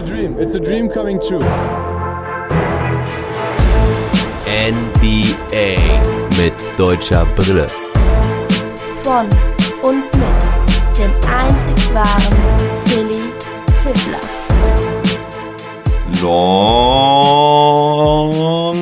a 0.00 0.02
dream. 0.02 0.38
It's 0.38 0.54
a 0.56 0.60
dream 0.60 0.88
coming 0.88 1.20
true. 1.20 1.44
NBA 4.46 5.76
mit 6.38 6.54
deutscher 6.78 7.26
Brille. 7.36 7.66
Von 9.02 9.28
und 9.82 10.04
mit 10.16 10.42
dem 10.98 11.10
einzig 11.28 11.94
wahren 11.94 12.36
Philly 12.86 13.20
Fiddler. 13.82 14.20
Long 16.22 17.68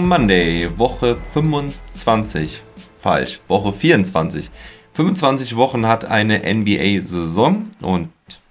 Monday, 0.06 0.68
Woche 0.76 1.16
25. 1.32 2.62
Falsch, 2.98 3.40
Woche 3.48 3.72
24. 3.72 4.50
25 4.92 5.56
Wochen 5.56 5.86
hat 5.86 6.04
eine 6.04 6.38
NBA-Saison 6.54 7.70
und 7.80 8.10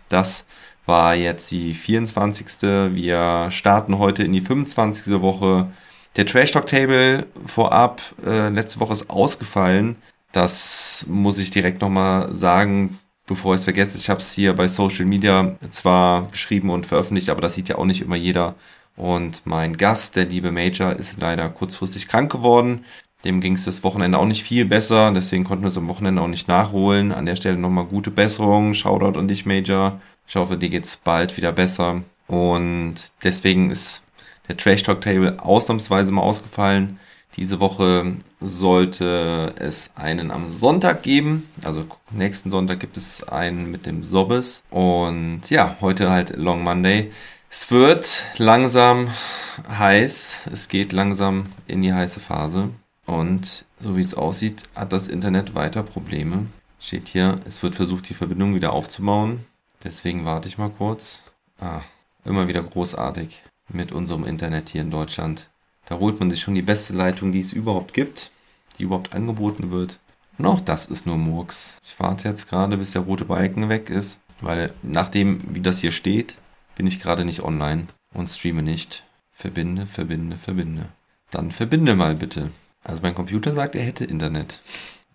das 0.09 0.45
war 0.88 1.15
jetzt 1.15 1.51
die 1.51 1.73
24. 1.73 2.48
Wir 2.93 3.49
starten 3.52 3.99
heute 3.99 4.23
in 4.23 4.34
die 4.34 4.41
25. 4.41 5.21
Woche. 5.21 5.70
Der 6.16 6.25
Trash 6.25 6.52
Talk 6.52 6.66
Table 6.66 7.27
vorab, 7.45 8.02
äh, 8.25 8.49
letzte 8.49 8.79
Woche 8.79 8.93
ist 8.93 9.09
ausgefallen. 9.09 9.98
Das 10.31 11.05
muss 11.07 11.38
ich 11.38 11.52
direkt 11.52 11.81
nochmal 11.81 12.34
sagen, 12.34 12.99
bevor 13.27 13.53
ich 13.53 13.59
es 13.59 13.63
vergesse. 13.65 13.98
Ich 13.98 14.09
habe 14.09 14.21
es 14.21 14.31
hier 14.31 14.53
bei 14.53 14.67
Social 14.67 15.05
Media 15.05 15.55
zwar 15.70 16.29
geschrieben 16.31 16.70
und 16.70 16.85
veröffentlicht, 16.85 17.29
aber 17.29 17.41
das 17.41 17.54
sieht 17.54 17.70
ja 17.70 17.77
auch 17.77 17.85
nicht 17.85 18.01
immer 18.01 18.15
jeder. 18.15 18.55
Und 18.95 19.41
mein 19.45 19.77
Gast, 19.77 20.15
der 20.15 20.26
liebe 20.26 20.51
Major, 20.51 20.93
ist 20.93 21.20
leider 21.20 21.49
kurzfristig 21.49 22.07
krank 22.07 22.31
geworden. 22.31 22.85
Dem 23.26 23.41
ging 23.41 23.54
es 23.54 23.65
das 23.65 23.84
Wochenende 23.84 24.17
auch 24.17 24.26
nicht 24.26 24.43
viel 24.43 24.65
besser, 24.65 25.12
deswegen 25.12 25.43
konnten 25.43 25.63
wir 25.63 25.70
es 25.70 25.77
am 25.77 25.88
Wochenende 25.88 26.21
auch 26.21 26.27
nicht 26.27 26.48
nachholen. 26.48 27.12
An 27.12 27.26
der 27.26 27.35
Stelle 27.35 27.57
nochmal 27.57 27.85
gute 27.85 28.09
Besserung. 28.09 28.73
Shoutout 28.73 29.20
an 29.20 29.27
dich, 29.27 29.45
Major. 29.45 29.99
Ich 30.27 30.36
hoffe, 30.36 30.58
dir 30.58 30.70
geht's 30.70 30.98
bald 30.98 31.38
wieder 31.38 31.52
besser. 31.52 32.04
Und 32.27 32.95
deswegen 33.23 33.71
ist 33.71 34.04
der 34.48 34.57
Trash 34.57 34.84
Talk 34.84 35.01
Table 35.01 35.41
ausnahmsweise 35.41 36.12
mal 36.12 36.21
ausgefallen. 36.21 36.99
Diese 37.38 37.60
Woche 37.60 38.15
sollte 38.41 39.54
es 39.60 39.91
einen 39.96 40.32
am 40.32 40.49
Sonntag 40.49 41.04
geben. 41.04 41.48
Also 41.63 41.85
nächsten 42.12 42.49
Sonntag 42.49 42.79
gibt 42.79 42.98
es 42.98 43.24
einen 43.27 43.71
mit 43.71 43.85
dem 43.85 44.04
Sobbes. 44.04 44.63
Und 44.70 45.43
ja, 45.49 45.77
heute 45.82 46.10
halt 46.10 46.35
Long 46.35 46.63
Monday. 46.63 47.12
Es 47.49 47.71
wird 47.71 48.26
langsam 48.38 49.10
heiß. 49.70 50.49
Es 50.51 50.68
geht 50.68 50.91
langsam 50.91 51.48
in 51.68 51.82
die 51.82 51.94
heiße 51.94 52.20
Phase. 52.20 52.70
Und 53.05 53.66
so 53.79 53.96
wie 53.96 54.01
es 54.01 54.13
aussieht, 54.13 54.63
hat 54.76 54.91
das 54.91 55.07
Internet 55.07 55.55
weiter 55.55 55.84
Probleme. 55.84 56.48
Steht 56.79 57.07
hier, 57.07 57.40
es 57.46 57.63
wird 57.63 57.76
versucht, 57.76 58.10
die 58.10 58.13
Verbindung 58.13 58.55
wieder 58.55 58.73
aufzubauen. 58.73 59.46
Deswegen 59.83 60.25
warte 60.25 60.47
ich 60.47 60.57
mal 60.57 60.70
kurz. 60.70 61.23
Ah, 61.59 61.81
immer 62.25 62.47
wieder 62.47 62.63
großartig 62.63 63.43
mit 63.70 63.91
unserem 63.91 64.23
Internet 64.23 64.69
hier 64.69 64.81
in 64.81 64.91
Deutschland. 64.91 65.50
Da 65.85 66.00
holt 66.00 66.19
man 66.19 66.29
sich 66.29 66.41
schon 66.41 66.56
die 66.56 66.61
beste 66.61 66.94
Leitung, 66.94 67.31
die 67.31 67.39
es 67.39 67.53
überhaupt 67.53 67.94
gibt, 67.94 68.31
die 68.78 68.83
überhaupt 68.83 69.13
angeboten 69.13 69.72
wird. 69.72 70.00
Und 70.38 70.45
auch 70.45 70.59
das 70.59 70.85
ist 70.85 71.05
nur 71.05 71.17
Murks. 71.17 71.78
Ich 71.83 72.00
warte 72.00 72.28
jetzt 72.28 72.50
gerade, 72.50 72.78
bis 72.78 72.91
der 72.91 73.01
rote 73.03 73.25
Balken 73.25 73.69
weg 73.69 73.89
ist, 73.89 74.19
weil 74.41 74.73
nachdem, 74.83 75.39
wie 75.55 75.61
das 75.61 75.79
hier 75.79 75.91
steht, 75.91 76.38
bin 76.75 76.85
ich 76.85 77.00
gerade 77.00 77.25
nicht 77.25 77.41
online 77.41 77.88
und 78.13 78.29
streame 78.29 78.61
nicht. 78.61 79.03
Verbinde, 79.31 79.85
verbinde, 79.85 80.38
verbinde. 80.38 80.89
Dann 81.31 81.51
verbinde 81.51 81.95
mal 81.95 82.16
bitte. 82.16 82.51
Also 82.83 83.01
mein 83.01 83.16
Computer 83.16 83.53
sagt, 83.53 83.75
er 83.75 83.83
hätte 83.83 84.05
Internet. 84.05 84.61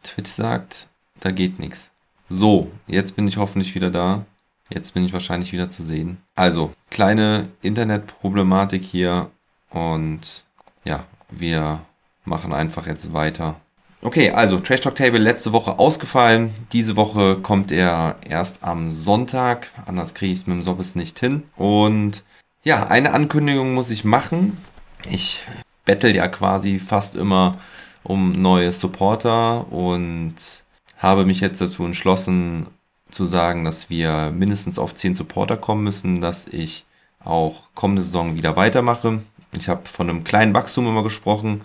Twitch 0.03 0.31
sagt, 0.31 0.89
da 1.21 1.31
geht 1.31 1.59
nichts. 1.59 1.91
So, 2.29 2.71
jetzt 2.87 3.17
bin 3.17 3.29
ich 3.29 3.37
hoffentlich 3.37 3.75
wieder 3.75 3.91
da. 3.91 4.27
Jetzt 4.75 4.95
bin 4.95 5.05
ich 5.05 5.13
wahrscheinlich 5.13 5.53
wieder 5.53 5.69
zu 5.69 5.83
sehen. 5.83 6.19
Also, 6.35 6.73
kleine 6.91 7.49
Internetproblematik 7.63 8.83
hier 8.83 9.31
und 9.71 10.45
ja, 10.85 11.05
wir 11.31 11.81
machen 12.25 12.53
einfach 12.53 12.87
jetzt 12.87 13.13
weiter. 13.13 13.57
Okay, 14.01 14.31
also 14.31 14.59
Trash 14.59 14.81
Talk 14.81 14.97
Table 14.97 15.21
letzte 15.21 15.53
Woche 15.53 15.79
ausgefallen. 15.79 16.53
Diese 16.73 16.97
Woche 16.97 17.37
kommt 17.37 17.71
er 17.71 18.17
erst 18.29 18.65
am 18.65 18.91
Sonntag. 18.91 19.69
Anders 19.87 20.15
kriege 20.15 20.33
ich 20.33 20.41
es 20.41 20.47
mit 20.47 20.57
dem 20.57 20.63
Sobbes 20.63 20.97
nicht 20.97 21.21
hin. 21.21 21.45
Und 21.57 22.25
ja, 22.65 22.89
eine 22.89 23.13
Ankündigung 23.13 23.75
muss 23.75 23.91
ich 23.91 24.05
machen. 24.05 24.57
Ich 25.09 25.41
bettel 25.85 26.15
ja 26.15 26.29
quasi 26.29 26.81
fast 26.81 27.15
immer 27.15 27.59
um 28.03 28.43
neue 28.43 28.73
Supporter 28.73 29.71
und 29.73 30.35
habe 30.99 31.25
mich 31.25 31.41
jetzt 31.41 31.61
dazu 31.61 31.85
entschlossen, 31.85 32.67
zu 33.13 33.27
sagen, 33.27 33.65
dass 33.65 33.91
wir 33.91 34.31
mindestens 34.31 34.79
auf 34.79 34.95
10 34.95 35.15
Supporter 35.15 35.57
kommen 35.57 35.85
müssen, 35.85 36.21
dass 36.21 36.47
ich 36.49 36.85
auch 37.21 37.69
kommende 37.75 38.03
Saison 38.03 38.35
wieder 38.35 38.57
weitermache. 38.57 39.23
Ich 39.53 39.69
habe 39.69 39.89
von 39.89 40.11
einem 40.11 40.25
kleinen 40.25 40.55
Wachstum 40.55 40.87
immer 40.87 41.03
gesprochen 41.03 41.63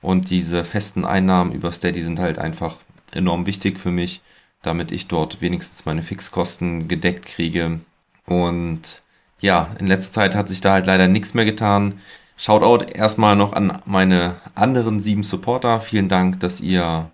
und 0.00 0.30
diese 0.30 0.64
festen 0.64 1.04
Einnahmen 1.04 1.52
über 1.52 1.72
Steady 1.72 2.02
sind 2.02 2.18
halt 2.18 2.38
einfach 2.38 2.76
enorm 3.12 3.46
wichtig 3.46 3.80
für 3.80 3.90
mich, 3.90 4.20
damit 4.62 4.92
ich 4.92 5.08
dort 5.08 5.40
wenigstens 5.40 5.86
meine 5.86 6.02
Fixkosten 6.02 6.88
gedeckt 6.88 7.26
kriege. 7.26 7.80
Und 8.26 9.02
ja, 9.40 9.74
in 9.78 9.86
letzter 9.86 10.12
Zeit 10.12 10.34
hat 10.34 10.48
sich 10.48 10.60
da 10.60 10.72
halt 10.72 10.86
leider 10.86 11.08
nichts 11.08 11.34
mehr 11.34 11.44
getan. 11.44 12.00
Shoutout 12.36 12.84
erstmal 12.92 13.36
noch 13.36 13.52
an 13.52 13.82
meine 13.84 14.36
anderen 14.54 15.00
sieben 15.00 15.24
Supporter. 15.24 15.80
Vielen 15.80 16.08
Dank, 16.08 16.40
dass 16.40 16.60
ihr 16.60 17.10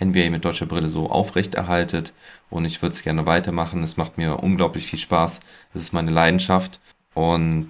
NBA 0.00 0.30
mit 0.30 0.44
deutscher 0.44 0.66
Brille 0.66 0.88
so 0.88 1.10
aufrechterhaltet 1.10 2.12
und 2.50 2.64
ich 2.64 2.82
würde 2.82 2.94
es 2.94 3.02
gerne 3.02 3.26
weitermachen. 3.26 3.82
Es 3.82 3.96
macht 3.96 4.18
mir 4.18 4.42
unglaublich 4.42 4.86
viel 4.86 4.98
Spaß. 4.98 5.40
Es 5.74 5.82
ist 5.82 5.92
meine 5.92 6.10
Leidenschaft 6.10 6.80
und 7.14 7.68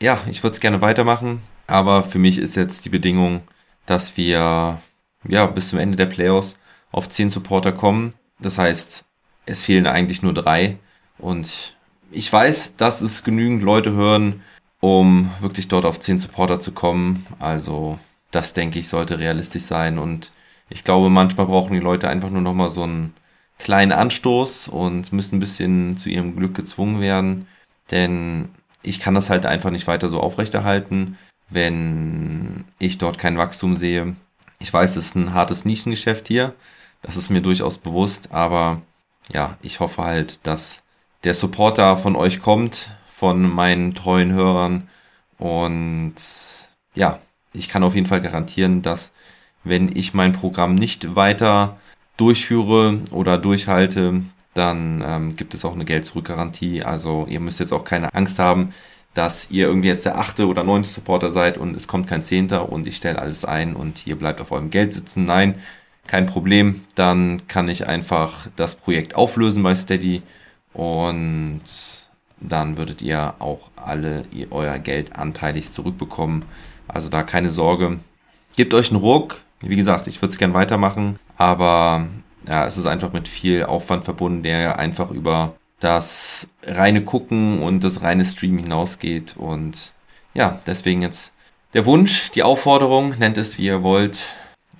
ja, 0.00 0.18
ich 0.30 0.42
würde 0.42 0.54
es 0.54 0.60
gerne 0.60 0.80
weitermachen, 0.80 1.40
aber 1.66 2.02
für 2.02 2.18
mich 2.18 2.38
ist 2.38 2.56
jetzt 2.56 2.84
die 2.84 2.90
Bedingung, 2.90 3.42
dass 3.86 4.16
wir 4.16 4.80
ja 5.28 5.46
bis 5.46 5.70
zum 5.70 5.78
Ende 5.78 5.96
der 5.96 6.06
Playoffs 6.06 6.58
auf 6.90 7.08
10 7.08 7.30
Supporter 7.30 7.72
kommen. 7.72 8.14
Das 8.40 8.58
heißt, 8.58 9.04
es 9.46 9.64
fehlen 9.64 9.86
eigentlich 9.86 10.22
nur 10.22 10.34
drei 10.34 10.78
und 11.18 11.76
ich 12.10 12.32
weiß, 12.32 12.76
dass 12.76 13.00
es 13.00 13.24
genügend 13.24 13.62
Leute 13.62 13.92
hören, 13.92 14.42
um 14.80 15.30
wirklich 15.40 15.68
dort 15.68 15.84
auf 15.84 16.00
10 16.00 16.18
Supporter 16.18 16.60
zu 16.60 16.72
kommen. 16.72 17.26
Also 17.38 17.98
das 18.30 18.52
denke 18.52 18.78
ich 18.78 18.88
sollte 18.88 19.18
realistisch 19.18 19.64
sein 19.64 19.98
und 19.98 20.30
ich 20.68 20.84
glaube, 20.84 21.10
manchmal 21.10 21.46
brauchen 21.46 21.72
die 21.72 21.80
Leute 21.80 22.08
einfach 22.08 22.30
nur 22.30 22.42
noch 22.42 22.54
mal 22.54 22.70
so 22.70 22.82
einen 22.82 23.14
kleinen 23.58 23.92
Anstoß 23.92 24.68
und 24.68 25.12
müssen 25.12 25.36
ein 25.36 25.40
bisschen 25.40 25.96
zu 25.96 26.08
ihrem 26.08 26.36
Glück 26.36 26.54
gezwungen 26.54 27.00
werden, 27.00 27.46
denn 27.90 28.48
ich 28.82 29.00
kann 29.00 29.14
das 29.14 29.30
halt 29.30 29.46
einfach 29.46 29.70
nicht 29.70 29.86
weiter 29.86 30.08
so 30.08 30.20
aufrechterhalten, 30.20 31.18
wenn 31.50 32.64
ich 32.78 32.98
dort 32.98 33.18
kein 33.18 33.38
Wachstum 33.38 33.76
sehe. 33.76 34.16
Ich 34.58 34.72
weiß, 34.72 34.96
es 34.96 35.06
ist 35.06 35.16
ein 35.16 35.34
hartes 35.34 35.64
Nischengeschäft 35.64 36.28
hier, 36.28 36.54
das 37.02 37.16
ist 37.16 37.30
mir 37.30 37.42
durchaus 37.42 37.78
bewusst, 37.78 38.32
aber 38.32 38.80
ja, 39.32 39.56
ich 39.62 39.80
hoffe 39.80 40.02
halt, 40.02 40.46
dass 40.46 40.82
der 41.24 41.34
Supporter 41.34 41.96
von 41.96 42.16
euch 42.16 42.40
kommt, 42.42 42.90
von 43.14 43.42
meinen 43.42 43.94
treuen 43.94 44.32
Hörern. 44.32 44.88
Und 45.38 46.14
ja, 46.94 47.18
ich 47.52 47.68
kann 47.68 47.82
auf 47.82 47.94
jeden 47.94 48.06
Fall 48.06 48.20
garantieren, 48.20 48.82
dass 48.82 49.12
wenn 49.64 49.94
ich 49.96 50.14
mein 50.14 50.32
Programm 50.32 50.74
nicht 50.74 51.16
weiter 51.16 51.78
durchführe 52.16 53.00
oder 53.10 53.38
durchhalte, 53.38 54.22
dann 54.54 55.02
ähm, 55.04 55.36
gibt 55.36 55.54
es 55.54 55.64
auch 55.64 55.74
eine 55.74 55.84
Geld-Zurück-Garantie. 55.84 56.82
Also 56.82 57.26
ihr 57.28 57.40
müsst 57.40 57.60
jetzt 57.60 57.72
auch 57.72 57.84
keine 57.84 58.14
Angst 58.14 58.38
haben, 58.38 58.72
dass 59.14 59.50
ihr 59.50 59.66
irgendwie 59.66 59.88
jetzt 59.88 60.04
der 60.04 60.18
achte 60.18 60.46
oder 60.46 60.64
neunte 60.64 60.88
Supporter 60.88 61.30
seid 61.30 61.58
und 61.58 61.76
es 61.76 61.88
kommt 61.88 62.08
kein 62.08 62.22
zehnter 62.22 62.70
und 62.70 62.86
ich 62.86 62.96
stelle 62.96 63.18
alles 63.18 63.44
ein 63.44 63.74
und 63.74 64.06
ihr 64.06 64.16
bleibt 64.16 64.40
auf 64.40 64.52
eurem 64.52 64.70
Geld 64.70 64.92
sitzen. 64.92 65.24
Nein, 65.24 65.56
kein 66.06 66.26
Problem. 66.26 66.84
Dann 66.94 67.46
kann 67.46 67.68
ich 67.68 67.86
einfach 67.86 68.48
das 68.56 68.74
Projekt 68.74 69.14
auflösen 69.14 69.62
bei 69.62 69.74
Steady 69.76 70.22
und 70.72 71.62
dann 72.40 72.76
würdet 72.76 73.02
ihr 73.02 73.34
auch 73.38 73.70
alle 73.76 74.24
ihr, 74.32 74.52
euer 74.52 74.78
Geld 74.78 75.16
anteilig 75.16 75.72
zurückbekommen. 75.72 76.44
Also 76.88 77.08
da 77.08 77.22
keine 77.22 77.50
Sorge. 77.50 77.98
Gebt 78.56 78.74
euch 78.74 78.90
einen 78.90 79.00
Ruck, 79.00 79.42
wie 79.68 79.76
gesagt, 79.76 80.06
ich 80.06 80.20
würde 80.20 80.32
es 80.32 80.38
gern 80.38 80.54
weitermachen, 80.54 81.18
aber 81.36 82.06
ja, 82.48 82.66
es 82.66 82.76
ist 82.76 82.86
einfach 82.86 83.12
mit 83.12 83.28
viel 83.28 83.64
Aufwand 83.64 84.04
verbunden, 84.04 84.42
der 84.42 84.78
einfach 84.78 85.10
über 85.10 85.54
das 85.80 86.48
reine 86.62 87.02
Gucken 87.04 87.60
und 87.60 87.84
das 87.84 88.02
reine 88.02 88.24
Stream 88.24 88.58
hinausgeht. 88.58 89.36
Und 89.36 89.92
ja, 90.34 90.60
deswegen 90.66 91.02
jetzt 91.02 91.32
der 91.74 91.86
Wunsch, 91.86 92.30
die 92.30 92.42
Aufforderung, 92.42 93.14
nennt 93.18 93.36
es 93.36 93.58
wie 93.58 93.66
ihr 93.66 93.82
wollt, 93.82 94.18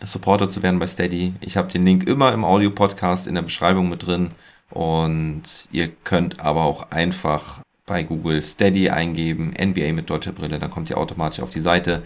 Supporter 0.02 0.48
zu 0.48 0.62
werden 0.62 0.78
bei 0.78 0.86
Steady. 0.86 1.34
Ich 1.40 1.56
habe 1.56 1.72
den 1.72 1.84
Link 1.84 2.06
immer 2.06 2.32
im 2.32 2.44
Audio-Podcast 2.44 3.26
in 3.26 3.34
der 3.34 3.42
Beschreibung 3.42 3.88
mit 3.88 4.06
drin. 4.06 4.32
Und 4.70 5.42
ihr 5.72 5.88
könnt 5.88 6.40
aber 6.40 6.62
auch 6.62 6.90
einfach 6.90 7.60
bei 7.86 8.02
Google 8.02 8.42
Steady 8.42 8.90
eingeben, 8.90 9.54
NBA 9.60 9.92
mit 9.92 10.08
deutscher 10.08 10.32
Brille, 10.32 10.58
dann 10.58 10.70
kommt 10.70 10.90
ihr 10.90 10.98
automatisch 10.98 11.40
auf 11.40 11.50
die 11.50 11.60
Seite 11.60 12.02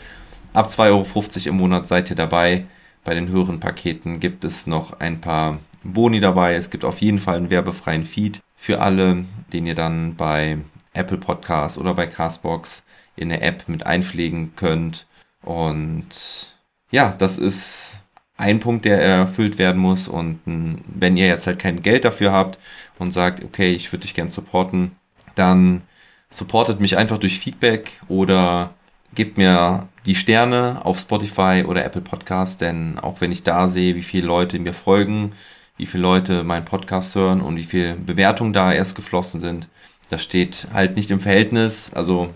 Ab 0.53 0.69
2,50 0.69 0.87
Euro 0.89 1.49
im 1.49 1.57
Monat 1.57 1.87
seid 1.87 2.11
ihr 2.11 2.17
dabei. 2.17 2.67
Bei 3.05 3.15
den 3.15 3.29
höheren 3.29 3.61
Paketen 3.61 4.21
gibt 4.21 4.45
es 4.45 4.67
noch 4.67 5.01
ein 5.01 5.21
paar 5.21 5.59
Boni 5.85 6.21
dabei. 6.21 6.55
Es 6.55 6.71
gibt 6.71 6.85
auf 6.85 7.01
jeden 7.01 7.19
Fall 7.21 7.37
einen 7.37 7.51
werbefreien 7.51 8.05
Feed 8.05 8.41
für 8.57 8.81
alle, 8.81 9.25
den 9.53 9.67
ihr 9.67 9.75
dann 9.75 10.17
bei 10.17 10.59
Apple 10.93 11.19
Podcasts 11.19 11.79
oder 11.79 11.95
bei 11.95 12.07
Castbox 12.07 12.83
in 13.17 13.29
der 13.29 13.43
App 13.43 13.69
mit 13.69 13.87
einpflegen 13.87 14.55
könnt. 14.57 15.07
Und 15.43 16.57
ja, 16.91 17.15
das 17.17 17.39
ist 17.39 18.01
ein 18.37 18.61
Punkt, 18.61 18.85
der 18.85 19.01
erfüllt 19.01 19.59
werden 19.59 19.81
muss. 19.81 20.09
Und 20.09 20.41
wenn 20.45 21.17
ihr 21.17 21.27
jetzt 21.27 21.47
halt 21.47 21.59
kein 21.59 21.83
Geld 21.83 22.05
dafür 22.05 22.33
habt 22.33 22.59
und 22.99 23.13
sagt, 23.13 23.45
okay, 23.45 23.73
ich 23.73 23.93
würde 23.93 24.03
dich 24.03 24.15
gern 24.15 24.29
supporten, 24.29 24.93
dann 25.35 25.83
supportet 26.31 26.81
mich 26.81 26.97
einfach 26.97 27.19
durch 27.19 27.39
Feedback 27.39 28.01
oder 28.09 28.75
gebt 29.15 29.39
mir 29.39 29.89
die 30.07 30.15
Sterne 30.15 30.81
auf 30.85 30.99
Spotify 30.99 31.65
oder 31.67 31.85
Apple 31.85 32.01
Podcast, 32.01 32.61
denn 32.61 32.99
auch 32.99 33.21
wenn 33.21 33.33
ich 33.33 33.43
da 33.43 33.69
sehe, 33.69 33.95
wie 33.95 34.03
viele 34.03 34.27
Leute 34.27 34.59
mir 34.59 34.73
folgen, 34.73 35.33
wie 35.77 35.87
viele 35.87 36.03
Leute 36.03 36.45
meinen 36.45 36.65
Podcast 36.65 37.15
hören 37.15 37.41
und 37.41 37.57
wie 37.57 37.65
viele 37.65 37.95
Bewertungen 37.95 38.53
da 38.53 38.73
erst 38.73 38.97
geflossen 38.97 39.41
sind, 39.41 39.69
das 40.09 40.23
steht 40.23 40.69
halt 40.73 40.97
nicht 40.97 41.11
im 41.11 41.21
Verhältnis. 41.21 41.93
Also 41.95 42.31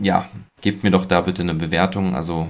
ja, 0.00 0.28
gebt 0.60 0.84
mir 0.84 0.90
doch 0.90 1.06
da 1.06 1.20
bitte 1.20 1.42
eine 1.42 1.54
Bewertung, 1.54 2.14
also 2.14 2.48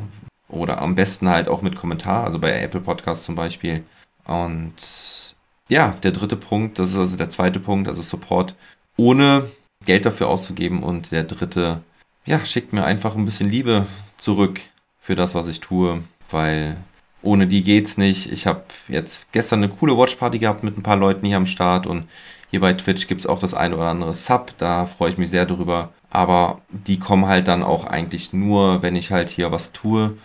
oder 0.48 0.80
am 0.80 0.94
besten 0.94 1.28
halt 1.28 1.48
auch 1.48 1.62
mit 1.62 1.76
Kommentar, 1.76 2.24
also 2.24 2.38
bei 2.38 2.60
Apple 2.60 2.80
Podcast 2.80 3.24
zum 3.24 3.34
Beispiel. 3.34 3.84
Und 4.24 5.34
ja, 5.68 5.94
der 6.02 6.12
dritte 6.12 6.36
Punkt, 6.36 6.78
das 6.78 6.90
ist 6.90 6.96
also 6.96 7.16
der 7.16 7.28
zweite 7.28 7.60
Punkt, 7.60 7.88
also 7.88 8.02
Support 8.02 8.54
ohne 8.96 9.50
Geld 9.84 10.06
dafür 10.06 10.28
auszugeben. 10.28 10.82
Und 10.82 11.12
der 11.12 11.24
dritte, 11.24 11.82
ja, 12.28 12.44
schickt 12.44 12.74
mir 12.74 12.84
einfach 12.84 13.16
ein 13.16 13.24
bisschen 13.24 13.50
Liebe 13.50 13.86
zurück 14.18 14.60
für 15.00 15.16
das, 15.16 15.34
was 15.34 15.48
ich 15.48 15.60
tue, 15.60 16.02
weil 16.30 16.76
ohne 17.22 17.46
die 17.46 17.62
geht's 17.62 17.96
nicht. 17.96 18.30
Ich 18.30 18.46
habe 18.46 18.64
jetzt 18.86 19.32
gestern 19.32 19.62
eine 19.62 19.72
coole 19.72 19.96
Watchparty 19.96 20.38
gehabt 20.38 20.62
mit 20.62 20.76
ein 20.76 20.82
paar 20.82 20.96
Leuten 20.96 21.26
hier 21.26 21.38
am 21.38 21.46
Start 21.46 21.86
und 21.86 22.06
hier 22.50 22.60
bei 22.60 22.74
Twitch 22.74 23.06
gibt's 23.06 23.26
auch 23.26 23.40
das 23.40 23.54
ein 23.54 23.72
oder 23.72 23.88
andere 23.88 24.14
Sub, 24.14 24.52
da 24.58 24.86
freue 24.86 25.10
ich 25.10 25.18
mich 25.18 25.30
sehr 25.30 25.46
drüber. 25.46 25.92
Aber 26.10 26.60
die 26.70 26.98
kommen 26.98 27.26
halt 27.26 27.48
dann 27.48 27.62
auch 27.62 27.84
eigentlich 27.84 28.32
nur, 28.32 28.82
wenn 28.82 28.96
ich 28.96 29.10
halt 29.10 29.30
hier 29.30 29.50
was 29.52 29.72
tue. 29.72 30.16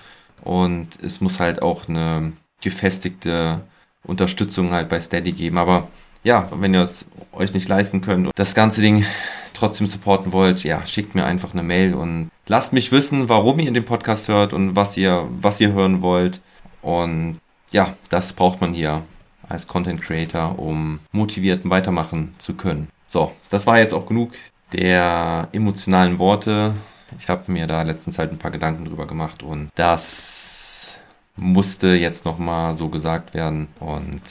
Und 0.41 0.99
es 1.01 1.21
muss 1.21 1.39
halt 1.39 1.61
auch 1.61 1.87
eine 1.87 2.33
gefestigte 2.61 3.61
Unterstützung 4.03 4.71
halt 4.71 4.89
bei 4.89 5.01
Steady 5.01 5.31
geben. 5.33 5.57
Aber 5.57 5.89
ja, 6.23 6.49
wenn 6.53 6.73
ihr 6.73 6.83
es 6.83 7.05
euch 7.33 7.53
nicht 7.53 7.67
leisten 7.67 8.01
könnt 8.01 8.27
und 8.27 8.31
das 8.35 8.55
ganze 8.55 8.81
Ding 8.81 9.05
trotzdem 9.53 9.87
supporten 9.87 10.31
wollt, 10.31 10.63
ja, 10.63 10.85
schickt 10.85 11.15
mir 11.15 11.25
einfach 11.25 11.53
eine 11.53 11.63
Mail 11.63 11.93
und 11.93 12.29
lasst 12.47 12.73
mich 12.73 12.91
wissen, 12.91 13.29
warum 13.29 13.59
ihr 13.59 13.71
den 13.71 13.85
Podcast 13.85 14.27
hört 14.27 14.53
und 14.53 14.75
was 14.75 14.97
ihr, 14.97 15.27
was 15.41 15.61
ihr 15.61 15.73
hören 15.73 16.01
wollt. 16.01 16.41
Und 16.81 17.39
ja, 17.71 17.93
das 18.09 18.33
braucht 18.33 18.61
man 18.61 18.73
hier 18.73 19.03
als 19.47 19.67
Content 19.67 20.01
Creator, 20.01 20.57
um 20.59 20.99
motiviert 21.11 21.69
weitermachen 21.69 22.35
zu 22.37 22.53
können. 22.55 22.87
So, 23.07 23.31
das 23.49 23.67
war 23.67 23.77
jetzt 23.77 23.93
auch 23.93 24.05
genug 24.05 24.33
der 24.71 25.49
emotionalen 25.51 26.17
Worte. 26.19 26.73
Ich 27.19 27.29
habe 27.29 27.51
mir 27.51 27.67
da 27.67 27.83
letztens 27.83 28.17
halt 28.17 28.31
ein 28.31 28.39
paar 28.39 28.51
Gedanken 28.51 28.85
drüber 28.85 29.05
gemacht 29.05 29.43
und 29.43 29.69
das 29.75 30.97
musste 31.35 31.89
jetzt 31.89 32.25
nochmal 32.25 32.75
so 32.75 32.89
gesagt 32.89 33.33
werden 33.33 33.67
und 33.79 34.21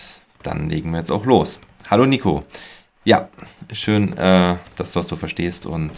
dann 0.42 0.68
legen 0.68 0.90
wir 0.90 0.98
jetzt 0.98 1.12
auch 1.12 1.25
los. 1.25 1.60
Hallo 1.90 2.06
Nico. 2.06 2.44
Ja, 3.04 3.28
schön, 3.72 4.16
äh, 4.16 4.56
dass 4.76 4.93
du 4.93 5.00
das 5.00 5.08
so 5.08 5.16
verstehst 5.16 5.66
und 5.66 5.90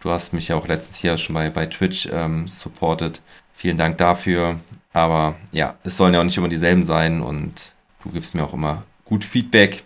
du 0.00 0.10
hast 0.10 0.32
mich 0.32 0.48
ja 0.48 0.56
auch 0.56 0.68
letztens 0.68 0.98
hier 0.98 1.18
schon 1.18 1.34
bei, 1.34 1.50
bei 1.50 1.66
Twitch 1.66 2.08
ähm, 2.12 2.46
supported. 2.46 3.20
Vielen 3.52 3.76
Dank 3.76 3.98
dafür. 3.98 4.60
Aber 4.92 5.34
ja, 5.50 5.74
es 5.82 5.96
sollen 5.96 6.14
ja 6.14 6.20
auch 6.20 6.24
nicht 6.24 6.36
immer 6.36 6.48
dieselben 6.48 6.84
sein 6.84 7.20
und 7.20 7.74
du 8.04 8.10
gibst 8.10 8.34
mir 8.34 8.44
auch 8.44 8.52
immer 8.52 8.84
gut 9.04 9.24
Feedback. 9.24 9.82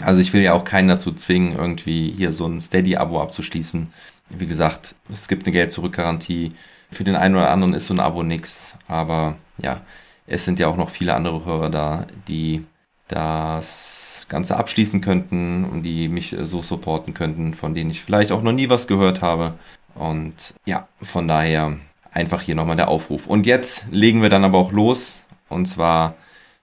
Also 0.00 0.20
ich 0.20 0.32
will 0.32 0.42
ja 0.42 0.52
auch 0.52 0.64
keinen 0.64 0.88
dazu 0.88 1.12
zwingen, 1.12 1.56
irgendwie 1.56 2.12
hier 2.16 2.32
so 2.32 2.46
ein 2.46 2.60
Steady-Abo 2.60 3.20
abzuschließen. 3.20 3.92
Wie 4.30 4.46
gesagt, 4.46 4.96
es 5.10 5.28
gibt 5.28 5.46
eine 5.46 5.52
Geld-Zurück-Garantie. 5.52 6.52
Für 6.90 7.04
den 7.04 7.14
einen 7.14 7.36
oder 7.36 7.50
anderen 7.50 7.74
ist 7.74 7.86
so 7.86 7.94
ein 7.94 8.00
Abo 8.00 8.24
nix. 8.24 8.74
Aber 8.88 9.36
ja, 9.58 9.80
es 10.26 10.44
sind 10.44 10.58
ja 10.58 10.66
auch 10.66 10.76
noch 10.76 10.90
viele 10.90 11.14
andere 11.14 11.44
Hörer 11.44 11.70
da, 11.70 12.06
die 12.26 12.64
das 13.08 14.26
Ganze 14.28 14.56
abschließen 14.56 15.00
könnten 15.00 15.64
und 15.64 15.82
die 15.82 16.08
mich 16.08 16.36
so 16.42 16.62
supporten 16.62 17.14
könnten, 17.14 17.54
von 17.54 17.74
denen 17.74 17.90
ich 17.90 18.02
vielleicht 18.02 18.32
auch 18.32 18.42
noch 18.42 18.52
nie 18.52 18.68
was 18.68 18.86
gehört 18.86 19.22
habe. 19.22 19.54
Und 19.94 20.54
ja, 20.64 20.88
von 21.00 21.28
daher 21.28 21.76
einfach 22.10 22.40
hier 22.40 22.54
nochmal 22.54 22.76
der 22.76 22.88
Aufruf. 22.88 23.26
Und 23.26 23.46
jetzt 23.46 23.86
legen 23.90 24.22
wir 24.22 24.28
dann 24.28 24.44
aber 24.44 24.58
auch 24.58 24.72
los. 24.72 25.14
Und 25.48 25.66
zwar 25.66 26.14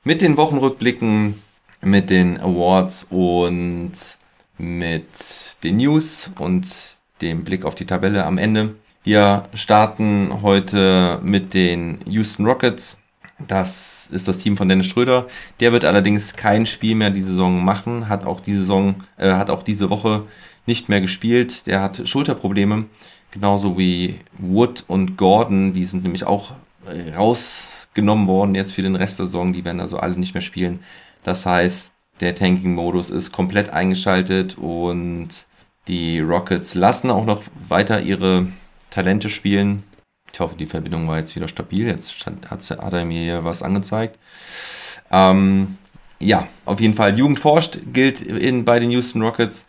mit 0.03 0.21
den 0.21 0.35
Wochenrückblicken, 0.35 1.41
mit 1.81 2.09
den 2.09 2.39
Awards 2.39 3.05
und 3.09 3.93
mit 4.57 5.07
den 5.63 5.77
News 5.77 6.31
und 6.39 6.67
dem 7.21 7.43
Blick 7.43 7.65
auf 7.65 7.75
die 7.75 7.85
Tabelle 7.85 8.25
am 8.25 8.37
Ende. 8.37 8.75
Wir 9.03 9.43
starten 9.53 10.41
heute 10.41 11.19
mit 11.23 11.53
den 11.53 11.99
Houston 12.07 12.45
Rockets. 12.45 12.97
Das 13.39 14.07
ist 14.11 14.27
das 14.27 14.37
Team 14.37 14.57
von 14.57 14.69
Dennis 14.69 14.87
Schröder. 14.87 15.27
Der 15.59 15.71
wird 15.71 15.85
allerdings 15.85 16.35
kein 16.35 16.65
Spiel 16.65 16.95
mehr 16.95 17.09
die 17.09 17.21
Saison 17.21 17.63
machen, 17.63 18.07
hat 18.07 18.25
auch 18.25 18.39
diese 18.39 18.59
Saison, 18.59 19.03
äh, 19.17 19.31
hat 19.33 19.49
auch 19.49 19.63
diese 19.63 19.89
Woche 19.89 20.23
nicht 20.65 20.87
mehr 20.89 21.01
gespielt. 21.01 21.65
Der 21.67 21.81
hat 21.81 22.07
Schulterprobleme, 22.07 22.85
genauso 23.31 23.77
wie 23.77 24.19
Wood 24.37 24.85
und 24.87 25.17
Gordon. 25.17 25.73
Die 25.73 25.85
sind 25.85 26.03
nämlich 26.03 26.25
auch 26.25 26.53
rausgenommen 27.15 28.27
worden 28.27 28.55
jetzt 28.55 28.73
für 28.73 28.81
den 28.81 28.95
Rest 28.95 29.19
der 29.19 29.25
Saison. 29.25 29.53
Die 29.53 29.65
werden 29.65 29.79
also 29.79 29.97
alle 29.97 30.17
nicht 30.17 30.33
mehr 30.33 30.41
spielen. 30.41 30.79
Das 31.23 31.45
heißt, 31.45 31.93
der 32.19 32.35
Tanking-Modus 32.35 33.09
ist 33.09 33.31
komplett 33.31 33.69
eingeschaltet 33.69 34.57
und 34.57 35.29
die 35.87 36.19
Rockets 36.19 36.75
lassen 36.75 37.09
auch 37.11 37.25
noch 37.25 37.43
weiter 37.67 38.01
ihre 38.01 38.47
Talente 38.89 39.29
spielen. 39.29 39.83
Ich 40.33 40.39
hoffe, 40.39 40.57
die 40.57 40.65
Verbindung 40.65 41.07
war 41.07 41.19
jetzt 41.19 41.35
wieder 41.35 41.47
stabil. 41.47 41.87
Jetzt 41.87 42.25
hat, 42.25 42.71
hat 42.71 42.93
er 42.93 43.05
mir 43.05 43.21
hier 43.21 43.45
was 43.45 43.61
angezeigt. 43.61 44.17
Ähm, 45.11 45.77
ja, 46.19 46.47
auf 46.65 46.79
jeden 46.79 46.95
Fall. 46.95 47.17
Jugend 47.17 47.39
forscht 47.39 47.79
gilt 47.93 48.19
in, 48.21 48.65
bei 48.65 48.79
den 48.79 48.89
Houston 48.89 49.21
Rockets. 49.21 49.67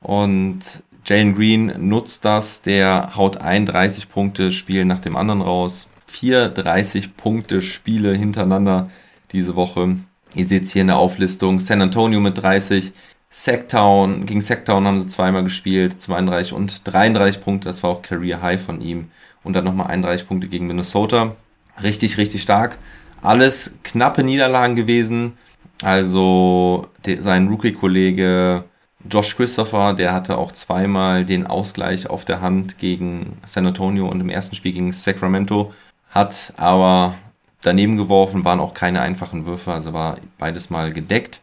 Und 0.00 0.82
Jalen 1.04 1.34
Green 1.34 1.88
nutzt 1.88 2.24
das. 2.24 2.62
Der 2.62 3.14
haut 3.14 3.36
ein 3.36 3.66
30 3.66 4.08
Punkte 4.08 4.52
Spiel 4.52 4.86
nach 4.86 5.00
dem 5.00 5.16
anderen 5.16 5.42
raus. 5.42 5.86
Vier 6.06 6.48
30 6.48 7.16
Punkte 7.18 7.60
Spiele 7.60 8.14
hintereinander 8.14 8.90
diese 9.32 9.54
Woche. 9.54 9.96
Ihr 10.34 10.46
seht 10.46 10.66
hier 10.68 10.80
in 10.80 10.88
der 10.88 10.96
Auflistung. 10.96 11.60
San 11.60 11.82
Antonio 11.82 12.20
mit 12.20 12.38
30. 12.38 12.92
Sacktown, 13.28 14.24
gegen 14.24 14.40
Sacktown 14.40 14.86
haben 14.86 14.98
sie 14.98 15.08
zweimal 15.08 15.44
gespielt, 15.44 16.00
32 16.00 16.54
und 16.54 16.80
33 16.84 17.42
Punkte, 17.42 17.68
das 17.68 17.82
war 17.82 17.90
auch 17.90 18.00
Career 18.00 18.40
High 18.40 18.62
von 18.62 18.80
ihm 18.80 19.10
und 19.46 19.54
dann 19.54 19.64
nochmal 19.64 19.86
31 19.86 20.28
Punkte 20.28 20.48
gegen 20.48 20.66
Minnesota. 20.66 21.36
Richtig, 21.82 22.18
richtig 22.18 22.42
stark. 22.42 22.78
Alles 23.22 23.72
knappe 23.82 24.22
Niederlagen 24.22 24.76
gewesen. 24.76 25.38
Also 25.82 26.88
sein 27.20 27.48
Rookie-Kollege 27.48 28.64
Josh 29.10 29.36
Christopher, 29.36 29.94
der 29.94 30.12
hatte 30.12 30.36
auch 30.36 30.52
zweimal 30.52 31.24
den 31.24 31.46
Ausgleich 31.46 32.08
auf 32.08 32.24
der 32.24 32.40
Hand 32.40 32.78
gegen 32.78 33.36
San 33.46 33.66
Antonio 33.66 34.08
und 34.08 34.20
im 34.20 34.30
ersten 34.30 34.56
Spiel 34.56 34.72
gegen 34.72 34.92
Sacramento, 34.92 35.72
hat 36.10 36.52
aber 36.56 37.14
daneben 37.62 37.96
geworfen, 37.96 38.44
waren 38.44 38.60
auch 38.60 38.74
keine 38.74 39.02
einfachen 39.02 39.46
Würfe, 39.46 39.72
also 39.72 39.92
war 39.92 40.18
beides 40.38 40.70
mal 40.70 40.92
gedeckt. 40.92 41.40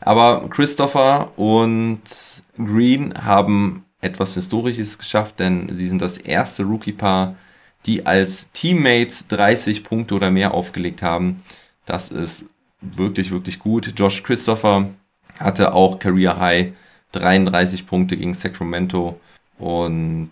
Aber 0.00 0.48
Christopher 0.48 1.30
und 1.38 2.02
Green 2.58 3.14
haben 3.24 3.85
etwas 4.06 4.34
Historisches 4.34 4.98
geschafft, 4.98 5.38
denn 5.40 5.68
sie 5.68 5.88
sind 5.88 6.00
das 6.00 6.18
erste 6.18 6.62
Rookie-Paar, 6.64 7.36
die 7.84 8.06
als 8.06 8.50
Teammates 8.52 9.28
30 9.28 9.84
Punkte 9.84 10.14
oder 10.14 10.30
mehr 10.30 10.54
aufgelegt 10.54 11.02
haben. 11.02 11.42
Das 11.84 12.08
ist 12.08 12.46
wirklich, 12.80 13.30
wirklich 13.30 13.58
gut. 13.58 13.92
Josh 13.96 14.22
Christopher 14.22 14.88
hatte 15.38 15.72
auch 15.74 15.98
Career 15.98 16.38
High 16.38 16.72
33 17.12 17.86
Punkte 17.86 18.16
gegen 18.16 18.34
Sacramento 18.34 19.20
und 19.58 20.30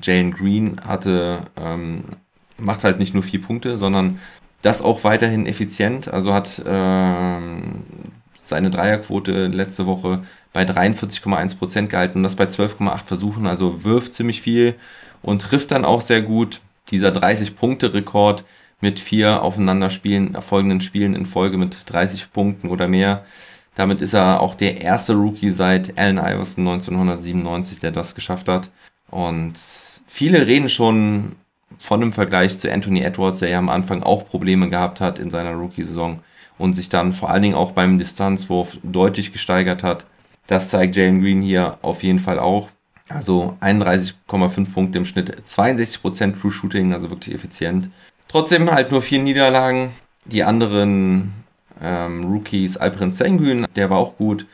Jalen 0.00 0.32
Green 0.32 0.80
hatte, 0.84 1.42
ähm, 1.56 2.04
macht 2.56 2.84
halt 2.84 2.98
nicht 2.98 3.14
nur 3.14 3.22
vier 3.22 3.40
Punkte, 3.40 3.78
sondern 3.78 4.18
das 4.62 4.82
auch 4.82 5.04
weiterhin 5.04 5.46
effizient. 5.46 6.08
Also 6.08 6.32
hat 6.32 6.62
ähm, 6.66 7.82
seine 8.48 8.70
Dreierquote 8.70 9.48
letzte 9.48 9.86
Woche 9.86 10.22
bei 10.52 10.64
43,1% 10.64 11.86
gehalten 11.86 12.18
und 12.18 12.22
das 12.22 12.36
bei 12.36 12.44
12,8 12.44 13.04
Versuchen, 13.04 13.46
also 13.46 13.84
wirft 13.84 14.14
ziemlich 14.14 14.42
viel 14.42 14.74
und 15.22 15.42
trifft 15.42 15.70
dann 15.70 15.84
auch 15.84 16.00
sehr 16.00 16.22
gut. 16.22 16.60
Dieser 16.90 17.10
30-Punkte-Rekord 17.10 18.44
mit 18.80 19.00
vier 19.00 19.42
aufeinander 19.42 19.88
spielen, 19.90 20.34
erfolgenden 20.34 20.80
Spielen 20.80 21.14
in 21.14 21.26
Folge 21.26 21.56
mit 21.56 21.76
30 21.86 22.32
Punkten 22.32 22.68
oder 22.68 22.86
mehr. 22.86 23.24
Damit 23.74 24.00
ist 24.00 24.12
er 24.12 24.40
auch 24.40 24.54
der 24.54 24.82
erste 24.82 25.14
Rookie 25.14 25.50
seit 25.50 25.98
Allen 25.98 26.18
Iverson 26.18 26.68
1997, 26.68 27.78
der 27.78 27.90
das 27.90 28.14
geschafft 28.14 28.48
hat. 28.48 28.70
Und 29.10 29.54
viele 30.06 30.46
reden 30.46 30.68
schon 30.68 31.36
von 31.78 32.02
einem 32.02 32.12
Vergleich 32.12 32.58
zu 32.58 32.70
Anthony 32.70 33.00
Edwards, 33.00 33.38
der 33.38 33.48
ja 33.48 33.58
am 33.58 33.68
Anfang 33.68 34.02
auch 34.02 34.26
Probleme 34.26 34.68
gehabt 34.68 35.00
hat 35.00 35.18
in 35.18 35.30
seiner 35.30 35.54
Rookie-Saison 35.54 36.20
und 36.58 36.74
sich 36.74 36.88
dann 36.88 37.12
vor 37.12 37.30
allen 37.30 37.42
Dingen 37.42 37.54
auch 37.54 37.72
beim 37.72 37.98
Distanzwurf 37.98 38.78
deutlich 38.82 39.32
gesteigert 39.32 39.82
hat. 39.82 40.06
Das 40.46 40.68
zeigt 40.68 40.96
Jalen 40.96 41.20
Green 41.20 41.40
hier 41.40 41.78
auf 41.82 42.02
jeden 42.02 42.20
Fall 42.20 42.38
auch. 42.38 42.68
Also 43.08 43.56
31,5 43.60 44.72
Punkte 44.72 44.98
im 44.98 45.04
Schnitt, 45.04 45.36
62% 45.46 46.40
True 46.40 46.50
Shooting, 46.50 46.92
also 46.92 47.10
wirklich 47.10 47.34
effizient. 47.34 47.90
Trotzdem 48.28 48.70
halt 48.70 48.90
nur 48.90 49.02
vier 49.02 49.22
Niederlagen. 49.22 49.90
Die 50.24 50.42
anderen 50.42 51.32
ähm, 51.82 52.24
Rookies, 52.24 52.76
Alperen 52.76 53.10
Sengun, 53.10 53.66
der 53.76 53.90
war 53.90 53.98
auch 53.98 54.16
gut, 54.16 54.46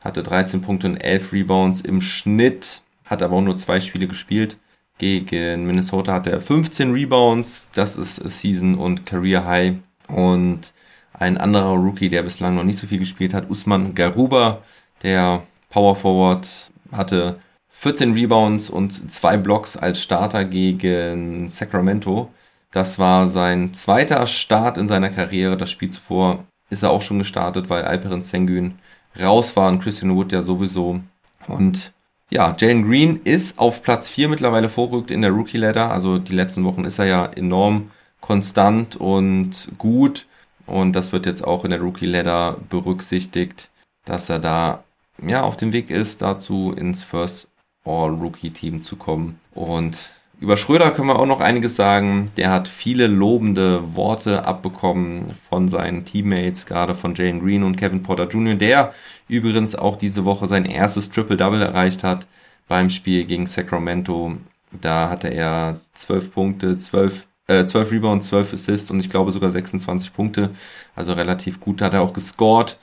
hatte 0.00 0.22
13 0.22 0.60
Punkte 0.60 0.86
und 0.86 0.96
11 0.96 1.32
Rebounds 1.32 1.80
im 1.80 2.02
Schnitt, 2.02 2.82
hat 3.06 3.22
aber 3.22 3.36
auch 3.36 3.42
nur 3.42 3.56
zwei 3.56 3.80
Spiele 3.80 4.06
gespielt. 4.06 4.58
Gegen 4.98 5.66
Minnesota 5.66 6.12
hatte 6.12 6.30
er 6.30 6.40
15 6.40 6.92
Rebounds, 6.92 7.70
das 7.74 7.96
ist 7.96 8.16
Season 8.16 8.76
und 8.76 9.06
Career 9.06 9.44
High. 9.44 9.74
Und 10.08 10.72
ein 11.14 11.38
anderer 11.38 11.74
Rookie, 11.74 12.10
der 12.10 12.22
bislang 12.22 12.56
noch 12.56 12.64
nicht 12.64 12.78
so 12.78 12.86
viel 12.86 12.98
gespielt 12.98 13.32
hat, 13.34 13.48
Usman 13.48 13.94
Garuba, 13.94 14.62
der 15.02 15.42
Power 15.70 15.96
Forward, 15.96 16.46
hatte 16.92 17.38
14 17.70 18.12
Rebounds 18.12 18.70
und 18.70 19.10
zwei 19.10 19.36
Blocks 19.36 19.76
als 19.76 20.02
Starter 20.02 20.44
gegen 20.44 21.48
Sacramento. 21.48 22.30
Das 22.70 22.98
war 22.98 23.28
sein 23.28 23.74
zweiter 23.74 24.26
Start 24.26 24.78
in 24.78 24.88
seiner 24.88 25.10
Karriere. 25.10 25.56
Das 25.56 25.70
Spiel 25.70 25.90
zuvor 25.90 26.44
ist 26.70 26.82
er 26.82 26.90
auch 26.90 27.02
schon 27.02 27.18
gestartet, 27.18 27.70
weil 27.70 27.84
Alperen 27.84 28.22
Sengun 28.22 28.74
raus 29.20 29.54
war 29.56 29.68
und 29.68 29.80
Christian 29.80 30.16
Wood 30.16 30.32
ja 30.32 30.42
sowieso. 30.42 31.00
Und 31.46 31.92
ja, 32.30 32.56
Jalen 32.58 32.88
Green 32.88 33.20
ist 33.22 33.58
auf 33.58 33.82
Platz 33.82 34.08
4 34.08 34.28
mittlerweile 34.28 34.68
vorrückt 34.68 35.10
in 35.10 35.22
der 35.22 35.30
Rookie 35.30 35.58
Ladder. 35.58 35.90
Also 35.90 36.18
die 36.18 36.34
letzten 36.34 36.64
Wochen 36.64 36.84
ist 36.84 36.98
er 36.98 37.06
ja 37.06 37.26
enorm 37.26 37.90
konstant 38.20 38.96
und 38.96 39.72
gut. 39.78 40.26
Und 40.66 40.94
das 40.94 41.12
wird 41.12 41.26
jetzt 41.26 41.44
auch 41.44 41.64
in 41.64 41.70
der 41.70 41.80
Rookie 41.80 42.06
Ladder 42.06 42.56
berücksichtigt, 42.68 43.70
dass 44.04 44.28
er 44.28 44.38
da 44.38 44.84
ja 45.22 45.42
auf 45.42 45.56
dem 45.56 45.72
Weg 45.72 45.90
ist, 45.90 46.22
dazu 46.22 46.72
ins 46.72 47.02
First 47.04 47.48
All-Rookie-Team 47.84 48.80
zu 48.80 48.96
kommen. 48.96 49.38
Und 49.54 50.10
über 50.40 50.56
Schröder 50.56 50.90
können 50.90 51.08
wir 51.08 51.18
auch 51.18 51.26
noch 51.26 51.40
einiges 51.40 51.76
sagen. 51.76 52.32
Der 52.36 52.50
hat 52.50 52.68
viele 52.68 53.06
lobende 53.06 53.94
Worte 53.94 54.46
abbekommen 54.46 55.34
von 55.48 55.68
seinen 55.68 56.04
Teammates, 56.04 56.66
gerade 56.66 56.94
von 56.94 57.14
Jane 57.14 57.40
Green 57.40 57.62
und 57.62 57.76
Kevin 57.76 58.02
Porter 58.02 58.28
Jr., 58.28 58.54
der 58.54 58.92
übrigens 59.28 59.74
auch 59.74 59.96
diese 59.96 60.24
Woche 60.24 60.48
sein 60.48 60.64
erstes 60.64 61.10
Triple-Double 61.10 61.62
erreicht 61.62 62.02
hat 62.02 62.26
beim 62.68 62.90
Spiel 62.90 63.24
gegen 63.24 63.46
Sacramento. 63.46 64.36
Da 64.80 65.08
hatte 65.08 65.28
er 65.28 65.80
12 65.94 66.32
Punkte, 66.32 66.78
12, 66.78 67.26
äh, 67.46 67.64
12 67.64 67.92
Rebounds, 67.92 68.28
12 68.28 68.54
Assists 68.54 68.90
und 68.90 69.00
ich 69.00 69.10
glaube 69.10 69.32
sogar 69.32 69.50
26 69.50 70.12
Punkte. 70.12 70.50
Also 70.96 71.12
relativ 71.12 71.60
gut 71.60 71.82
hat 71.82 71.94
er 71.94 72.02
auch 72.02 72.12
gescored. 72.12 72.78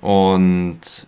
Und 0.00 1.06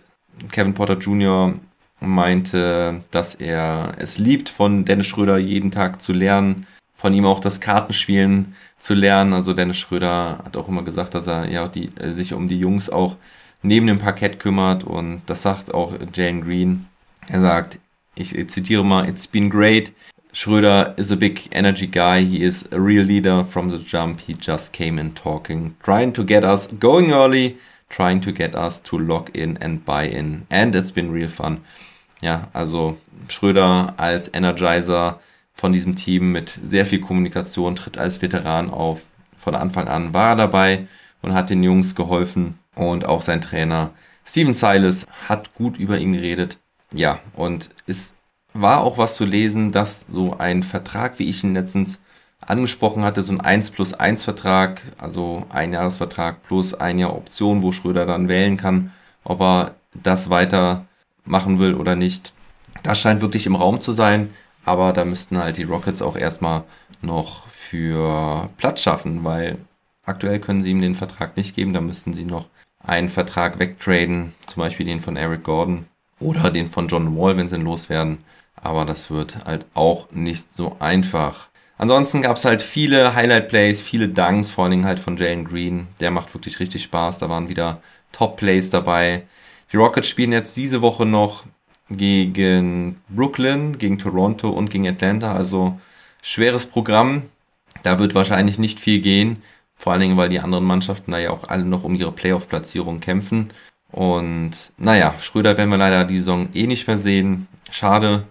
Kevin 0.51 0.73
Porter 0.73 0.97
Jr 0.97 1.55
meinte, 1.99 3.01
dass 3.11 3.35
er 3.35 3.93
es 3.97 4.17
liebt, 4.17 4.49
von 4.49 4.85
Dennis 4.85 5.07
Schröder 5.07 5.37
jeden 5.37 5.71
Tag 5.71 6.01
zu 6.01 6.13
lernen, 6.13 6.67
von 6.95 7.13
ihm 7.13 7.25
auch 7.25 7.39
das 7.39 7.59
Kartenspielen 7.59 8.55
zu 8.77 8.93
lernen. 8.93 9.33
Also 9.33 9.53
Dennis 9.53 9.77
Schröder 9.77 10.39
hat 10.43 10.57
auch 10.57 10.67
immer 10.67 10.83
gesagt, 10.83 11.15
dass 11.15 11.27
er 11.27 11.49
ja 11.49 11.67
die, 11.67 11.89
äh, 11.97 12.11
sich 12.11 12.33
um 12.33 12.47
die 12.47 12.59
Jungs 12.59 12.89
auch 12.89 13.15
neben 13.61 13.87
dem 13.87 13.99
Parkett 13.99 14.39
kümmert 14.39 14.83
und 14.83 15.21
das 15.25 15.41
sagt 15.41 15.73
auch 15.73 15.93
Jane 16.13 16.41
Green. 16.41 16.87
Er 17.29 17.41
sagt, 17.41 17.79
ich 18.15 18.49
zitiere 18.49 18.83
mal, 18.83 19.07
it's 19.07 19.25
been 19.25 19.49
great. 19.49 19.93
Schröder 20.33 20.97
is 20.97 21.11
a 21.11 21.15
big 21.15 21.47
energy 21.51 21.85
guy. 21.85 22.23
He 22.23 22.43
is 22.43 22.67
a 22.71 22.81
real 22.81 23.03
leader 23.03 23.43
from 23.43 23.69
the 23.69 23.77
jump. 23.77 24.21
He 24.21 24.33
just 24.33 24.73
came 24.73 24.97
in 24.97 25.13
talking, 25.13 25.75
trying 25.83 26.11
to 26.13 26.23
get 26.23 26.43
us 26.43 26.67
going 26.79 27.11
early, 27.11 27.57
trying 27.89 28.19
to 28.21 28.31
get 28.31 28.55
us 28.55 28.81
to 28.81 28.97
lock 28.97 29.29
in 29.35 29.57
and 29.61 29.85
buy 29.85 30.05
in. 30.05 30.47
And 30.49 30.75
it's 30.75 30.91
been 30.91 31.11
real 31.11 31.29
fun. 31.29 31.61
Ja, 32.21 32.47
also 32.51 32.97
Schröder 33.27 33.93
als 33.97 34.27
Energizer 34.33 35.19
von 35.53 35.71
diesem 35.71 35.95
Team 35.95 36.31
mit 36.31 36.59
sehr 36.67 36.87
viel 36.87 36.99
Kommunikation 36.99 37.75
tritt 37.75 37.99
als 37.99 38.21
Veteran 38.21 38.71
auf. 38.71 39.05
Von 39.37 39.53
Anfang 39.53 39.87
an 39.87 40.13
war 40.15 40.29
er 40.29 40.35
dabei 40.35 40.87
und 41.21 41.35
hat 41.35 41.51
den 41.51 41.61
Jungs 41.61 41.93
geholfen 41.93 42.57
und 42.75 43.05
auch 43.05 43.21
sein 43.21 43.41
Trainer 43.41 43.91
Steven 44.25 44.53
Silas 44.53 45.05
hat 45.27 45.53
gut 45.53 45.77
über 45.77 45.99
ihn 45.99 46.13
geredet. 46.13 46.57
Ja, 46.91 47.19
und 47.35 47.69
es 47.87 48.13
war 48.53 48.81
auch 48.81 48.97
was 48.97 49.15
zu 49.15 49.25
lesen, 49.25 49.71
dass 49.71 50.05
so 50.07 50.37
ein 50.37 50.63
Vertrag, 50.63 51.19
wie 51.19 51.29
ich 51.29 51.43
ihn 51.43 51.53
letztens 51.53 51.99
angesprochen 52.39 53.03
hatte, 53.03 53.23
so 53.23 53.33
ein 53.33 53.41
1 53.41 53.71
plus 53.71 53.93
1 53.93 54.23
Vertrag, 54.23 54.81
also 54.97 55.45
ein 55.49 55.73
Jahresvertrag 55.73 56.43
plus 56.43 56.73
ein 56.73 56.99
Jahr 56.99 57.15
Option, 57.15 57.61
wo 57.61 57.71
Schröder 57.71 58.05
dann 58.05 58.29
wählen 58.29 58.57
kann, 58.57 58.91
ob 59.23 59.41
er 59.41 59.75
das 59.93 60.29
weiter 60.29 60.85
machen 61.25 61.59
will 61.59 61.73
oder 61.73 61.95
nicht. 61.95 62.33
Das 62.83 62.99
scheint 62.99 63.21
wirklich 63.21 63.45
im 63.45 63.55
Raum 63.55 63.79
zu 63.81 63.93
sein, 63.93 64.29
aber 64.65 64.93
da 64.93 65.05
müssten 65.05 65.37
halt 65.37 65.57
die 65.57 65.63
Rockets 65.63 66.01
auch 66.01 66.17
erstmal 66.17 66.63
noch 67.01 67.47
für 67.47 68.49
Platz 68.57 68.81
schaffen, 68.81 69.23
weil 69.23 69.57
aktuell 70.05 70.39
können 70.39 70.63
sie 70.63 70.71
ihm 70.71 70.81
den 70.81 70.95
Vertrag 70.95 71.37
nicht 71.37 71.55
geben, 71.55 71.73
da 71.73 71.81
müssten 71.81 72.13
sie 72.13 72.25
noch 72.25 72.47
einen 72.79 73.09
Vertrag 73.09 73.59
wegtraden, 73.59 74.33
zum 74.47 74.61
Beispiel 74.61 74.85
den 74.85 75.01
von 75.01 75.15
Eric 75.15 75.43
Gordon 75.43 75.85
oder 76.19 76.51
den 76.51 76.69
von 76.69 76.87
John 76.87 77.17
Wall, 77.17 77.37
wenn 77.37 77.47
sie 77.49 77.55
ihn 77.55 77.63
loswerden. 77.63 78.19
Aber 78.63 78.85
das 78.85 79.11
wird 79.11 79.45
halt 79.45 79.65
auch 79.73 80.09
nicht 80.11 80.53
so 80.53 80.77
einfach. 80.79 81.49
Ansonsten 81.77 82.21
gab 82.21 82.37
es 82.37 82.45
halt 82.45 82.61
viele 82.61 83.13
Highlight-Plays, 83.13 83.81
viele 83.81 84.07
Dunks, 84.07 84.51
vor 84.51 84.63
allen 84.63 84.71
Dingen 84.71 84.85
halt 84.85 84.99
von 84.99 85.17
Jalen 85.17 85.43
Green. 85.43 85.87
Der 85.99 86.11
macht 86.11 86.33
wirklich 86.33 86.59
richtig 86.61 86.83
Spaß. 86.83 87.19
Da 87.19 87.29
waren 87.29 87.49
wieder 87.49 87.81
Top-Plays 88.13 88.69
dabei. 88.69 89.23
Die 89.71 89.77
Rockets 89.77 90.07
spielen 90.07 90.31
jetzt 90.31 90.55
diese 90.55 90.81
Woche 90.81 91.05
noch 91.05 91.43
gegen 91.89 93.01
Brooklyn, 93.09 93.77
gegen 93.77 93.99
Toronto 93.99 94.49
und 94.49 94.69
gegen 94.69 94.87
Atlanta. 94.87 95.35
Also 95.35 95.77
schweres 96.21 96.65
Programm. 96.65 97.23
Da 97.81 97.99
wird 97.99 98.15
wahrscheinlich 98.15 98.59
nicht 98.59 98.79
viel 98.79 99.01
gehen. 99.01 99.41
Vor 99.75 99.91
allen 99.91 100.01
Dingen, 100.01 100.17
weil 100.17 100.29
die 100.29 100.39
anderen 100.39 100.63
Mannschaften 100.63 101.11
da 101.11 101.19
ja 101.19 101.31
auch 101.31 101.49
alle 101.49 101.65
noch 101.65 101.83
um 101.83 101.95
ihre 101.95 102.13
Playoff-Platzierung 102.13 103.01
kämpfen. 103.01 103.51
Und 103.91 104.51
naja, 104.77 105.15
Schröder 105.19 105.57
werden 105.57 105.69
wir 105.69 105.77
leider 105.77 106.05
die 106.05 106.19
Saison 106.19 106.47
eh 106.53 106.67
nicht 106.67 106.87
mehr 106.87 106.97
sehen. 106.97 107.47
Schade. 107.69 108.25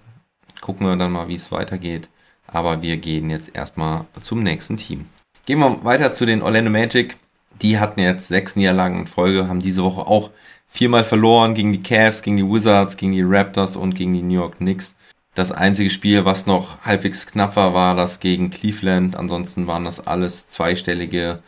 Gucken 0.63 0.87
wir 0.87 0.97
dann 0.97 1.13
mal, 1.13 1.29
wie 1.29 1.35
es 1.35 1.53
weitergeht. 1.53 2.09
Aber 2.47 2.81
wir 2.83 2.97
gehen 2.97 3.29
jetzt 3.29 3.55
erstmal 3.55 4.07
zum 4.21 4.43
nächsten 4.43 4.77
Team. 4.77 5.07
Gehen 5.45 5.59
wir 5.59 5.85
weiter 5.85 6.15
zu 6.15 6.25
den 6.25 6.41
Orlando 6.41 6.71
Magic. 6.71 7.17
Die 7.61 7.79
hatten 7.79 8.01
jetzt 8.01 8.29
sechs 8.29 8.57
Niederlagen 8.57 9.01
in 9.01 9.07
Folge, 9.09 9.49
haben 9.49 9.61
diese 9.61 9.83
Woche 9.83 10.07
auch 10.07 10.31
viermal 10.69 11.05
verloren 11.05 11.55
gegen 11.55 11.73
die 11.73 11.83
Cavs, 11.83 12.23
gegen 12.23 12.37
die 12.37 12.49
Wizards, 12.49 12.97
gegen 12.97 13.13
die 13.13 13.23
Raptors 13.23 13.77
und 13.77 13.95
gegen 13.95 14.15
die 14.15 14.23
New 14.23 14.35
York 14.35 14.59
Knicks. 14.59 14.95
Das 15.35 15.51
einzige 15.51 15.91
Spiel, 15.91 16.25
was 16.25 16.47
noch 16.47 16.81
halbwegs 16.83 17.27
knapp 17.27 17.57
war, 17.57 17.75
war 17.75 17.97
das 17.97 18.21
gegen 18.21 18.51
Cleveland. 18.51 19.17
Ansonsten 19.17 19.67
waren 19.67 19.85
das 19.85 20.07
alles 20.07 20.47
zweistellige 20.47 21.43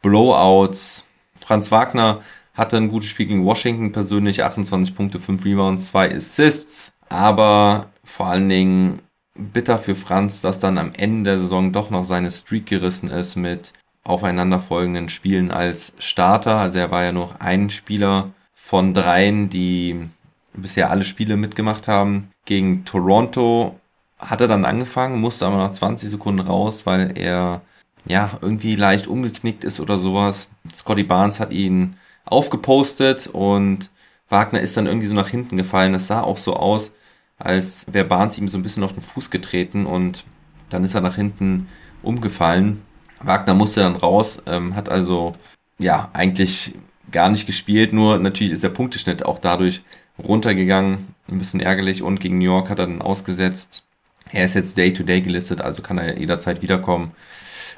Blowouts. 0.00 1.04
Franz 1.34 1.72
Wagner 1.72 2.20
hatte 2.54 2.76
ein 2.76 2.88
gutes 2.88 3.10
Spiel 3.10 3.26
gegen 3.26 3.44
Washington 3.44 3.90
persönlich, 3.90 4.44
28 4.44 4.94
Punkte, 4.94 5.18
5 5.18 5.44
Rebounds, 5.44 5.88
2 5.88 6.14
Assists. 6.14 6.92
Aber 7.08 7.90
vor 8.20 8.28
allen 8.28 8.50
Dingen 8.50 9.00
bitter 9.34 9.78
für 9.78 9.94
Franz, 9.94 10.42
dass 10.42 10.60
dann 10.60 10.76
am 10.76 10.92
Ende 10.92 11.30
der 11.30 11.40
Saison 11.40 11.72
doch 11.72 11.88
noch 11.88 12.04
seine 12.04 12.30
Streak 12.30 12.66
gerissen 12.66 13.08
ist 13.08 13.34
mit 13.34 13.72
aufeinanderfolgenden 14.04 15.08
Spielen 15.08 15.50
als 15.50 15.94
Starter. 15.98 16.58
Also 16.58 16.76
er 16.76 16.90
war 16.90 17.02
ja 17.02 17.12
noch 17.12 17.40
ein 17.40 17.70
Spieler 17.70 18.28
von 18.54 18.92
dreien, 18.92 19.48
die 19.48 20.06
bisher 20.52 20.90
alle 20.90 21.04
Spiele 21.04 21.38
mitgemacht 21.38 21.88
haben. 21.88 22.30
Gegen 22.44 22.84
Toronto 22.84 23.80
hat 24.18 24.42
er 24.42 24.48
dann 24.48 24.66
angefangen, 24.66 25.18
musste 25.18 25.46
aber 25.46 25.56
nach 25.56 25.72
20 25.72 26.10
Sekunden 26.10 26.40
raus, 26.40 26.84
weil 26.84 27.16
er 27.16 27.62
ja 28.04 28.32
irgendwie 28.42 28.76
leicht 28.76 29.06
umgeknickt 29.06 29.64
ist 29.64 29.80
oder 29.80 29.98
sowas. 29.98 30.50
Scotty 30.74 31.04
Barnes 31.04 31.40
hat 31.40 31.52
ihn 31.52 31.96
aufgepostet 32.26 33.28
und 33.28 33.88
Wagner 34.28 34.60
ist 34.60 34.76
dann 34.76 34.84
irgendwie 34.84 35.06
so 35.06 35.14
nach 35.14 35.30
hinten 35.30 35.56
gefallen. 35.56 35.94
Es 35.94 36.08
sah 36.08 36.20
auch 36.20 36.36
so 36.36 36.54
aus, 36.54 36.92
als 37.40 37.86
wäre 37.90 38.04
Barnes 38.04 38.38
ihm 38.38 38.48
so 38.48 38.58
ein 38.58 38.62
bisschen 38.62 38.84
auf 38.84 38.92
den 38.92 39.02
Fuß 39.02 39.30
getreten 39.30 39.86
und 39.86 40.24
dann 40.68 40.84
ist 40.84 40.94
er 40.94 41.00
nach 41.00 41.16
hinten 41.16 41.68
umgefallen. 42.02 42.82
Wagner 43.20 43.54
musste 43.54 43.80
dann 43.80 43.96
raus, 43.96 44.42
ähm, 44.46 44.76
hat 44.76 44.88
also 44.88 45.34
ja 45.78 46.10
eigentlich 46.12 46.74
gar 47.10 47.30
nicht 47.30 47.46
gespielt, 47.46 47.92
nur 47.92 48.18
natürlich 48.18 48.52
ist 48.52 48.62
der 48.62 48.68
Punkteschnitt 48.68 49.24
auch 49.24 49.38
dadurch 49.38 49.82
runtergegangen. 50.18 51.14
Ein 51.28 51.38
bisschen 51.38 51.60
ärgerlich 51.60 52.02
und 52.02 52.20
gegen 52.20 52.38
New 52.38 52.44
York 52.44 52.70
hat 52.70 52.78
er 52.78 52.86
dann 52.86 53.02
ausgesetzt. 53.02 53.84
Er 54.32 54.44
ist 54.44 54.54
jetzt 54.54 54.76
Day-to-Day 54.76 55.18
-Day 55.18 55.22
gelistet, 55.22 55.60
also 55.60 55.82
kann 55.82 55.98
er 55.98 56.18
jederzeit 56.18 56.62
wiederkommen. 56.62 57.12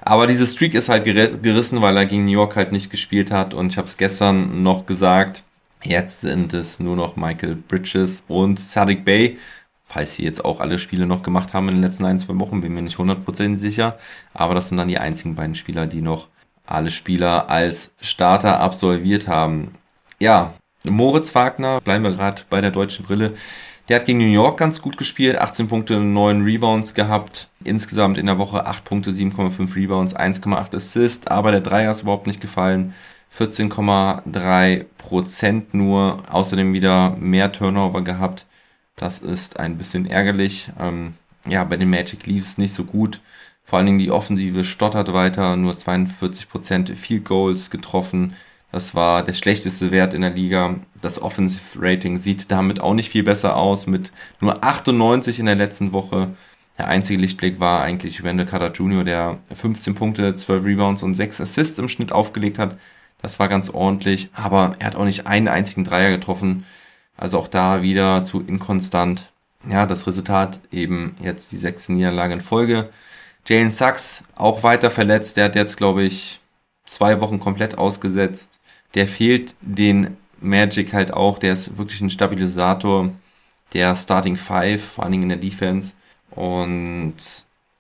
Aber 0.05 0.27
diese 0.27 0.47
Streak 0.47 0.75
ist 0.75 0.89
halt 0.89 1.05
gerissen, 1.05 1.81
weil 1.81 1.97
er 1.97 2.07
gegen 2.07 2.25
New 2.25 2.33
York 2.33 2.57
halt 2.57 2.73
nicht 2.73 2.91
gespielt 2.91 3.31
hat. 3.31 3.55
Und 3.55 3.73
ich 3.73 3.79
habe 3.79 3.87
es 3.87 3.97
gestern 3.97 4.63
noch 4.63 4.85
gesagt, 4.85 5.45
jetzt 5.83 6.21
sind 6.21 6.55
es 6.55 6.81
nur 6.81 6.97
noch 6.97 7.17
Michael 7.17 7.57
Bridges 7.57 8.25
und 8.29 8.59
Sadiq 8.59 9.05
Bay. 9.05 9.39
Falls 9.87 10.15
sie 10.15 10.25
jetzt 10.25 10.45
auch 10.45 10.61
alle 10.61 10.79
Spiele 10.79 11.07
noch 11.07 11.23
gemacht 11.23 11.53
haben 11.53 11.69
in 11.69 11.75
den 11.75 11.83
letzten 11.83 12.07
ein, 12.07 12.19
zwei 12.19 12.39
Wochen, 12.39 12.63
bin 12.63 12.75
mir 12.75 12.83
nicht 12.83 12.97
100% 12.97 13.57
sicher. 13.57 13.99
Aber 14.33 14.55
das 14.55 14.69
sind 14.69 14.79
dann 14.79 14.89
die 14.89 14.99
einzigen 14.99 15.35
beiden 15.35 15.55
Spieler, 15.55 15.87
die 15.87 16.01
noch 16.01 16.29
alle 16.67 16.91
Spieler 16.91 17.51
als 17.51 17.93
Starter 18.01 18.61
absolviert 18.61 19.29
haben. 19.29 19.75
Ja, 20.19 20.55
Moritz 20.85 21.35
Wagner, 21.35 21.81
bleiben 21.81 22.05
wir 22.05 22.13
gerade 22.13 22.43
bei 22.49 22.61
der 22.61 22.71
deutschen 22.71 23.05
Brille, 23.05 23.35
Der 23.89 23.99
hat 23.99 24.07
gegen 24.07 24.21
New 24.21 24.25
York 24.33 24.59
ganz 24.59 24.81
gut 24.81 24.97
gespielt, 24.97 25.37
18 25.37 25.69
Punkte, 25.69 25.99
9 25.99 26.43
Rebounds 26.43 26.95
gehabt. 26.95 27.49
Insgesamt 27.65 28.17
in 28.17 28.27
der 28.27 28.39
Woche 28.39 28.65
8 28.65 28.85
Punkte, 28.85 29.11
7,5 29.11 29.75
Rebounds, 29.77 30.17
1,8 30.17 30.77
Assist. 30.77 31.31
Aber 31.31 31.51
der 31.51 31.61
Dreier 31.61 31.91
ist 31.91 32.03
überhaupt 32.03 32.27
nicht 32.27 32.41
gefallen. 32.41 32.95
14,3% 33.37 35.63
nur. 35.73 36.23
Außerdem 36.31 36.73
wieder 36.73 37.17
mehr 37.19 37.51
Turnover 37.53 38.03
gehabt. 38.03 38.47
Das 38.97 39.19
ist 39.21 39.59
ein 39.59 39.79
bisschen 39.79 40.07
ärgerlich. 40.07 40.71
Ähm, 40.79 41.15
ja, 41.47 41.65
bei 41.65 41.77
den 41.77 41.91
Magic 41.91 42.27
lief 42.27 42.59
nicht 42.59 42.75
so 42.75 42.85
gut. 42.85 43.21
Vor 43.65 43.79
allen 43.79 43.87
Dingen 43.87 43.99
die 43.99 44.11
Offensive 44.11 44.65
stottert 44.65 45.13
weiter, 45.13 45.57
nur 45.57 45.75
42% 45.75 46.95
Field 46.97 47.25
Goals 47.25 47.71
getroffen. 47.71 48.35
Das 48.71 48.95
war 48.95 49.23
der 49.23 49.35
schlechteste 49.35 49.91
Wert 49.91 50.15
in 50.15 50.23
der 50.23 50.31
Liga. 50.31 50.77
Das 51.01 51.21
Offensive 51.21 51.79
Rating 51.81 52.19
sieht 52.19 52.51
damit 52.51 52.81
auch 52.81 52.95
nicht 52.95 53.11
viel 53.11 53.23
besser 53.23 53.57
aus, 53.57 53.87
mit 53.87 54.13
nur 54.41 54.65
98 54.65 55.39
in 55.39 55.47
der 55.47 55.55
letzten 55.55 55.93
Woche. 55.93 56.35
Der 56.79 56.89
einzige 56.89 57.21
Lichtblick 57.21 57.61
war 57.61 57.83
eigentlich 57.83 58.23
Wendell 58.23 58.47
Carter 58.47 58.73
Jr., 58.73 59.05
der 59.05 59.39
15 59.53 59.95
Punkte, 59.95 60.35
12 60.35 60.65
Rebounds 60.65 61.03
und 61.03 61.15
6 61.15 61.41
Assists 61.43 61.79
im 61.79 61.89
Schnitt 61.89 62.13
aufgelegt 62.13 62.59
hat. 62.59 62.79
Das 63.23 63.39
war 63.39 63.49
ganz 63.49 63.71
ordentlich, 63.71 64.31
aber 64.35 64.75
er 64.81 64.89
hat 64.89 64.97
auch 64.97 65.05
nicht 65.05 65.27
einen 65.27 65.49
einzigen 65.49 65.85
Dreier 65.85 66.11
getroffen. 66.11 66.67
Also 67.17 67.39
auch 67.39 67.49
da 67.49 67.83
wieder 67.83 68.25
zu 68.25 68.41
inkonstant. 68.41 69.33
Ja, 69.69 69.87
das 69.87 70.07
Resultat 70.09 70.61
eben 70.73 71.15
jetzt 71.23 71.53
die 71.53 71.57
sechste 71.57 71.93
Niederlage 71.93 72.35
in 72.35 72.41
Folge. 72.41 72.91
Jalen 73.47 73.71
Sachs 73.71 74.25
auch 74.35 74.65
weiter 74.65 74.91
verletzt. 74.91 75.37
Der 75.37 75.45
hat 75.45 75.55
jetzt, 75.55 75.77
glaube 75.77 76.03
ich, 76.03 76.41
zwei 76.87 77.21
Wochen 77.21 77.39
komplett 77.39 77.79
ausgesetzt. 77.79 78.59
Der 78.95 79.07
fehlt 79.07 79.55
den 79.61 80.17
Magic 80.41 80.93
halt 80.93 81.13
auch. 81.13 81.39
Der 81.39 81.53
ist 81.53 81.79
wirklich 81.79 82.01
ein 82.01 82.11
Stabilisator 82.11 83.11
der 83.73 83.97
Starting 83.97 84.37
Five, 84.37 84.85
vor 84.85 85.05
allen 85.05 85.13
Dingen 85.13 85.25
in 85.25 85.29
der 85.31 85.39
Defense. 85.39 85.95
Und 86.31 87.15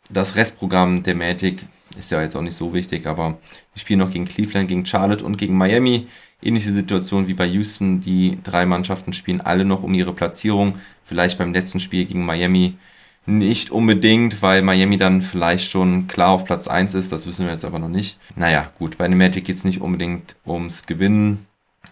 das 0.08 0.36
Restprogramm 0.36 1.02
der 1.02 1.14
Magic 1.14 1.66
ist 1.96 2.10
ja 2.10 2.22
jetzt 2.22 2.36
auch 2.36 2.42
nicht 2.42 2.56
so 2.56 2.72
wichtig, 2.72 3.06
aber 3.06 3.38
die 3.74 3.80
spielen 3.80 4.00
noch 4.00 4.10
gegen 4.10 4.26
Cleveland, 4.26 4.68
gegen 4.68 4.86
Charlotte 4.86 5.24
und 5.24 5.36
gegen 5.36 5.56
Miami. 5.56 6.06
Ähnliche 6.42 6.72
Situation 6.72 7.28
wie 7.28 7.34
bei 7.34 7.46
Houston. 7.46 8.00
Die 8.00 8.38
drei 8.42 8.66
Mannschaften 8.66 9.12
spielen 9.12 9.40
alle 9.40 9.64
noch 9.64 9.82
um 9.82 9.94
ihre 9.94 10.12
Platzierung. 10.12 10.78
Vielleicht 11.04 11.38
beim 11.38 11.52
letzten 11.52 11.80
Spiel 11.80 12.04
gegen 12.04 12.24
Miami 12.24 12.76
nicht 13.24 13.70
unbedingt, 13.70 14.42
weil 14.42 14.62
Miami 14.62 14.98
dann 14.98 15.22
vielleicht 15.22 15.70
schon 15.70 16.08
klar 16.08 16.30
auf 16.30 16.44
Platz 16.44 16.66
1 16.66 16.94
ist. 16.94 17.12
Das 17.12 17.26
wissen 17.26 17.46
wir 17.46 17.52
jetzt 17.52 17.64
aber 17.64 17.78
noch 17.78 17.88
nicht. 17.88 18.18
Naja, 18.34 18.70
gut, 18.78 18.98
bei 18.98 19.06
den 19.06 19.18
Magic 19.18 19.44
geht 19.44 19.56
es 19.56 19.64
nicht 19.64 19.80
unbedingt 19.80 20.36
ums 20.44 20.86
Gewinnen. 20.86 21.46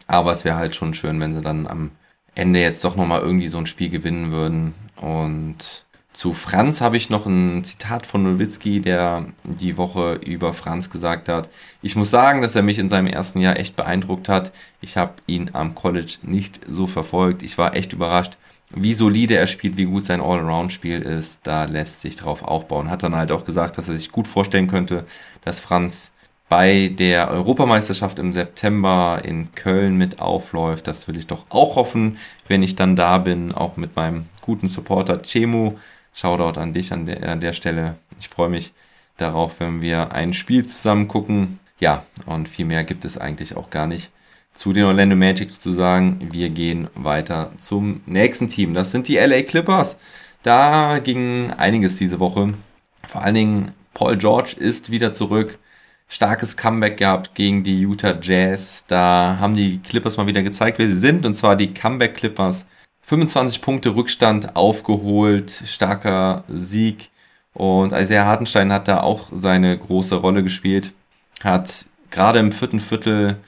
Aber 0.06 0.32
es 0.32 0.44
wäre 0.44 0.56
halt 0.56 0.74
schon 0.74 0.94
schön, 0.94 1.20
wenn 1.20 1.34
sie 1.34 1.42
dann 1.42 1.68
am 1.68 1.92
Ende 2.34 2.60
jetzt 2.60 2.84
doch 2.84 2.96
nochmal 2.96 3.20
irgendwie 3.20 3.48
so 3.48 3.58
ein 3.58 3.66
Spiel 3.66 3.90
gewinnen 3.90 4.32
würden. 4.32 4.74
Und 4.96 5.84
zu 6.20 6.34
Franz 6.34 6.82
habe 6.82 6.98
ich 6.98 7.08
noch 7.08 7.24
ein 7.24 7.64
Zitat 7.64 8.04
von 8.04 8.22
Nowitzki, 8.22 8.82
der 8.82 9.24
die 9.42 9.78
Woche 9.78 10.20
über 10.22 10.52
Franz 10.52 10.90
gesagt 10.90 11.30
hat. 11.30 11.48
Ich 11.80 11.96
muss 11.96 12.10
sagen, 12.10 12.42
dass 12.42 12.54
er 12.54 12.60
mich 12.60 12.78
in 12.78 12.90
seinem 12.90 13.06
ersten 13.06 13.40
Jahr 13.40 13.58
echt 13.58 13.74
beeindruckt 13.74 14.28
hat. 14.28 14.52
Ich 14.82 14.98
habe 14.98 15.14
ihn 15.26 15.48
am 15.54 15.74
College 15.74 16.18
nicht 16.20 16.60
so 16.68 16.86
verfolgt. 16.86 17.42
Ich 17.42 17.56
war 17.56 17.74
echt 17.74 17.94
überrascht, 17.94 18.36
wie 18.68 18.92
solide 18.92 19.38
er 19.38 19.46
spielt, 19.46 19.78
wie 19.78 19.86
gut 19.86 20.04
sein 20.04 20.20
All-Around-Spiel 20.20 21.00
ist. 21.00 21.46
Da 21.46 21.64
lässt 21.64 22.02
sich 22.02 22.16
drauf 22.16 22.42
aufbauen. 22.42 22.90
Hat 22.90 23.02
dann 23.02 23.16
halt 23.16 23.32
auch 23.32 23.46
gesagt, 23.46 23.78
dass 23.78 23.88
er 23.88 23.96
sich 23.96 24.12
gut 24.12 24.28
vorstellen 24.28 24.68
könnte, 24.68 25.06
dass 25.42 25.58
Franz 25.58 26.12
bei 26.50 26.88
der 26.98 27.30
Europameisterschaft 27.30 28.18
im 28.18 28.34
September 28.34 29.22
in 29.24 29.54
Köln 29.54 29.96
mit 29.96 30.20
aufläuft. 30.20 30.86
Das 30.86 31.08
will 31.08 31.16
ich 31.16 31.26
doch 31.26 31.46
auch 31.48 31.76
hoffen, 31.76 32.18
wenn 32.46 32.62
ich 32.62 32.76
dann 32.76 32.94
da 32.94 33.16
bin, 33.16 33.52
auch 33.52 33.78
mit 33.78 33.96
meinem 33.96 34.26
guten 34.42 34.68
Supporter 34.68 35.22
Chemu 35.22 35.76
Shoutout 36.12 36.58
an 36.58 36.72
dich 36.72 36.92
an 36.92 37.06
der, 37.06 37.28
an 37.28 37.40
der 37.40 37.52
Stelle. 37.52 37.96
Ich 38.18 38.28
freue 38.28 38.48
mich 38.48 38.72
darauf, 39.16 39.60
wenn 39.60 39.82
wir 39.82 40.12
ein 40.12 40.34
Spiel 40.34 40.66
zusammen 40.66 41.08
gucken. 41.08 41.58
Ja, 41.78 42.04
und 42.26 42.48
viel 42.48 42.66
mehr 42.66 42.84
gibt 42.84 43.04
es 43.04 43.16
eigentlich 43.18 43.56
auch 43.56 43.70
gar 43.70 43.86
nicht 43.86 44.10
zu 44.54 44.72
den 44.72 44.84
Orlando 44.84 45.16
Magic 45.16 45.54
zu 45.54 45.72
sagen. 45.72 46.28
Wir 46.32 46.50
gehen 46.50 46.88
weiter 46.94 47.52
zum 47.58 48.02
nächsten 48.06 48.48
Team. 48.48 48.74
Das 48.74 48.90
sind 48.90 49.08
die 49.08 49.16
LA 49.16 49.42
Clippers. 49.42 49.96
Da 50.42 50.98
ging 50.98 51.50
einiges 51.52 51.96
diese 51.96 52.20
Woche. 52.20 52.54
Vor 53.08 53.22
allen 53.22 53.34
Dingen 53.34 53.72
Paul 53.94 54.16
George 54.16 54.56
ist 54.58 54.90
wieder 54.90 55.12
zurück. 55.12 55.58
Starkes 56.08 56.56
Comeback 56.56 56.96
gehabt 56.96 57.34
gegen 57.34 57.62
die 57.62 57.80
Utah 57.80 58.18
Jazz. 58.20 58.84
Da 58.88 59.36
haben 59.38 59.54
die 59.54 59.78
Clippers 59.78 60.16
mal 60.16 60.26
wieder 60.26 60.42
gezeigt, 60.42 60.78
wer 60.78 60.88
sie 60.88 60.98
sind. 60.98 61.24
Und 61.24 61.36
zwar 61.36 61.56
die 61.56 61.72
Comeback 61.72 62.16
Clippers 62.16 62.66
25 63.10 63.60
Punkte 63.60 63.96
Rückstand 63.96 64.54
aufgeholt, 64.54 65.64
starker 65.66 66.44
Sieg. 66.46 67.10
Und 67.54 67.92
Isaiah 67.92 68.24
Hartenstein 68.24 68.72
hat 68.72 68.86
da 68.86 69.00
auch 69.00 69.26
seine 69.32 69.76
große 69.76 70.14
Rolle 70.14 70.44
gespielt. 70.44 70.92
Hat 71.42 71.86
gerade 72.12 72.38
im 72.38 72.52
vierten 72.52 72.78
Viertel 72.78 73.38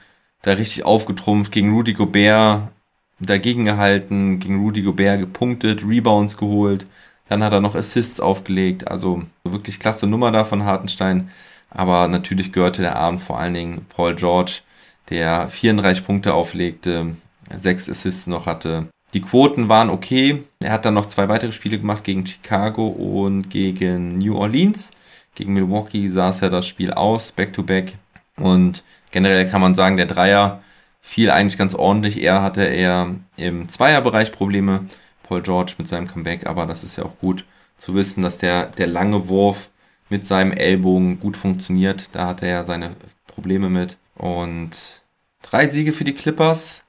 da 0.43 0.55
richtig 0.55 0.85
aufgetrumpft 0.85 1.53
gegen 1.53 1.73
Rudy 1.73 1.93
Gobert 1.93 2.73
dagegen 3.21 3.65
gehalten, 3.65 4.41
gegen 4.41 4.61
Rudy 4.61 4.83
Gobert 4.83 5.21
gepunktet, 5.21 5.85
Rebounds 5.87 6.37
geholt. 6.37 6.85
Dann 7.29 7.45
hat 7.45 7.53
er 7.53 7.61
noch 7.61 7.77
Assists 7.77 8.19
aufgelegt. 8.19 8.89
Also 8.89 9.23
wirklich 9.45 9.79
klasse 9.79 10.09
Nummer 10.09 10.33
da 10.33 10.43
von 10.43 10.65
Hartenstein. 10.65 11.31
Aber 11.71 12.09
natürlich 12.09 12.53
gehörte 12.53 12.83
der 12.83 12.97
Abend 12.97 13.23
vor 13.23 13.39
allen 13.39 13.55
Dingen 13.55 13.87
Paul 13.91 14.17
George, 14.17 14.63
der 15.09 15.49
34 15.51 16.05
Punkte 16.05 16.35
auflegte, 16.35 17.15
sechs 17.57 17.89
Assists 17.89 18.27
noch 18.27 18.47
hatte. 18.47 18.89
Die 19.15 19.21
Quoten 19.21 19.69
waren 19.69 19.91
okay. 19.91 20.45
Er 20.61 20.73
hat 20.73 20.85
dann 20.85 20.95
noch 20.95 21.07
zwei 21.07 21.29
weitere 21.29 21.53
Spiele 21.53 21.79
gemacht 21.79 22.05
gegen 22.05 22.27
Chicago 22.27 22.89
und 22.89 23.51
gegen 23.51 24.19
New 24.19 24.37
Orleans. 24.37 24.91
Gegen 25.35 25.55
Milwaukee 25.55 26.09
saß 26.09 26.43
er 26.43 26.51
das 26.51 26.67
Spiel 26.67 26.93
aus, 26.93 27.33
back-to-back. 27.33 27.97
-back. 28.37 28.43
Und 28.43 28.85
generell 29.11 29.49
kann 29.49 29.61
man 29.61 29.75
sagen, 29.75 29.97
der 29.97 30.07
Dreier 30.07 30.63
fiel 31.01 31.31
eigentlich 31.31 31.59
ganz 31.59 31.75
ordentlich. 31.75 32.23
Er 32.23 32.43
hatte 32.43 32.65
eher 32.65 33.15
im 33.37 33.69
Zweierbereich 33.69 34.33
Probleme. 34.33 34.87
Paul 35.23 35.43
George 35.43 35.75
mit 35.79 35.89
seinem 35.89 36.09
Comeback, 36.09 36.47
aber 36.47 36.67
das 36.67 36.85
ist 36.85 36.97
ja 36.97 37.05
auch 37.05 37.19
gut 37.19 37.45
zu 37.79 37.95
wissen, 37.95 38.23
dass 38.23 38.39
der, 38.39 38.67
der 38.67 38.87
lange 38.87 39.29
Wurf 39.29 39.71
mit 40.09 40.27
seinem 40.27 40.53
Ellbogen 40.53 41.21
gut 41.21 41.37
funktioniert. 41.37 42.11
Da 42.13 42.27
hat 42.29 42.43
er 42.43 42.49
ja 42.49 42.65
seine 42.65 42.97
Probleme 43.27 43.71
mit. 43.71 43.97
Und 44.15 45.03
drei 45.41 45.67
Siege 45.67 45.93
für 45.93 46.05
die 46.05 46.13
Clippers, 46.15 46.83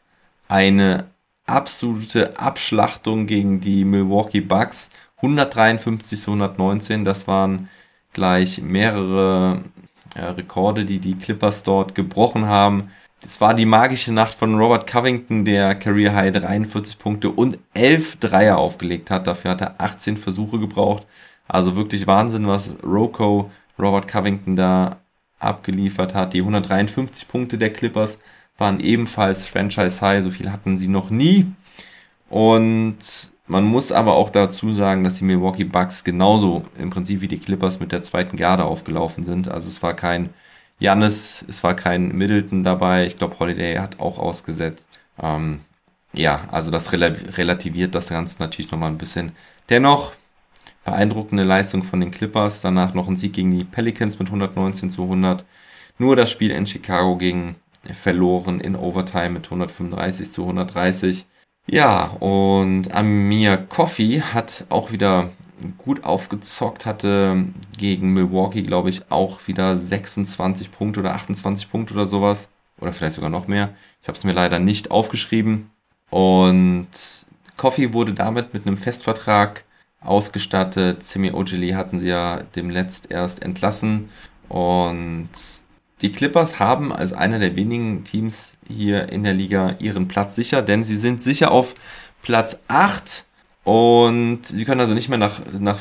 eine 0.47 1.05
absolute 1.45 2.39
Abschlachtung 2.39 3.27
gegen 3.27 3.61
die 3.61 3.85
Milwaukee 3.85 4.41
Bucks. 4.41 4.89
153 5.17 6.19
zu 6.19 6.31
119, 6.31 7.05
das 7.05 7.27
waren 7.27 7.69
gleich 8.11 8.61
mehrere 8.61 9.63
äh, 10.15 10.25
Rekorde, 10.25 10.85
die 10.85 10.99
die 10.99 11.15
Clippers 11.15 11.63
dort 11.63 11.95
gebrochen 11.95 12.47
haben. 12.47 12.91
Es 13.25 13.39
war 13.39 13.53
die 13.53 13.65
magische 13.65 14.11
Nacht 14.11 14.33
von 14.33 14.55
Robert 14.55 14.85
Covington, 14.85 15.45
der 15.45 15.75
Career 15.75 16.13
High 16.13 16.33
43 16.33 16.99
Punkte 16.99 17.29
und 17.29 17.57
11 17.73 18.17
Dreier 18.17 18.57
aufgelegt 18.57 19.09
hat. 19.09 19.27
Dafür 19.27 19.51
hat 19.51 19.61
er 19.61 19.75
18 19.79 20.17
Versuche 20.17 20.59
gebraucht. 20.59 21.07
Also 21.47 21.75
wirklich 21.77 22.05
Wahnsinn, 22.05 22.47
was 22.47 22.71
Rocco 22.83 23.49
Robert 23.79 24.09
Covington 24.09 24.55
da 24.57 24.97
abgeliefert 25.39 26.13
hat. 26.13 26.33
Die 26.33 26.39
153 26.39 27.27
Punkte 27.27 27.57
der 27.57 27.71
Clippers 27.71 28.19
waren 28.57 28.79
ebenfalls 28.79 29.45
Franchise 29.45 30.01
High, 30.01 30.23
so 30.23 30.31
viel 30.31 30.51
hatten 30.51 30.77
sie 30.77 30.87
noch 30.87 31.09
nie. 31.09 31.47
Und 32.29 32.97
man 33.47 33.65
muss 33.65 33.91
aber 33.91 34.13
auch 34.15 34.29
dazu 34.29 34.73
sagen, 34.73 35.03
dass 35.03 35.17
die 35.17 35.25
Milwaukee 35.25 35.65
Bucks 35.65 36.03
genauso 36.03 36.63
im 36.77 36.89
Prinzip 36.89 37.21
wie 37.21 37.27
die 37.27 37.39
Clippers 37.39 37.79
mit 37.79 37.91
der 37.91 38.01
zweiten 38.01 38.37
Garde 38.37 38.65
aufgelaufen 38.65 39.23
sind. 39.23 39.49
Also 39.49 39.69
es 39.69 39.83
war 39.83 39.95
kein 39.95 40.29
Jannis, 40.79 41.45
es 41.47 41.63
war 41.63 41.75
kein 41.75 42.09
Middleton 42.15 42.63
dabei. 42.63 43.05
Ich 43.05 43.17
glaube, 43.17 43.37
Holiday 43.39 43.75
hat 43.75 43.99
auch 43.99 44.17
ausgesetzt. 44.17 44.99
Ähm, 45.21 45.61
ja, 46.13 46.41
also 46.51 46.71
das 46.71 46.91
relativiert 46.93 47.95
das 47.95 48.09
Ganze 48.09 48.39
natürlich 48.39 48.71
nochmal 48.71 48.91
ein 48.91 48.97
bisschen. 48.97 49.33
Dennoch 49.69 50.13
beeindruckende 50.85 51.43
Leistung 51.43 51.83
von 51.83 51.99
den 51.99 52.11
Clippers. 52.11 52.61
Danach 52.61 52.93
noch 52.93 53.07
ein 53.07 53.17
Sieg 53.17 53.33
gegen 53.33 53.57
die 53.57 53.63
Pelicans 53.63 54.19
mit 54.19 54.27
119 54.29 54.89
zu 54.89 55.03
100. 55.03 55.43
Nur 55.97 56.15
das 56.15 56.31
Spiel 56.31 56.51
in 56.51 56.65
Chicago 56.67 57.17
gegen 57.17 57.55
verloren 57.91 58.59
in 58.59 58.75
Overtime 58.75 59.31
mit 59.31 59.45
135 59.45 60.31
zu 60.31 60.43
130. 60.43 61.25
Ja, 61.69 62.07
und 62.19 62.93
Amir 62.93 63.57
Coffee 63.57 64.21
hat 64.21 64.65
auch 64.69 64.91
wieder 64.91 65.29
gut 65.77 66.03
aufgezockt, 66.03 66.85
hatte 66.85 67.45
gegen 67.77 68.13
Milwaukee, 68.13 68.63
glaube 68.63 68.89
ich, 68.89 69.11
auch 69.11 69.47
wieder 69.47 69.77
26 69.77 70.71
Punkte 70.71 70.99
oder 70.99 71.13
28 71.15 71.71
Punkte 71.71 71.93
oder 71.93 72.05
sowas. 72.05 72.49
Oder 72.79 72.91
vielleicht 72.91 73.15
sogar 73.15 73.29
noch 73.29 73.47
mehr. 73.47 73.69
Ich 74.01 74.07
habe 74.07 74.17
es 74.17 74.23
mir 74.23 74.33
leider 74.33 74.59
nicht 74.59 74.91
aufgeschrieben. 74.91 75.69
Und 76.09 76.87
Coffee 77.55 77.93
wurde 77.93 78.13
damit 78.13 78.53
mit 78.53 78.67
einem 78.67 78.77
Festvertrag 78.77 79.63
ausgestattet. 80.01 81.03
Simi 81.03 81.31
Ojili 81.31 81.69
hatten 81.71 81.99
sie 81.99 82.09
ja 82.09 82.41
demletzt 82.55 83.09
erst 83.09 83.41
entlassen. 83.41 84.09
Und 84.49 85.29
die 86.01 86.11
Clippers 86.11 86.59
haben 86.59 86.91
als 86.91 87.13
einer 87.13 87.39
der 87.39 87.55
wenigen 87.55 88.03
Teams 88.03 88.55
hier 88.67 89.09
in 89.09 89.23
der 89.23 89.33
Liga 89.33 89.75
ihren 89.79 90.07
Platz 90.07 90.35
sicher, 90.35 90.61
denn 90.61 90.83
sie 90.83 90.97
sind 90.97 91.21
sicher 91.21 91.51
auf 91.51 91.73
Platz 92.21 92.59
8 92.67 93.25
Und 93.63 94.45
sie 94.45 94.65
können 94.65 94.81
also 94.81 94.93
nicht 94.93 95.09
mehr 95.09 95.17
nach, 95.17 95.39
nach 95.57 95.79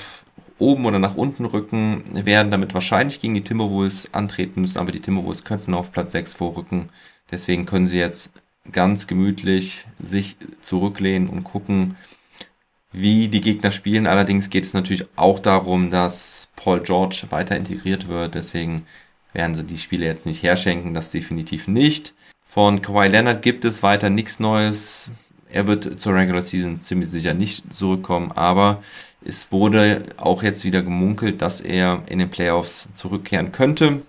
oben 0.58 0.86
oder 0.86 0.98
nach 0.98 1.16
unten 1.16 1.44
rücken, 1.44 2.04
werden 2.12 2.50
damit 2.52 2.74
wahrscheinlich 2.74 3.20
gegen 3.20 3.34
die 3.34 3.42
Timberwolves 3.42 4.14
antreten 4.14 4.60
müssen, 4.60 4.78
aber 4.78 4.92
die 4.92 5.00
Timberwolves 5.00 5.44
könnten 5.44 5.74
auf 5.74 5.90
Platz 5.92 6.12
6 6.12 6.34
vorrücken. 6.34 6.90
Deswegen 7.30 7.66
können 7.66 7.88
sie 7.88 7.98
jetzt 7.98 8.32
ganz 8.70 9.08
gemütlich 9.08 9.86
sich 9.98 10.36
zurücklehnen 10.60 11.28
und 11.28 11.42
gucken, 11.42 11.96
wie 12.92 13.28
die 13.28 13.40
Gegner 13.40 13.70
spielen. 13.70 14.06
Allerdings 14.06 14.50
geht 14.50 14.64
es 14.64 14.74
natürlich 14.74 15.06
auch 15.16 15.38
darum, 15.38 15.90
dass 15.90 16.48
Paul 16.56 16.80
George 16.80 17.24
weiter 17.30 17.56
integriert 17.56 18.06
wird. 18.06 18.34
Deswegen 18.34 18.82
werden 19.32 19.54
sie 19.54 19.64
die 19.64 19.78
Spiele 19.78 20.06
jetzt 20.06 20.26
nicht 20.26 20.42
herschenken. 20.42 20.94
Das 20.94 21.10
definitiv 21.10 21.68
nicht. 21.68 22.14
Von 22.44 22.82
Kawhi 22.82 23.08
Leonard 23.08 23.42
gibt 23.42 23.64
es 23.64 23.82
weiter 23.82 24.10
nichts 24.10 24.38
Neues. 24.38 25.10
Er 25.50 25.66
wird 25.66 25.98
zur 25.98 26.14
Regular 26.14 26.42
Season 26.42 26.80
ziemlich 26.80 27.10
sicher 27.10 27.34
nicht 27.34 27.74
zurückkommen, 27.74 28.32
aber 28.32 28.82
es 29.24 29.52
wurde 29.52 30.02
auch 30.16 30.42
jetzt 30.42 30.64
wieder 30.64 30.82
gemunkelt, 30.82 31.42
dass 31.42 31.60
er 31.60 32.02
in 32.08 32.18
den 32.18 32.30
Playoffs 32.30 32.88
zurückkehren 32.94 33.52
könnte. 33.52 34.02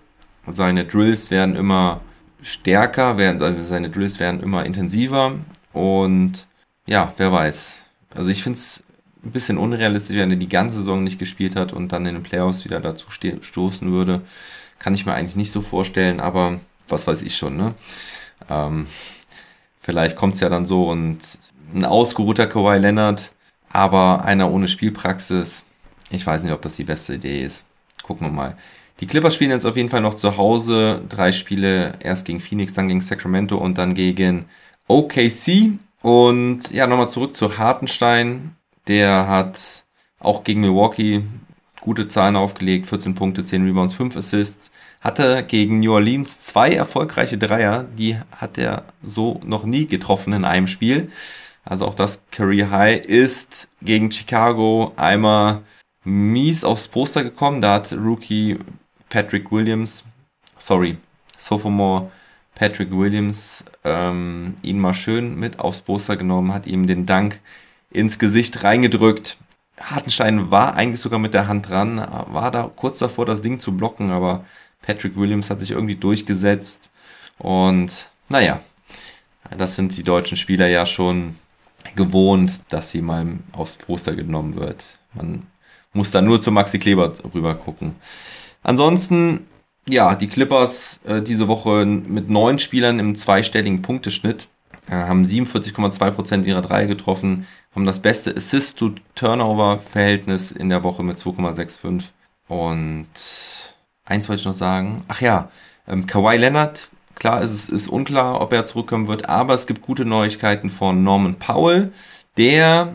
Seine 0.46 0.84
Drills 0.84 1.30
werden 1.30 1.56
immer 1.56 2.00
stärker, 2.42 3.16
also 3.16 3.64
seine 3.64 3.90
Drills 3.90 4.20
werden 4.20 4.42
immer 4.42 4.64
intensiver 4.66 5.36
und 5.72 6.46
ja, 6.86 7.12
wer 7.16 7.32
weiß. 7.32 7.82
Also 8.14 8.28
ich 8.28 8.42
finde 8.42 8.58
es 8.58 8.82
ein 9.24 9.30
bisschen 9.30 9.56
unrealistisch, 9.56 10.16
wenn 10.16 10.30
er 10.30 10.36
die 10.36 10.48
ganze 10.48 10.78
Saison 10.78 11.02
nicht 11.02 11.18
gespielt 11.18 11.56
hat 11.56 11.72
und 11.72 11.92
dann 11.92 12.06
in 12.06 12.14
den 12.14 12.22
Playoffs 12.22 12.64
wieder 12.64 12.80
dazu 12.80 13.10
stoßen 13.10 13.90
würde. 13.90 14.22
Kann 14.84 14.94
ich 14.94 15.06
mir 15.06 15.14
eigentlich 15.14 15.34
nicht 15.34 15.50
so 15.50 15.62
vorstellen, 15.62 16.20
aber 16.20 16.60
was 16.88 17.06
weiß 17.06 17.22
ich 17.22 17.38
schon, 17.38 17.56
ne? 17.56 17.74
Ähm, 18.50 18.86
vielleicht 19.80 20.14
kommt 20.14 20.34
es 20.34 20.40
ja 20.40 20.50
dann 20.50 20.66
so 20.66 20.90
und 20.90 21.20
ein 21.74 21.86
ausgeruhter 21.86 22.46
Kawhi 22.46 22.76
Leonard, 22.76 23.32
aber 23.70 24.26
einer 24.26 24.52
ohne 24.52 24.68
Spielpraxis. 24.68 25.64
Ich 26.10 26.26
weiß 26.26 26.42
nicht, 26.42 26.52
ob 26.52 26.60
das 26.60 26.76
die 26.76 26.84
beste 26.84 27.14
Idee 27.14 27.42
ist. 27.42 27.64
Gucken 28.02 28.26
wir 28.26 28.30
mal. 28.30 28.58
Die 29.00 29.06
Clippers 29.06 29.34
spielen 29.34 29.52
jetzt 29.52 29.64
auf 29.64 29.78
jeden 29.78 29.88
Fall 29.88 30.02
noch 30.02 30.16
zu 30.16 30.36
Hause. 30.36 31.00
Drei 31.08 31.32
Spiele, 31.32 31.94
erst 32.00 32.26
gegen 32.26 32.40
Phoenix, 32.40 32.74
dann 32.74 32.88
gegen 32.88 33.00
Sacramento 33.00 33.56
und 33.56 33.78
dann 33.78 33.94
gegen 33.94 34.44
OKC. 34.86 35.78
Und 36.02 36.70
ja, 36.72 36.86
nochmal 36.86 37.08
zurück 37.08 37.34
zu 37.34 37.56
Hartenstein. 37.56 38.54
Der 38.86 39.28
hat 39.28 39.86
auch 40.20 40.44
gegen 40.44 40.60
Milwaukee 40.60 41.22
gute 41.84 42.08
Zahlen 42.08 42.36
aufgelegt. 42.36 42.86
14 42.86 43.14
Punkte, 43.14 43.44
10 43.44 43.64
Rebounds, 43.64 43.94
5 43.94 44.16
Assists. 44.16 44.70
Hatte 45.00 45.44
gegen 45.46 45.80
New 45.80 45.92
Orleans 45.92 46.40
zwei 46.40 46.72
erfolgreiche 46.72 47.38
Dreier. 47.38 47.84
Die 47.98 48.16
hat 48.36 48.58
er 48.58 48.84
so 49.02 49.40
noch 49.44 49.64
nie 49.64 49.86
getroffen 49.86 50.32
in 50.32 50.44
einem 50.44 50.66
Spiel. 50.66 51.12
Also 51.64 51.86
auch 51.86 51.94
das 51.94 52.22
Career 52.30 52.70
High 52.70 53.04
ist 53.04 53.68
gegen 53.82 54.10
Chicago 54.10 54.92
einmal 54.96 55.62
mies 56.04 56.64
aufs 56.64 56.88
Poster 56.88 57.22
gekommen. 57.22 57.60
Da 57.60 57.74
hat 57.74 57.92
Rookie 57.92 58.58
Patrick 59.08 59.52
Williams, 59.52 60.04
sorry, 60.58 60.96
Sophomore 61.36 62.10
Patrick 62.54 62.90
Williams 62.90 63.64
ähm, 63.82 64.54
ihn 64.62 64.78
mal 64.78 64.94
schön 64.94 65.38
mit 65.38 65.58
aufs 65.58 65.80
Poster 65.80 66.16
genommen, 66.16 66.52
hat 66.52 66.66
ihm 66.66 66.86
den 66.86 67.06
Dank 67.06 67.40
ins 67.90 68.18
Gesicht 68.18 68.62
reingedrückt. 68.62 69.36
Hartenstein 69.80 70.50
war 70.50 70.74
eigentlich 70.74 71.00
sogar 71.00 71.18
mit 71.18 71.34
der 71.34 71.48
Hand 71.48 71.68
dran, 71.68 71.96
war 71.96 72.50
da 72.50 72.70
kurz 72.74 72.98
davor, 72.98 73.26
das 73.26 73.42
Ding 73.42 73.58
zu 73.58 73.76
blocken, 73.76 74.10
aber 74.10 74.44
Patrick 74.82 75.16
Williams 75.16 75.50
hat 75.50 75.60
sich 75.60 75.72
irgendwie 75.72 75.96
durchgesetzt. 75.96 76.90
Und 77.38 78.08
naja, 78.28 78.60
das 79.56 79.74
sind 79.74 79.96
die 79.96 80.02
deutschen 80.02 80.36
Spieler 80.36 80.68
ja 80.68 80.86
schon 80.86 81.36
gewohnt, 81.96 82.60
dass 82.68 82.90
sie 82.90 83.02
mal 83.02 83.26
aufs 83.52 83.76
Poster 83.76 84.14
genommen 84.14 84.56
wird. 84.56 84.84
Man 85.12 85.46
muss 85.92 86.10
da 86.10 86.20
nur 86.20 86.40
zu 86.40 86.50
Maxi 86.50 86.78
Kleber 86.78 87.12
rüber 87.34 87.54
gucken. 87.54 87.96
Ansonsten 88.62 89.46
ja, 89.88 90.14
die 90.14 90.28
Clippers 90.28 91.00
äh, 91.04 91.20
diese 91.20 91.48
Woche 91.48 91.84
mit 91.84 92.30
neun 92.30 92.58
Spielern 92.58 92.98
im 92.98 93.14
zweistelligen 93.14 93.82
Punkteschnitt 93.82 94.48
haben 94.90 95.24
47,2% 95.24 96.44
ihrer 96.44 96.62
Dreier 96.62 96.86
getroffen, 96.86 97.46
haben 97.74 97.86
das 97.86 98.00
beste 98.00 98.36
Assist-to-Turnover-Verhältnis 98.36 100.50
in 100.50 100.68
der 100.68 100.84
Woche 100.84 101.02
mit 101.02 101.16
2,65. 101.16 102.04
Und 102.48 103.06
eins 104.04 104.28
wollte 104.28 104.40
ich 104.40 104.46
noch 104.46 104.54
sagen. 104.54 105.02
Ach 105.08 105.20
ja, 105.20 105.50
ähm, 105.88 106.06
Kawhi 106.06 106.36
Leonard, 106.36 106.88
klar 107.14 107.42
ist 107.42 107.52
es 107.52 107.68
ist 107.68 107.88
unklar, 107.88 108.40
ob 108.40 108.52
er 108.52 108.64
zurückkommen 108.64 109.08
wird, 109.08 109.28
aber 109.28 109.54
es 109.54 109.66
gibt 109.66 109.82
gute 109.82 110.04
Neuigkeiten 110.04 110.70
von 110.70 111.02
Norman 111.02 111.36
Powell. 111.36 111.92
Der 112.36 112.94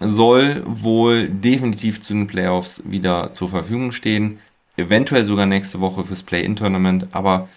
soll 0.00 0.62
wohl 0.66 1.28
definitiv 1.28 2.00
zu 2.00 2.14
den 2.14 2.26
Playoffs 2.26 2.82
wieder 2.84 3.32
zur 3.32 3.48
Verfügung 3.48 3.92
stehen 3.92 4.40
eventuell 4.80 5.24
sogar 5.24 5.46
nächste 5.46 5.80
Woche 5.80 6.04
fürs 6.04 6.22
Play-In-Tournament, 6.22 7.08
aber 7.12 7.48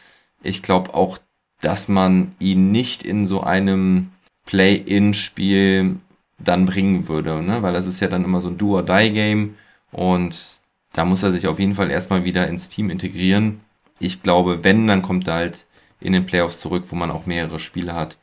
ich 0.42 0.62
glaube 0.62 0.94
auch, 0.94 1.18
dass 1.64 1.88
man 1.88 2.36
ihn 2.40 2.72
nicht 2.72 3.04
in 3.04 3.26
so 3.26 3.42
einem 3.42 4.12
Play-In-Spiel 4.46 5.98
dann 6.38 6.66
bringen 6.66 7.08
würde, 7.08 7.42
ne? 7.42 7.62
weil 7.62 7.74
das 7.74 7.88
ist 7.88 8.02
ja 8.02 8.08
dann 8.08 8.26
immer 8.26 8.42
so 8.42 8.50
ein 8.50 8.58
Do-or-Die-Game 8.58 9.56
und 9.92 10.62
da 10.92 11.06
muss 11.06 11.24
er 11.24 11.32
sich 11.32 11.48
auf 11.48 11.60
jeden 11.60 11.76
Fall 11.76 11.90
erstmal 11.90 12.26
wieder 12.26 12.48
ins 12.48 12.68
Team 12.70 12.90
integrieren. 12.90 13.62
Ich 14.00 14.22
glaube, 14.22 14.64
wenn, 14.64 14.88
dann 14.88 15.02
kommt 15.02 15.28
er 15.28 15.36
halt 15.36 15.66
in 16.02 16.14
den 16.14 16.26
Playoffs 16.26 16.60
zurück, 16.60 16.86
wo 16.90 16.96
man 16.96 17.12
auch 17.12 17.26
mehrere 17.26 17.60
Spiele 17.60 17.94
hat, 17.94 18.18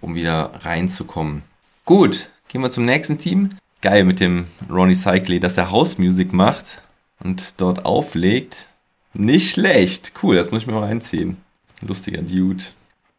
um 0.00 0.14
wieder 0.14 0.52
reinzukommen. 0.62 1.42
Gut, 1.84 2.30
gehen 2.48 2.62
wir 2.62 2.70
zum 2.70 2.84
nächsten 2.84 3.18
Team. 3.18 3.50
Geil 3.82 4.04
mit 4.04 4.20
dem 4.20 4.46
Ronnie 4.70 4.94
Cycley, 4.94 5.40
dass 5.40 5.58
er 5.58 5.70
House 5.70 5.98
Music 5.98 6.32
macht 6.32 6.80
und 7.20 7.60
dort 7.60 7.84
auflegt. 7.84 8.68
Nicht 9.14 9.50
schlecht. 9.50 10.12
Cool, 10.22 10.36
das 10.36 10.50
muss 10.50 10.62
ich 10.62 10.66
mir 10.66 10.74
mal 10.74 10.84
reinziehen. 10.84 11.36
Lustiger 11.80 12.22
Dude. 12.22 12.64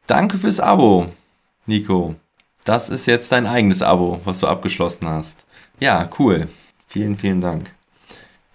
Danke 0.08 0.38
fürs 0.38 0.60
Abo, 0.60 1.08
Nico. 1.66 2.16
Das 2.64 2.90
ist 2.90 3.06
jetzt 3.06 3.32
dein 3.32 3.46
eigenes 3.46 3.82
Abo, 3.82 4.22
was 4.24 4.40
du 4.40 4.48
abgeschlossen 4.48 5.08
hast. 5.08 5.46
Ja, 5.80 6.10
cool. 6.20 6.48
Vielen, 6.88 7.18
vielen 7.18 7.42
Dank. 7.42 7.74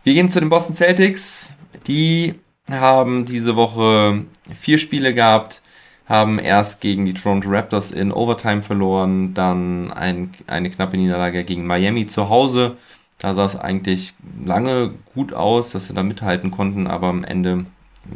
Wir 0.03 0.15
gehen 0.15 0.29
zu 0.29 0.41
den 0.41 0.49
Boston 0.49 0.75
Celtics. 0.75 1.55
Die 1.87 2.35
haben 2.71 3.25
diese 3.25 3.57
Woche 3.57 4.25
vier 4.59 4.79
Spiele 4.79 5.15
gehabt, 5.15 5.61
haben 6.09 6.39
erst 6.39 6.81
gegen 6.81 7.05
die 7.05 7.15
Toronto 7.15 7.49
Raptors 7.51 7.93
in 7.93 8.13
Overtime 8.13 8.63
verloren, 8.63 9.35
dann 9.35 9.93
ein, 9.93 10.35
eine 10.47 10.71
knappe 10.71 10.97
Niederlage 10.97 11.45
gegen 11.45 11.67
Miami 11.67 12.07
zu 12.07 12.29
Hause 12.29 12.77
da 13.21 13.35
sah 13.35 13.45
es 13.45 13.55
eigentlich 13.55 14.15
lange 14.45 14.95
gut 15.15 15.35
aus, 15.35 15.71
dass 15.71 15.87
sie 15.87 15.95
da 15.95 16.03
mithalten 16.03 16.51
konnten, 16.51 16.87
aber 16.87 17.09
am 17.09 17.23
Ende 17.23 17.67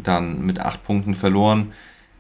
dann 0.03 0.45
mit 0.45 0.59
acht 0.61 0.83
Punkten 0.83 1.15
verloren. 1.15 1.73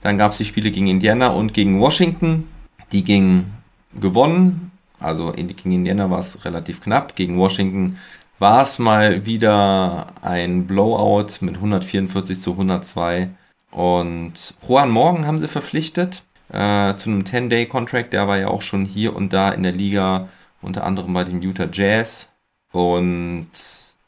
Dann 0.04 0.18
gab 0.18 0.32
es 0.32 0.38
die 0.38 0.44
Spiele 0.44 0.70
gegen 0.70 0.86
Indiana 0.86 1.28
und 1.28 1.54
gegen 1.54 1.80
Washington. 1.80 2.46
Die 2.92 3.04
gingen 3.04 3.54
gewonnen. 3.98 4.70
Also 5.00 5.32
gegen 5.32 5.72
Indiana 5.72 6.10
war 6.10 6.18
es 6.18 6.44
relativ 6.44 6.82
knapp. 6.82 7.16
Gegen 7.16 7.38
Washington 7.38 7.96
war 8.38 8.62
es 8.62 8.78
mal 8.78 9.24
wieder 9.24 10.08
ein 10.20 10.66
Blowout 10.66 11.40
mit 11.40 11.54
144 11.54 12.38
zu 12.38 12.50
102. 12.50 13.30
Und 13.70 14.54
Juan 14.68 14.90
Morgan 14.90 15.26
haben 15.26 15.38
sie 15.38 15.48
verpflichtet 15.48 16.22
äh, 16.50 16.94
zu 16.96 17.08
einem 17.08 17.22
10-Day-Contract. 17.22 18.12
Der 18.12 18.28
war 18.28 18.36
ja 18.36 18.48
auch 18.48 18.60
schon 18.60 18.84
hier 18.84 19.16
und 19.16 19.32
da 19.32 19.52
in 19.52 19.62
der 19.62 19.72
Liga, 19.72 20.28
unter 20.60 20.84
anderem 20.84 21.14
bei 21.14 21.24
den 21.24 21.40
Utah 21.40 21.68
Jazz. 21.72 22.28
Und 22.72 23.48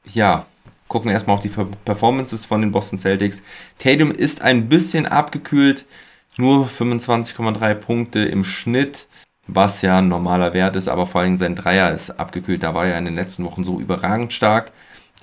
ja, 0.04 0.44
gucken 0.88 1.11
erstmal 1.11 1.37
auf 1.37 1.42
die 1.42 1.51
Performances 1.85 2.46
von 2.46 2.61
den 2.61 2.72
Boston 2.72 2.99
Celtics. 2.99 3.42
Tatum 3.79 4.11
ist 4.11 4.42
ein 4.42 4.68
bisschen 4.68 5.07
abgekühlt, 5.07 5.87
nur 6.38 6.66
25,3 6.66 7.75
Punkte 7.75 8.20
im 8.20 8.44
Schnitt, 8.44 9.09
was 9.46 9.83
ja 9.83 9.99
ein 9.99 10.09
normaler 10.09 10.53
Wert 10.55 10.77
ist, 10.77 10.88
aber 10.88 11.07
vor 11.07 11.20
allem 11.20 11.37
sein 11.37 11.55
Dreier 11.55 11.92
ist 11.92 12.11
abgekühlt. 12.11 12.62
Da 12.62 12.75
war 12.75 12.87
er 12.87 12.99
in 12.99 13.05
den 13.05 13.14
letzten 13.14 13.44
Wochen 13.44 13.64
so 13.64 13.81
überragend 13.81 14.33
stark. 14.33 14.72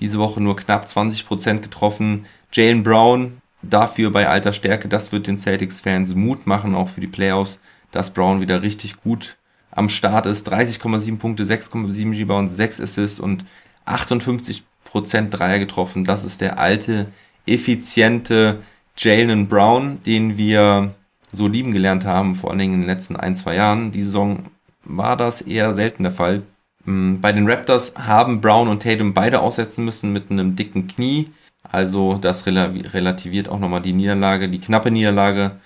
Diese 0.00 0.18
Woche 0.18 0.42
nur 0.42 0.56
knapp 0.56 0.86
20% 0.86 1.60
getroffen. 1.60 2.26
Jalen 2.52 2.82
Brown 2.82 3.40
dafür 3.62 4.10
bei 4.10 4.28
alter 4.28 4.52
Stärke, 4.52 4.88
das 4.88 5.12
wird 5.12 5.26
den 5.26 5.38
Celtics-Fans 5.38 6.14
Mut 6.14 6.46
machen, 6.46 6.74
auch 6.74 6.88
für 6.88 7.00
die 7.00 7.06
Playoffs, 7.06 7.58
dass 7.90 8.12
Brown 8.12 8.40
wieder 8.40 8.62
richtig 8.62 9.00
gut 9.02 9.36
am 9.70 9.88
Start 9.88 10.26
ist. 10.26 10.50
30,7 10.52 11.18
Punkte, 11.18 11.44
6,7 11.44 12.12
Rebounds, 12.12 12.56
6 12.56 12.80
Assists 12.80 13.20
und 13.20 13.44
58% 13.86 14.62
Dreier 15.02 15.58
getroffen. 15.58 16.04
Das 16.04 16.24
ist 16.24 16.40
der 16.40 16.58
alte, 16.58 17.06
effiziente 17.46 18.62
Jalen 18.96 19.48
Brown, 19.48 20.00
den 20.04 20.38
wir 20.38 20.94
so 21.32 21.48
lieben 21.48 21.72
gelernt 21.72 22.04
haben, 22.04 22.36
vor 22.36 22.50
allen 22.50 22.60
Dingen 22.60 22.74
in 22.74 22.80
den 22.82 22.88
letzten 22.88 23.16
ein, 23.16 23.34
zwei 23.34 23.56
Jahren. 23.56 23.92
Die 23.92 24.04
Saison 24.04 24.46
war 24.84 25.16
das 25.16 25.40
eher 25.42 25.74
selten 25.74 26.04
der 26.04 26.12
Fall. 26.12 26.42
Mm, 26.84 27.20
bei 27.20 27.32
den 27.32 27.48
Raptors 27.48 27.94
haben 27.96 28.40
Brown 28.40 28.68
und 28.68 28.82
Tatum 28.82 29.14
beide 29.14 29.40
aussetzen 29.40 29.84
müssen 29.84 30.12
mit 30.12 30.30
einem 30.30 30.56
dicken 30.56 30.86
Knie. 30.86 31.30
Also 31.62 32.18
das 32.18 32.46
relativiert 32.46 33.48
auch 33.48 33.58
nochmal 33.58 33.82
die 33.82 33.92
Niederlage, 33.92 34.48
die 34.48 34.60
knappe 34.60 34.90
Niederlage. 34.90 35.60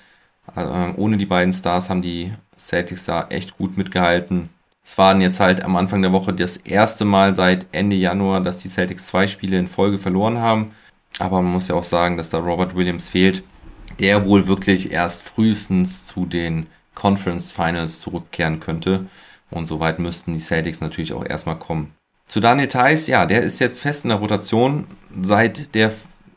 Also, 0.55 0.73
ohne 0.97 1.19
die 1.19 1.27
beiden 1.27 1.53
Stars 1.53 1.91
haben 1.91 2.03
die 2.03 2.33
Celtics 2.59 3.05
da 3.05 3.27
echt 3.29 3.59
gut 3.59 3.77
mitgehalten. 3.77 4.49
Es 4.91 4.97
waren 4.97 5.21
jetzt 5.21 5.39
halt 5.39 5.63
am 5.63 5.77
Anfang 5.77 6.01
der 6.01 6.13
Woche 6.15 6.33
das 6.33 6.57
erste 6.57 7.05
Mal 7.05 7.35
seit 7.35 7.67
Ende 7.73 7.95
Januar, 7.95 8.41
dass 8.41 8.57
die 8.57 8.71
Celtics 8.71 9.09
zwei 9.09 9.29
Spiele 9.29 9.59
in 9.59 9.69
Folge 9.69 9.99
verloren 9.99 10.39
haben. 10.39 10.73
Aber 11.19 11.43
man 11.43 11.53
muss 11.53 11.69
ja 11.69 11.75
auch 11.75 11.85
sagen, 11.85 12.17
dass 12.17 12.31
da 12.31 12.39
Robert 12.39 12.75
Williams 12.75 13.11
fehlt, 13.11 13.43
der 14.01 14.25
wohl 14.25 14.47
wirklich 14.47 14.91
erst 14.91 15.25
frühestens 15.25 16.07
zu 16.07 16.25
den 16.25 16.69
Conference 16.95 17.53
Finals 17.53 18.01
zurückkehren 18.01 18.61
könnte. 18.61 19.05
Und 19.51 19.67
soweit 19.67 19.99
müssten 19.99 20.33
die 20.33 20.41
Celtics 20.41 20.81
natürlich 20.81 21.13
auch 21.13 21.25
erstmal 21.25 21.59
kommen. 21.59 21.93
Zu 22.27 22.41
Daniel 22.41 22.69
Theiss, 22.69 23.09
ja, 23.09 23.27
der 23.27 23.43
ist 23.43 23.59
jetzt 23.59 23.81
fest 23.81 24.07
in 24.07 24.09
der 24.09 24.21
Rotation 24.21 24.87
seit 25.21 25.75
der 25.75 25.93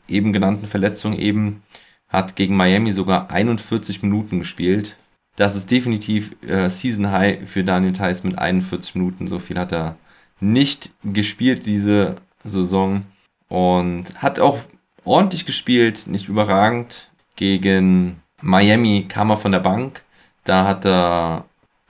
eben 0.08 0.34
genannten 0.34 0.66
Verletzung 0.66 1.14
eben, 1.14 1.62
hat 2.06 2.36
gegen 2.36 2.54
Miami 2.54 2.92
sogar 2.92 3.30
41 3.30 4.02
Minuten 4.02 4.40
gespielt. 4.40 4.98
Das 5.36 5.56
ist 5.56 5.70
definitiv 5.70 6.36
äh, 6.42 6.68
Season 6.68 7.10
High 7.10 7.48
für 7.48 7.64
Daniel 7.64 7.92
Theiss 7.92 8.22
mit 8.22 8.38
41 8.38 8.94
Minuten. 8.94 9.28
So 9.28 9.38
viel 9.38 9.58
hat 9.58 9.72
er 9.72 9.96
nicht 10.40 10.90
gespielt 11.04 11.64
diese 11.66 12.16
Saison 12.44 13.04
und 13.48 14.22
hat 14.22 14.40
auch 14.40 14.58
ordentlich 15.04 15.46
gespielt, 15.46 16.06
nicht 16.06 16.28
überragend. 16.28 17.10
Gegen 17.36 18.20
Miami 18.42 19.06
kam 19.08 19.30
er 19.30 19.38
von 19.38 19.52
der 19.52 19.60
Bank. 19.60 20.02
Da 20.44 20.66
hat 20.66 20.84
er 20.84 21.44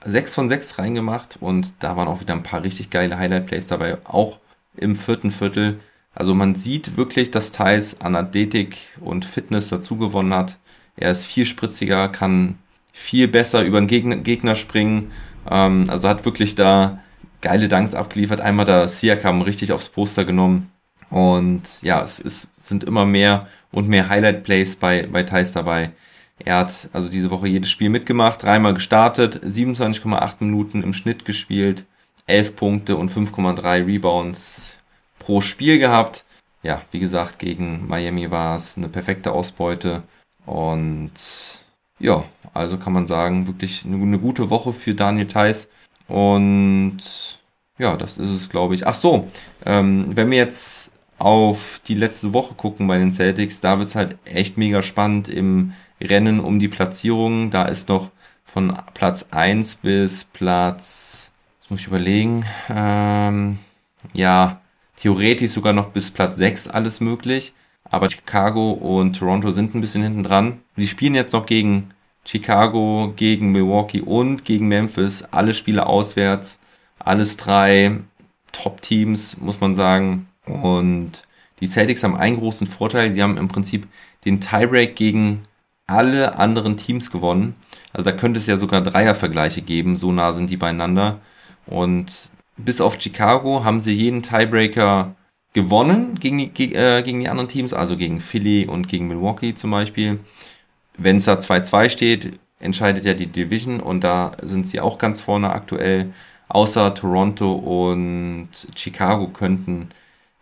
6 0.05 0.35
von 0.35 0.49
6 0.49 0.79
reingemacht 0.79 1.37
und 1.41 1.73
da 1.79 1.97
waren 1.97 2.07
auch 2.07 2.21
wieder 2.21 2.33
ein 2.33 2.43
paar 2.43 2.63
richtig 2.63 2.89
geile 2.89 3.17
Highlight-Plays 3.17 3.67
dabei, 3.67 3.97
auch 4.05 4.39
im 4.75 4.95
vierten 4.95 5.31
Viertel. 5.31 5.79
Also 6.15 6.33
man 6.33 6.55
sieht 6.55 6.97
wirklich, 6.97 7.31
dass 7.31 7.51
Thais 7.51 7.97
an 7.99 8.15
Athletik 8.15 8.77
und 8.99 9.25
Fitness 9.25 9.69
dazu 9.69 9.97
gewonnen 9.97 10.33
hat. 10.33 10.59
Er 10.95 11.11
ist 11.11 11.25
viel 11.25 11.45
spritziger, 11.45 12.07
kann 12.09 12.59
viel 12.93 13.27
besser 13.27 13.63
über 13.63 13.81
den 13.81 13.87
Gegner, 13.87 14.15
Gegner 14.15 14.55
springen. 14.55 15.11
Ähm, 15.49 15.85
also 15.89 16.07
hat 16.07 16.23
wirklich 16.23 16.55
da 16.55 16.99
geile 17.41 17.67
Dunks 17.67 17.95
abgeliefert. 17.95 18.39
Einmal 18.39 18.65
da 18.65 18.87
Siakam 18.87 19.41
richtig 19.41 19.73
aufs 19.73 19.89
Poster 19.89 20.23
genommen. 20.23 20.71
Und 21.09 21.81
ja, 21.81 22.01
es, 22.01 22.19
es 22.19 22.49
sind 22.57 22.83
immer 22.85 23.05
mehr 23.05 23.47
und 23.71 23.89
mehr 23.89 24.09
Highlight-Plays 24.09 24.77
bei, 24.77 25.07
bei 25.11 25.23
Thais 25.23 25.51
dabei. 25.51 25.91
Er 26.39 26.57
hat 26.57 26.89
also 26.93 27.09
diese 27.09 27.29
Woche 27.29 27.47
jedes 27.47 27.69
Spiel 27.69 27.89
mitgemacht, 27.89 28.41
dreimal 28.41 28.73
gestartet, 28.73 29.43
27,8 29.43 30.35
Minuten 30.39 30.81
im 30.81 30.93
Schnitt 30.93 31.25
gespielt, 31.25 31.85
11 32.27 32.55
Punkte 32.55 32.95
und 32.97 33.11
5,3 33.11 33.85
Rebounds 33.85 34.75
pro 35.19 35.41
Spiel 35.41 35.79
gehabt. 35.79 36.25
Ja, 36.63 36.81
wie 36.91 36.99
gesagt, 36.99 37.39
gegen 37.39 37.87
Miami 37.87 38.31
war 38.31 38.57
es 38.57 38.77
eine 38.77 38.89
perfekte 38.89 39.31
Ausbeute. 39.31 40.03
Und 40.45 41.11
ja, 41.99 42.25
also 42.53 42.77
kann 42.77 42.93
man 42.93 43.07
sagen, 43.07 43.47
wirklich 43.47 43.85
eine, 43.85 44.19
gute 44.19 44.49
Woche 44.49 44.73
für 44.73 44.93
Daniel 44.93 45.27
Theiss. 45.27 45.69
Und 46.07 46.99
ja, 47.77 47.97
das 47.97 48.17
ist 48.17 48.29
es, 48.29 48.49
glaube 48.49 48.75
ich. 48.75 48.85
Ach 48.85 48.93
so, 48.93 49.27
ähm, 49.65 50.15
wenn 50.15 50.29
wir 50.29 50.37
jetzt 50.37 50.91
auf 51.17 51.81
die 51.87 51.95
letzte 51.95 52.33
Woche 52.33 52.53
gucken 52.53 52.87
bei 52.87 52.97
den 52.97 53.11
Celtics, 53.11 53.61
da 53.61 53.79
wird 53.79 53.89
es 53.89 53.95
halt 53.95 54.17
echt 54.25 54.57
mega 54.57 54.81
spannend 54.81 55.29
im 55.29 55.73
Rennen 55.99 56.39
um 56.39 56.59
die 56.59 56.67
Platzierung. 56.67 57.49
Da 57.49 57.65
ist 57.65 57.89
noch 57.89 58.11
von 58.45 58.77
Platz 58.93 59.27
1 59.31 59.77
bis 59.77 60.25
Platz, 60.25 61.31
das 61.61 61.69
muss 61.71 61.81
ich 61.81 61.87
überlegen, 61.87 62.45
ähm, 62.69 63.57
ja, 64.13 64.61
theoretisch 64.97 65.51
sogar 65.51 65.73
noch 65.73 65.89
bis 65.89 66.11
Platz 66.11 66.37
6 66.37 66.67
alles 66.67 66.99
möglich. 66.99 67.53
Aber 67.83 68.09
Chicago 68.09 68.71
und 68.71 69.13
Toronto 69.13 69.51
sind 69.51 69.75
ein 69.75 69.81
bisschen 69.81 70.03
hinten 70.03 70.23
dran. 70.23 70.59
Sie 70.75 70.87
spielen 70.87 71.15
jetzt 71.15 71.33
noch 71.33 71.45
gegen 71.45 71.92
Chicago, 72.25 73.13
gegen 73.15 73.51
Milwaukee 73.51 74.01
und 74.01 74.45
gegen 74.45 74.67
Memphis. 74.67 75.23
Alle 75.31 75.53
Spiele 75.53 75.85
auswärts. 75.87 76.59
Alles 76.99 77.37
drei 77.37 77.99
Top-Teams, 78.51 79.37
muss 79.37 79.59
man 79.59 79.75
sagen. 79.75 80.27
Und 80.45 81.23
die 81.59 81.67
Celtics 81.67 82.03
haben 82.03 82.15
einen 82.15 82.37
großen 82.37 82.67
Vorteil. 82.67 83.11
Sie 83.11 83.21
haben 83.21 83.37
im 83.37 83.47
Prinzip 83.47 83.87
den 84.25 84.39
Tiebreak 84.39 84.95
gegen 84.95 85.41
alle 85.87 86.37
anderen 86.39 86.77
Teams 86.77 87.11
gewonnen. 87.11 87.55
Also 87.91 88.09
da 88.09 88.15
könnte 88.15 88.39
es 88.39 88.47
ja 88.47 88.57
sogar 88.57 88.81
Dreiervergleiche 88.81 89.61
geben, 89.61 89.97
so 89.97 90.11
nah 90.11 90.33
sind 90.33 90.49
die 90.49 90.57
beieinander. 90.57 91.19
Und 91.65 92.31
bis 92.57 92.81
auf 92.81 93.01
Chicago 93.01 93.63
haben 93.63 93.81
sie 93.81 93.93
jeden 93.93 94.21
Tiebreaker 94.23 95.15
gewonnen 95.53 96.19
gegen 96.19 96.37
die, 96.37 96.73
äh, 96.73 97.03
gegen 97.03 97.19
die 97.19 97.29
anderen 97.29 97.49
Teams, 97.49 97.73
also 97.73 97.95
gegen 97.97 98.21
Philly 98.21 98.65
und 98.65 98.87
gegen 98.87 99.07
Milwaukee 99.07 99.53
zum 99.53 99.71
Beispiel. 99.71 100.19
Wenn 100.97 101.17
es 101.17 101.25
da 101.25 101.33
2-2 101.33 101.89
steht, 101.89 102.39
entscheidet 102.59 103.05
ja 103.05 103.13
die 103.13 103.27
Division 103.27 103.79
und 103.79 104.03
da 104.03 104.37
sind 104.41 104.67
sie 104.67 104.79
auch 104.79 104.97
ganz 104.97 105.21
vorne 105.21 105.51
aktuell. 105.51 106.13
Außer 106.47 106.93
Toronto 106.93 107.53
und 107.53 108.49
Chicago 108.75 109.27
könnten 109.27 109.89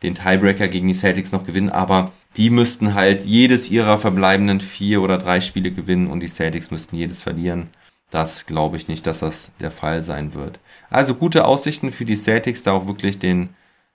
den 0.04 0.16
Tiebreaker 0.16 0.68
gegen 0.68 0.88
die 0.88 0.94
Celtics 0.94 1.32
noch 1.32 1.46
gewinnen, 1.46 1.70
aber 1.70 2.12
die 2.38 2.50
müssten 2.50 2.94
halt 2.94 3.26
jedes 3.26 3.70
ihrer 3.70 3.98
verbleibenden 3.98 4.62
vier 4.62 5.02
oder 5.02 5.18
drei 5.18 5.42
Spiele 5.42 5.72
gewinnen 5.72 6.08
und 6.08 6.22
die 6.22 6.28
Celtics 6.28 6.72
müssten 6.72 6.96
jedes 6.96 7.22
verlieren. 7.22 7.70
Das 8.10 8.46
glaube 8.46 8.78
ich 8.78 8.88
nicht, 8.88 9.08
dass 9.08 9.20
das 9.20 9.52
der 9.60 9.72
Fall 9.72 10.04
sein 10.04 10.34
wird. 10.34 10.60
Also 10.90 11.16
gute 11.16 11.46
Aussichten 11.46 11.92
für 11.92 12.06
die 12.06 12.18
Celtics, 12.18 12.64
da 12.64 12.74
auch 12.74 12.88
wirklich 12.88 13.20
den 13.20 13.50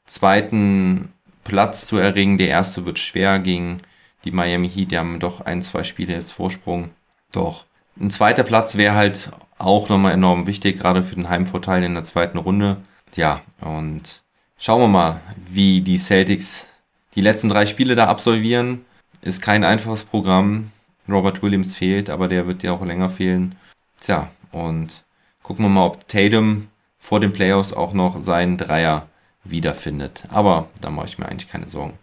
zweiten 0.06 1.12
Platz 1.44 1.86
zu 1.86 1.98
erringen. 1.98 2.38
Der 2.38 2.48
erste 2.48 2.86
wird 2.86 2.98
schwer 2.98 3.38
gegen 3.38 3.78
die 4.26 4.32
Miami 4.32 4.68
Heat. 4.68 4.90
Die 4.90 4.98
haben 4.98 5.18
doch 5.20 5.40
ein, 5.40 5.62
zwei 5.62 5.84
Spiele 5.84 6.12
jetzt 6.12 6.32
Vorsprung. 6.32 6.90
Doch 7.32 7.64
ein 7.98 8.10
zweiter 8.10 8.42
Platz 8.42 8.76
wäre 8.76 8.94
halt 8.94 9.30
auch 9.58 9.88
nochmal 9.88 10.12
enorm 10.12 10.46
wichtig, 10.46 10.78
gerade 10.78 11.02
für 11.02 11.14
den 11.14 11.28
Heimvorteil 11.28 11.82
in 11.82 11.94
der 11.94 12.04
zweiten 12.04 12.38
Runde. 12.38 12.76
Ja, 13.14 13.40
und 13.60 14.22
schauen 14.58 14.82
wir 14.82 14.88
mal, 14.88 15.20
wie 15.48 15.80
die 15.80 15.98
Celtics 15.98 16.66
die 17.14 17.22
letzten 17.22 17.48
drei 17.48 17.64
Spiele 17.64 17.94
da 17.94 18.06
absolvieren. 18.06 18.84
Ist 19.22 19.40
kein 19.40 19.64
einfaches 19.64 20.04
Programm. 20.04 20.72
Robert 21.08 21.42
Williams 21.42 21.74
fehlt, 21.74 22.10
aber 22.10 22.28
der 22.28 22.46
wird 22.46 22.62
ja 22.62 22.72
auch 22.72 22.84
länger 22.84 23.08
fehlen. 23.08 23.54
Tja, 24.00 24.28
und 24.52 25.04
gucken 25.42 25.64
wir 25.64 25.70
mal, 25.70 25.86
ob 25.86 26.06
Tatum 26.08 26.68
vor 26.98 27.20
den 27.20 27.32
Playoffs 27.32 27.72
auch 27.72 27.92
noch 27.92 28.20
seinen 28.20 28.58
Dreier 28.58 29.08
wiederfindet. 29.44 30.24
Aber 30.28 30.68
da 30.80 30.90
mache 30.90 31.06
ich 31.06 31.18
mir 31.18 31.26
eigentlich 31.26 31.50
keine 31.50 31.68
Sorgen. 31.68 31.94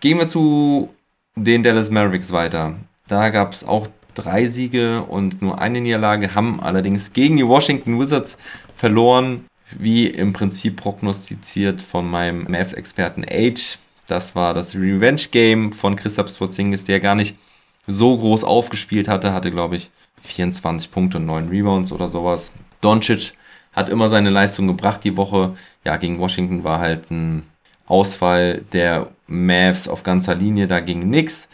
Gehen 0.00 0.18
wir 0.18 0.28
zu 0.28 0.94
den 1.36 1.62
Dallas 1.62 1.90
Mavericks 1.90 2.32
weiter. 2.32 2.74
Da 3.08 3.30
gab 3.30 3.52
es 3.52 3.64
auch 3.64 3.88
drei 4.14 4.46
Siege 4.46 5.02
und 5.02 5.42
nur 5.42 5.60
eine 5.60 5.80
Niederlage, 5.80 6.34
haben 6.34 6.60
allerdings 6.60 7.12
gegen 7.12 7.36
die 7.36 7.46
Washington 7.46 7.98
Wizards 7.98 8.38
verloren, 8.76 9.46
wie 9.78 10.06
im 10.06 10.32
Prinzip 10.32 10.76
prognostiziert 10.76 11.80
von 11.82 12.08
meinem 12.08 12.44
Mavs-Experten 12.50 13.24
Age. 13.28 13.78
Das 14.06 14.34
war 14.34 14.54
das 14.54 14.74
Revenge 14.74 15.22
Game 15.30 15.72
von 15.72 15.96
Christoph 15.96 16.30
Sporzingis, 16.30 16.84
der 16.84 17.00
gar 17.00 17.14
nicht 17.14 17.36
so 17.86 18.16
groß 18.18 18.44
aufgespielt 18.44 19.06
hatte. 19.06 19.32
Hatte, 19.32 19.50
glaube 19.50 19.76
ich, 19.76 19.90
24 20.22 20.90
Punkte 20.90 21.18
und 21.18 21.26
9 21.26 21.48
Rebounds 21.48 21.92
oder 21.92 22.08
sowas. 22.08 22.52
Doncic 22.80 23.34
hat 23.72 23.88
immer 23.88 24.08
seine 24.08 24.30
Leistung 24.30 24.66
gebracht 24.66 25.04
die 25.04 25.16
Woche. 25.16 25.54
Ja, 25.84 25.96
gegen 25.96 26.18
Washington 26.18 26.64
war 26.64 26.80
halt 26.80 27.10
ein 27.10 27.44
Ausfall 27.86 28.62
der 28.72 29.10
Mavs 29.30 29.88
auf 29.88 30.02
ganzer 30.02 30.34
Linie, 30.34 30.66
da 30.66 30.80
ging 30.80 31.08
nix. 31.08 31.48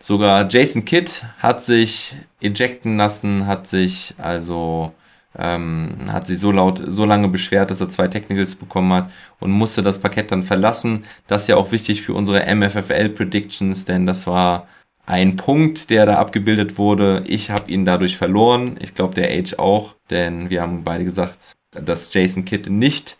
Sogar 0.00 0.48
Jason 0.48 0.84
Kidd 0.84 1.10
hat 1.38 1.64
sich 1.64 2.16
ejecten 2.40 2.96
lassen, 2.96 3.46
hat 3.46 3.66
sich 3.66 4.14
also 4.16 4.92
ähm, 5.36 5.96
hat 6.12 6.26
sich 6.26 6.38
so 6.38 6.50
laut, 6.52 6.82
so 6.86 7.04
lange 7.04 7.28
beschwert, 7.28 7.70
dass 7.70 7.80
er 7.80 7.88
zwei 7.88 8.08
Technicals 8.08 8.54
bekommen 8.56 8.92
hat 8.92 9.10
und 9.40 9.50
musste 9.50 9.82
das 9.82 10.00
Parkett 10.00 10.32
dann 10.32 10.42
verlassen. 10.42 11.04
Das 11.26 11.42
ist 11.42 11.48
ja 11.48 11.56
auch 11.56 11.72
wichtig 11.72 12.02
für 12.02 12.14
unsere 12.14 12.44
MFFL 12.54 13.10
Predictions, 13.10 13.84
denn 13.84 14.06
das 14.06 14.26
war 14.26 14.68
ein 15.06 15.36
Punkt, 15.36 15.90
der 15.90 16.06
da 16.06 16.16
abgebildet 16.16 16.78
wurde. 16.78 17.24
Ich 17.26 17.50
habe 17.50 17.70
ihn 17.70 17.84
dadurch 17.84 18.16
verloren. 18.16 18.76
Ich 18.80 18.94
glaube, 18.94 19.14
der 19.14 19.30
Age 19.30 19.58
auch, 19.58 19.94
denn 20.10 20.50
wir 20.50 20.62
haben 20.62 20.84
beide 20.84 21.04
gesagt, 21.04 21.38
dass 21.72 22.12
Jason 22.12 22.44
Kidd 22.44 22.70
nicht 22.70 23.16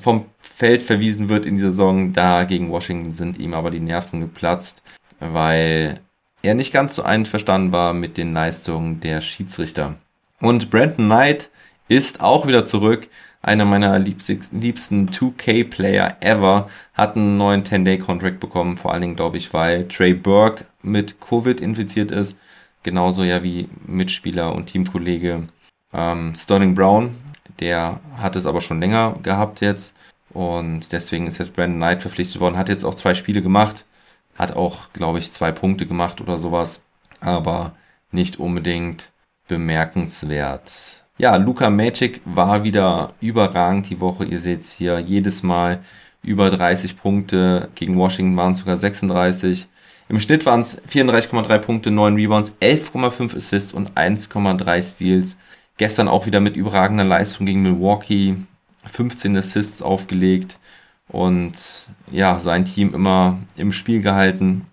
vom 0.00 0.26
Feld 0.54 0.82
verwiesen 0.82 1.28
wird 1.28 1.46
in 1.46 1.56
dieser 1.56 1.70
Saison. 1.70 2.12
Da 2.12 2.44
gegen 2.44 2.70
Washington 2.70 3.12
sind 3.12 3.38
ihm 3.38 3.54
aber 3.54 3.70
die 3.70 3.80
Nerven 3.80 4.20
geplatzt, 4.20 4.82
weil 5.20 6.00
er 6.42 6.54
nicht 6.54 6.72
ganz 6.72 6.96
so 6.96 7.02
einverstanden 7.02 7.72
war 7.72 7.94
mit 7.94 8.16
den 8.16 8.32
Leistungen 8.32 9.00
der 9.00 9.20
Schiedsrichter. 9.20 9.96
Und 10.40 10.70
Brandon 10.70 11.06
Knight 11.06 11.50
ist 11.88 12.20
auch 12.20 12.46
wieder 12.46 12.64
zurück. 12.64 13.08
Einer 13.42 13.64
meiner 13.64 13.98
liebsten 13.98 15.08
2K-Player 15.08 16.16
ever 16.20 16.68
hat 16.94 17.16
einen 17.16 17.36
neuen 17.36 17.64
10-Day-Contract 17.64 18.38
bekommen. 18.38 18.76
Vor 18.76 18.92
allen 18.92 19.02
Dingen, 19.02 19.16
glaube 19.16 19.36
ich, 19.36 19.52
weil 19.52 19.88
Trey 19.88 20.14
Burke 20.14 20.64
mit 20.82 21.20
Covid 21.20 21.60
infiziert 21.60 22.10
ist. 22.10 22.36
Genauso 22.84 23.24
ja 23.24 23.42
wie 23.42 23.68
Mitspieler 23.86 24.54
und 24.54 24.66
Teamkollege 24.66 25.48
ähm, 25.92 26.34
Sterling 26.36 26.74
Brown. 26.74 27.16
Der 27.60 28.00
hat 28.16 28.36
es 28.36 28.46
aber 28.46 28.60
schon 28.60 28.80
länger 28.80 29.16
gehabt 29.22 29.60
jetzt. 29.60 29.94
Und 30.32 30.92
deswegen 30.92 31.26
ist 31.26 31.38
jetzt 31.38 31.54
Brandon 31.54 31.78
Knight 31.78 32.02
verpflichtet 32.02 32.40
worden. 32.40 32.56
Hat 32.56 32.68
jetzt 32.68 32.84
auch 32.84 32.94
zwei 32.94 33.14
Spiele 33.14 33.42
gemacht. 33.42 33.84
Hat 34.36 34.52
auch, 34.56 34.92
glaube 34.92 35.18
ich, 35.18 35.32
zwei 35.32 35.52
Punkte 35.52 35.86
gemacht 35.86 36.20
oder 36.20 36.38
sowas. 36.38 36.82
Aber 37.20 37.72
nicht 38.10 38.38
unbedingt 38.38 39.12
bemerkenswert. 39.48 41.04
Ja, 41.18 41.36
Luca 41.36 41.70
Magic 41.70 42.20
war 42.24 42.64
wieder 42.64 43.14
überragend 43.20 43.90
die 43.90 44.00
Woche. 44.00 44.24
Ihr 44.24 44.40
seht 44.40 44.62
es 44.62 44.72
hier 44.72 44.98
jedes 44.98 45.42
Mal 45.42 45.80
über 46.22 46.50
30 46.50 46.96
Punkte. 46.96 47.68
Gegen 47.74 47.96
Washington 47.96 48.36
waren 48.36 48.52
es 48.52 48.58
sogar 48.58 48.78
36. 48.78 49.68
Im 50.08 50.20
Schnitt 50.20 50.46
waren 50.46 50.60
es 50.62 50.80
34,3 50.88 51.58
Punkte, 51.58 51.90
9 51.90 52.14
Rebounds, 52.16 52.52
11,5 52.60 53.36
Assists 53.36 53.72
und 53.72 53.92
1,3 53.92 54.82
Steals. 54.82 55.36
Gestern 55.76 56.08
auch 56.08 56.26
wieder 56.26 56.40
mit 56.40 56.56
überragender 56.56 57.04
Leistung 57.04 57.46
gegen 57.46 57.62
Milwaukee. 57.62 58.36
15 58.84 59.36
Assists 59.36 59.82
aufgelegt 59.82 60.58
und 61.08 61.90
ja, 62.10 62.38
sein 62.38 62.64
Team 62.64 62.94
immer 62.94 63.38
im 63.56 63.72
Spiel 63.72 64.00
gehalten. 64.00 64.66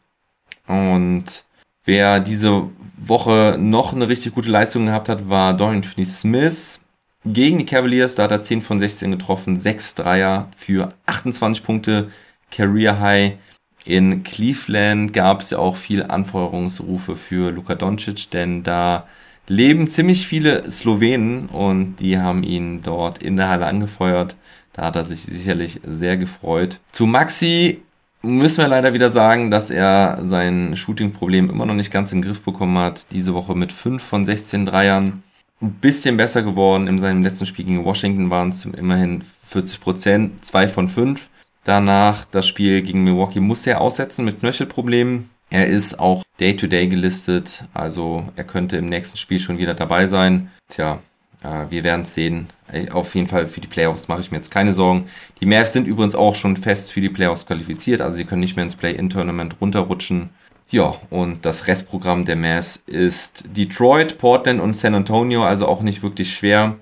Und 0.67 1.45
wer 1.83 2.19
diese 2.19 2.69
Woche 2.97 3.57
noch 3.59 3.93
eine 3.93 4.07
richtig 4.07 4.33
gute 4.33 4.49
Leistung 4.49 4.85
gehabt 4.85 5.09
hat, 5.09 5.29
war 5.29 5.55
Dorian 5.55 5.83
Finney-Smith. 5.83 6.81
Gegen 7.25 7.57
die 7.57 7.65
Cavaliers, 7.65 8.15
da 8.15 8.23
hat 8.23 8.31
er 8.31 8.43
10 8.43 8.61
von 8.61 8.79
16 8.79 9.11
getroffen, 9.11 9.59
6 9.59 9.95
Dreier 9.95 10.49
für 10.55 10.93
28 11.05 11.63
Punkte, 11.63 12.11
Career 12.51 12.99
High. 12.99 13.33
In 13.85 14.23
Cleveland 14.23 15.13
gab 15.13 15.41
es 15.41 15.49
ja 15.49 15.57
auch 15.57 15.75
viel 15.75 16.03
Anfeuerungsrufe 16.03 17.15
für 17.15 17.51
Luka 17.51 17.75
Doncic, 17.75 18.29
denn 18.31 18.63
da 18.63 19.07
leben 19.49 19.89
ziemlich 19.89 20.27
viele 20.27 20.71
Slowenen 20.71 21.47
und 21.47 21.97
die 21.97 22.19
haben 22.19 22.43
ihn 22.43 22.81
dort 22.81 23.21
in 23.21 23.35
der 23.35 23.49
Halle 23.49 23.65
angefeuert. 23.65 24.35
Da 24.73 24.85
hat 24.85 24.95
er 24.95 25.03
sich 25.03 25.23
sicherlich 25.23 25.81
sehr 25.85 26.15
gefreut. 26.15 26.79
Zu 26.93 27.05
Maxi 27.05 27.81
müssen 28.21 28.59
wir 28.59 28.67
leider 28.67 28.93
wieder 28.93 29.11
sagen, 29.11 29.51
dass 29.51 29.69
er 29.69 30.23
sein 30.27 30.77
Shooting-Problem 30.77 31.49
immer 31.49 31.65
noch 31.65 31.73
nicht 31.73 31.91
ganz 31.91 32.11
in 32.11 32.21
den 32.21 32.29
Griff 32.29 32.41
bekommen 32.41 32.77
hat. 32.77 33.07
Diese 33.11 33.33
Woche 33.33 33.55
mit 33.55 33.73
5 33.73 34.01
von 34.01 34.23
16 34.23 34.65
Dreiern. 34.65 35.23
Ein 35.61 35.73
bisschen 35.73 36.15
besser 36.15 36.43
geworden. 36.43 36.87
In 36.87 36.99
seinem 36.99 37.23
letzten 37.23 37.45
Spiel 37.45 37.65
gegen 37.65 37.83
Washington 37.83 38.29
waren 38.29 38.49
es 38.49 38.63
immerhin 38.65 39.23
40 39.47 39.81
Prozent, 39.81 40.45
2 40.45 40.67
von 40.67 40.87
5. 40.87 41.27
Danach 41.63 42.25
das 42.25 42.47
Spiel 42.47 42.81
gegen 42.81 43.03
Milwaukee 43.03 43.41
musste 43.41 43.71
er 43.71 43.81
aussetzen 43.81 44.23
mit 44.23 44.39
Knöchelproblemen. 44.39 45.29
Er 45.49 45.67
ist 45.67 45.99
auch 45.99 46.23
Day-to-Day 46.39 46.85
-Day 46.85 46.89
gelistet, 46.89 47.65
also 47.73 48.23
er 48.35 48.43
könnte 48.43 48.77
im 48.77 48.87
nächsten 48.87 49.17
Spiel 49.17 49.39
schon 49.39 49.57
wieder 49.57 49.73
dabei 49.73 50.07
sein. 50.07 50.49
Tja, 50.67 50.99
äh, 51.43 51.65
wir 51.69 51.83
werden 51.83 52.03
es 52.03 52.13
sehen. 52.13 52.47
Auf 52.91 53.15
jeden 53.15 53.27
Fall 53.27 53.47
für 53.47 53.61
die 53.61 53.67
Playoffs 53.67 54.07
mache 54.07 54.21
ich 54.21 54.31
mir 54.31 54.37
jetzt 54.37 54.51
keine 54.51 54.73
Sorgen. 54.73 55.05
Die 55.41 55.45
Mavs 55.45 55.73
sind 55.73 55.87
übrigens 55.87 56.15
auch 56.15 56.35
schon 56.35 56.55
fest 56.57 56.91
für 56.91 57.01
die 57.01 57.09
Playoffs 57.09 57.45
qualifiziert, 57.45 58.01
also 58.01 58.17
sie 58.17 58.25
können 58.25 58.41
nicht 58.41 58.55
mehr 58.55 58.65
ins 58.65 58.75
Play-In-Tournament 58.75 59.55
runterrutschen. 59.61 60.29
Ja, 60.69 60.95
und 61.09 61.45
das 61.45 61.67
Restprogramm 61.67 62.25
der 62.25 62.35
Mavs 62.35 62.77
ist 62.85 63.45
Detroit, 63.57 64.19
Portland 64.19 64.61
und 64.61 64.77
San 64.77 64.93
Antonio, 64.95 65.43
also 65.43 65.67
auch 65.67 65.81
nicht 65.81 66.03
wirklich 66.03 66.33
schwer. 66.33 66.75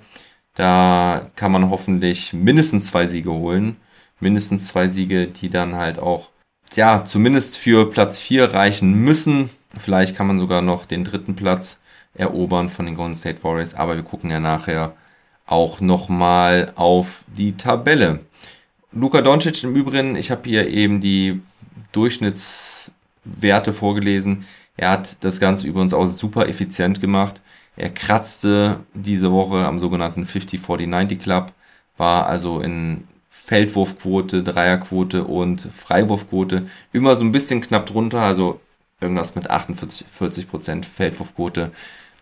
Da 0.56 1.30
kann 1.36 1.52
man 1.52 1.70
hoffentlich 1.70 2.34
mindestens 2.34 2.88
zwei 2.88 3.08
Siege 3.08 3.32
holen 3.32 3.78
mindestens 4.20 4.68
zwei 4.68 4.88
Siege, 4.88 5.28
die 5.28 5.50
dann 5.50 5.76
halt 5.76 6.00
auch, 6.00 6.30
ja, 6.76 7.04
zumindest 7.04 7.58
für 7.58 7.90
Platz 7.90 8.20
4 8.20 8.54
reichen 8.54 8.94
müssen. 8.94 9.50
Vielleicht 9.80 10.16
kann 10.16 10.28
man 10.28 10.40
sogar 10.40 10.62
noch 10.62 10.86
den 10.86 11.04
dritten 11.04 11.36
Platz 11.36 11.80
erobern 12.14 12.70
von 12.70 12.86
den 12.86 12.96
Golden 12.96 13.16
State 13.16 13.44
Warriors, 13.44 13.76
aber 13.76 13.96
wir 13.96 14.04
gucken 14.04 14.30
ja 14.32 14.40
nachher 14.40 14.94
auch 15.46 15.80
nochmal 15.80 16.72
auf 16.76 17.24
die 17.28 17.56
Tabelle. 17.56 18.20
Luka 18.92 19.22
Doncic 19.22 19.64
im 19.64 19.76
Übrigen, 19.76 20.16
ich 20.16 20.32
habe 20.32 20.50
hier 20.50 20.68
eben 20.68 21.00
die 21.00 21.42
Durchschnittswerte 21.92 23.74
vorgelesen. 23.74 24.46
Er 24.76 24.92
hat 24.92 25.18
das 25.22 25.40
Ganze 25.40 25.68
übrigens 25.68 25.94
auch 25.94 26.06
super 26.08 26.48
effizient 26.48 27.02
gemacht. 27.02 27.42
Er 27.76 27.90
kratzte 27.90 28.80
diese 28.94 29.32
Woche 29.32 29.66
am 29.66 29.80
sogenannten 29.80 30.24
50-40-90 30.24 31.20
Club, 31.20 31.54
war 31.98 32.26
also 32.26 32.60
in 32.62 33.08
Feldwurfquote, 33.48 34.44
Dreierquote 34.44 35.24
und 35.24 35.70
Freiwurfquote 35.74 36.68
immer 36.92 37.16
so 37.16 37.24
ein 37.24 37.32
bisschen 37.32 37.62
knapp 37.62 37.86
drunter, 37.86 38.20
also 38.20 38.60
irgendwas 39.00 39.36
mit 39.36 39.50
48 39.50 40.50
Prozent 40.50 40.86
Feldwurfquote, 40.86 41.72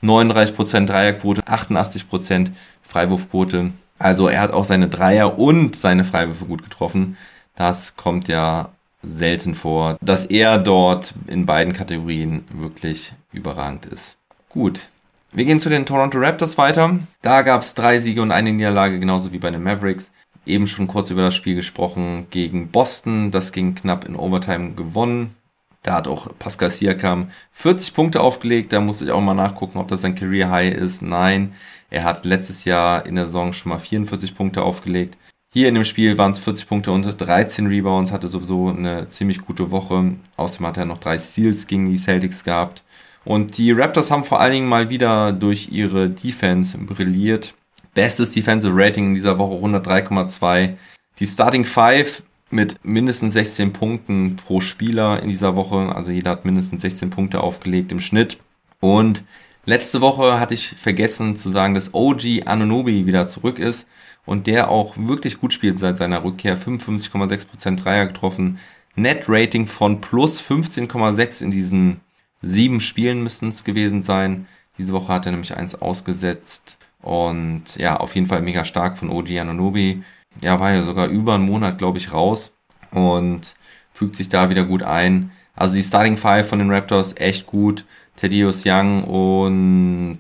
39 0.02 0.56
Prozent 0.56 0.88
Dreierquote, 0.88 1.42
88 1.48 2.08
Prozent 2.08 2.52
Freiwurfquote. 2.84 3.72
Also 3.98 4.28
er 4.28 4.40
hat 4.40 4.52
auch 4.52 4.66
seine 4.66 4.88
Dreier 4.88 5.40
und 5.40 5.76
seine 5.76 6.06
Freiwürfe 6.06 6.46
gut 6.46 6.64
getroffen. 6.64 7.18
Das 7.56 7.96
kommt 7.96 8.28
ja 8.28 8.70
selten 9.02 9.56
vor, 9.56 9.98
dass 10.02 10.26
er 10.26 10.60
dort 10.60 11.16
in 11.26 11.48
beiden 11.48 11.74
Kategorien 11.74 12.44
wirklich 12.54 13.14
überragend 13.32 13.88
ist. 13.88 14.18
Gut. 14.50 14.90
Wir 15.32 15.46
gehen 15.46 15.60
zu 15.60 15.70
den 15.70 15.88
Toronto 15.88 16.20
Raptors 16.20 16.60
weiter. 16.60 17.00
Da 17.24 17.42
gab 17.42 17.62
es 17.62 17.74
drei 17.74 18.00
Siege 18.00 18.22
und 18.22 18.32
eine 18.32 18.54
Niederlage, 18.54 19.00
genauso 19.00 19.32
wie 19.32 19.40
bei 19.40 19.50
den 19.50 19.64
Mavericks 19.64 20.12
eben 20.46 20.68
schon 20.68 20.88
kurz 20.88 21.10
über 21.10 21.22
das 21.22 21.36
Spiel 21.36 21.56
gesprochen 21.56 22.28
gegen 22.30 22.70
Boston. 22.70 23.32
Das 23.32 23.52
ging 23.52 23.76
knapp 23.76 24.06
in 24.06 24.16
Overtime 24.16 24.74
gewonnen. 24.74 25.36
Da 25.84 25.94
hat 25.94 26.08
auch 26.08 26.28
Pascal 26.40 26.72
Siakam 26.72 27.30
40 27.54 27.94
Punkte 27.94 28.22
aufgelegt. 28.22 28.74
Da 28.74 28.80
musste 28.80 29.06
ich 29.06 29.12
auch 29.12 29.22
mal 29.22 29.36
nachgucken, 29.36 29.78
ob 29.78 29.88
das 29.88 30.02
sein 30.02 30.16
Career 30.16 30.50
High 30.50 30.74
ist. 30.74 31.02
Nein, 31.02 31.54
er 31.92 32.04
hat 32.04 32.26
letztes 32.26 32.66
Jahr 32.66 33.06
in 33.06 33.16
der 33.16 33.28
Saison 33.28 33.54
schon 33.54 33.70
mal 33.70 33.80
44 33.80 34.36
Punkte 34.36 34.64
aufgelegt. 34.64 35.18
Hier 35.54 35.70
in 35.70 35.76
dem 35.76 35.86
Spiel 35.86 36.18
waren 36.18 36.32
es 36.32 36.40
40 36.40 36.68
Punkte 36.68 36.92
und 36.92 37.04
13 37.04 37.68
Rebounds, 37.68 38.12
hatte 38.12 38.28
sowieso 38.28 38.70
eine 38.70 39.08
ziemlich 39.08 39.42
gute 39.42 39.72
Woche. 39.72 40.16
Außerdem 40.36 40.68
hat 40.68 40.78
er 40.78 40.86
noch 40.86 40.98
drei 40.98 41.18
Steals 41.18 41.68
gegen 41.68 41.90
die 41.90 41.98
Celtics 41.98 42.44
gehabt. 42.44 42.84
Und 43.24 43.58
die 43.58 43.72
Raptors 43.72 44.12
haben 44.12 44.24
vor 44.24 44.40
allen 44.40 44.52
Dingen 44.52 44.68
mal 44.68 44.90
wieder 44.90 45.32
durch 45.32 45.70
ihre 45.72 46.10
Defense 46.10 46.78
brilliert. 46.78 47.54
Bestes 47.96 48.32
Defensive 48.32 48.74
Rating 48.76 49.08
in 49.08 49.14
dieser 49.14 49.40
Woche 49.40 49.56
103,2. 49.66 50.74
Die 51.18 51.28
Starting 51.28 51.64
Five 51.64 52.24
mit 52.52 52.84
mindestens 52.84 53.34
16 53.34 53.72
Punkten 53.72 54.36
pro 54.36 54.60
Spieler 54.60 55.24
in 55.24 55.30
dieser 55.30 55.56
Woche. 55.56 55.96
Also 55.96 56.12
jeder 56.12 56.32
hat 56.32 56.44
mindestens 56.44 56.82
16 56.82 57.10
Punkte 57.10 57.40
aufgelegt 57.40 57.94
im 57.94 58.02
Schnitt. 58.02 58.38
Und 58.82 59.24
letzte 59.66 60.02
Woche 60.02 60.42
hatte 60.42 60.54
ich 60.54 60.76
vergessen 60.78 61.38
zu 61.38 61.52
sagen, 61.52 61.74
dass 61.74 61.94
OG 61.94 62.46
Anunobi 62.46 63.06
wieder 63.06 63.28
zurück 63.28 63.60
ist 63.60 63.88
und 64.26 64.46
der 64.46 64.70
auch 64.70 64.98
wirklich 64.98 65.40
gut 65.40 65.54
spielt 65.54 65.80
seit 65.80 65.96
seiner 65.96 66.26
Rückkehr. 66.26 66.58
55,6% 66.58 67.78
Dreier 67.78 68.08
getroffen. 68.08 68.60
Net 68.98 69.24
Rating 69.30 69.68
von 69.68 70.02
plus 70.02 70.42
15,6 70.42 71.42
in 71.42 71.52
diesen 71.52 72.02
sieben 72.42 72.82
Spielen 72.82 73.24
müssten 73.24 73.48
es 73.48 73.64
gewesen 73.64 74.02
sein. 74.02 74.48
Diese 74.78 74.92
Woche 74.92 75.14
hat 75.14 75.26
er 75.26 75.32
nämlich 75.32 75.56
eins 75.56 75.76
ausgesetzt. 75.82 76.78
Und 77.06 77.76
ja, 77.78 77.98
auf 77.98 78.16
jeden 78.16 78.26
Fall 78.26 78.42
mega 78.42 78.66
stark 78.66 78.98
von 78.98 79.12
OG 79.12 79.38
Anunobi. 79.40 80.04
Ja, 80.42 80.60
war 80.60 80.74
ja 80.74 80.82
sogar 80.82 81.08
über 81.08 81.36
einen 81.36 81.46
Monat, 81.46 81.78
glaube 81.78 82.00
ich, 82.00 82.12
raus 82.12 82.52
und 82.90 83.56
fügt 83.94 84.16
sich 84.16 84.28
da 84.28 84.50
wieder 84.50 84.64
gut 84.64 84.82
ein. 84.82 85.32
Also 85.56 85.76
die 85.76 85.84
Starting 85.84 86.18
Five 86.18 86.50
von 86.50 86.58
den 86.58 86.72
Raptors 86.72 87.16
echt 87.18 87.46
gut. 87.46 87.86
Thaddeus 88.16 88.64
Young 88.66 89.04
und 89.04 90.20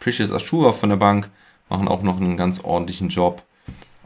Precious 0.00 0.30
Ashura 0.30 0.72
von 0.72 0.90
der 0.90 0.96
Bank 0.96 1.30
machen 1.70 1.88
auch 1.88 2.02
noch 2.02 2.20
einen 2.20 2.36
ganz 2.36 2.60
ordentlichen 2.60 3.08
Job. 3.08 3.42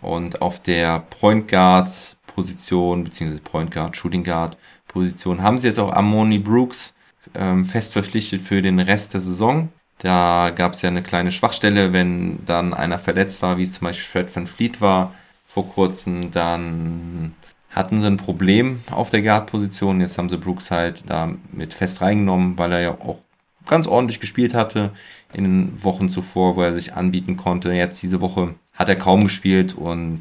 Und 0.00 0.42
auf 0.42 0.62
der 0.62 1.00
Point 1.00 1.48
Guard 1.48 1.88
Position, 2.28 3.02
beziehungsweise 3.02 3.42
Point 3.42 3.72
Guard, 3.72 3.96
Shooting 3.96 4.22
Guard 4.22 4.56
Position 4.87 5.42
haben 5.42 5.58
sie 5.58 5.66
jetzt 5.66 5.80
auch 5.80 5.92
Amoni 5.92 6.38
Brooks 6.38 6.94
ähm, 7.34 7.66
fest 7.66 7.94
verpflichtet 7.94 8.42
für 8.42 8.62
den 8.62 8.78
Rest 8.78 9.12
der 9.12 9.20
Saison. 9.20 9.70
Da 9.98 10.50
gab 10.54 10.74
es 10.74 10.83
ja 10.83 10.88
eine 10.88 11.02
kleine 11.02 11.33
Schwachstelle, 11.33 11.92
wenn 11.92 12.44
dann 12.46 12.74
einer 12.74 12.98
verletzt 12.98 13.42
war, 13.42 13.59
wie 13.59 13.62
es 13.62 13.74
zum 13.74 13.87
Beispiel 13.87 14.22
Fred 14.22 14.35
Van 14.35 14.46
Fleet 14.46 14.80
war 14.80 15.14
vor 15.46 15.68
kurzem, 15.68 16.33
dann 16.33 17.35
hatten 17.70 18.00
sie 18.00 18.07
ein 18.07 18.16
Problem 18.16 18.80
auf 18.90 19.11
der 19.11 19.22
Guard-Position. 19.22 20.00
Jetzt 20.00 20.18
haben 20.18 20.28
sie 20.28 20.37
Brooks 20.37 20.70
halt 20.70 21.04
da 21.07 21.33
mit 21.52 21.74
fest 21.74 22.00
reingenommen, 22.00 22.59
weil 22.59 22.72
er 22.72 22.80
ja 22.80 22.90
auch 22.90 23.18
ganz 23.66 23.87
ordentlich 23.87 24.20
gespielt 24.20 24.52
hatte 24.52 24.92
in 25.33 25.44
den 25.44 25.85
Wochen 25.85 26.09
zuvor, 26.09 26.56
wo 26.56 26.62
er 26.62 26.75
sich 26.75 26.94
anbieten 26.94 27.37
konnte. 27.37 27.73
Jetzt 27.73 28.02
diese 28.02 28.21
Woche 28.21 28.54
hat 28.73 28.88
er 28.88 28.96
kaum 28.96 29.25
gespielt 29.25 29.75
und 29.75 30.21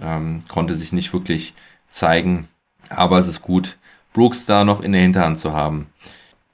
ähm, 0.00 0.42
konnte 0.48 0.76
sich 0.76 0.92
nicht 0.92 1.12
wirklich 1.12 1.54
zeigen. 1.88 2.48
Aber 2.90 3.18
es 3.18 3.26
ist 3.26 3.42
gut, 3.42 3.78
Brooks 4.12 4.46
da 4.46 4.64
noch 4.64 4.80
in 4.80 4.92
der 4.92 5.02
Hinterhand 5.02 5.38
zu 5.38 5.52
haben. 5.52 5.86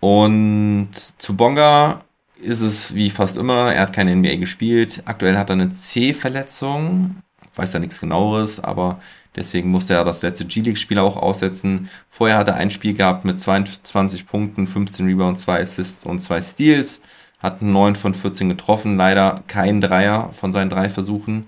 Und 0.01 0.91
zu 0.95 1.37
Bonga 1.37 2.04
ist 2.45 2.61
es 2.61 2.95
wie 2.95 3.11
fast 3.11 3.37
immer, 3.37 3.73
er 3.73 3.83
hat 3.83 3.93
keine 3.93 4.15
NBA 4.15 4.37
gespielt. 4.37 5.03
Aktuell 5.05 5.37
hat 5.37 5.51
er 5.51 5.55
eine 5.55 5.71
C-Verletzung. 5.73 7.17
Weiß 7.55 7.73
ja 7.73 7.81
nichts 7.81 8.01
genaueres, 8.01 8.63
aber 8.63 9.01
deswegen 9.37 9.71
musste 9.71 9.95
er 9.95 10.05
das 10.05 10.23
letzte 10.23 10.45
G-League-Spiel 10.45 10.99
auch 10.99 11.17
aussetzen. 11.17 11.89
Vorher 12.11 12.39
hat 12.39 12.49
er 12.49 12.57
ein 12.57 12.71
Spiel 12.71 12.95
gehabt 12.95 13.25
mit 13.25 13.41
22 13.41 14.27
Punkten, 14.27 14.67
15 14.67 15.07
Rebounds, 15.07 15.43
2 15.43 15.61
Assists 15.61 16.05
und 16.05 16.21
2 16.21 16.43
Steals. 16.43 17.01
Hat 17.41 17.63
9 17.63 17.97
von 17.97 18.15
14 18.15 18.49
getroffen. 18.49 18.97
Leider 18.97 19.43
kein 19.47 19.81
Dreier 19.81 20.31
von 20.35 20.53
seinen 20.53 20.71
drei 20.71 20.89
Versuchen. 20.89 21.47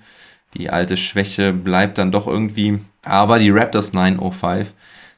Die 0.55 0.71
alte 0.71 0.97
Schwäche 0.97 1.53
bleibt 1.53 1.99
dann 1.99 2.13
doch 2.13 2.27
irgendwie. 2.27 2.81
Aber 3.03 3.39
die 3.39 3.51
Raptors 3.51 3.93
905 3.93 4.73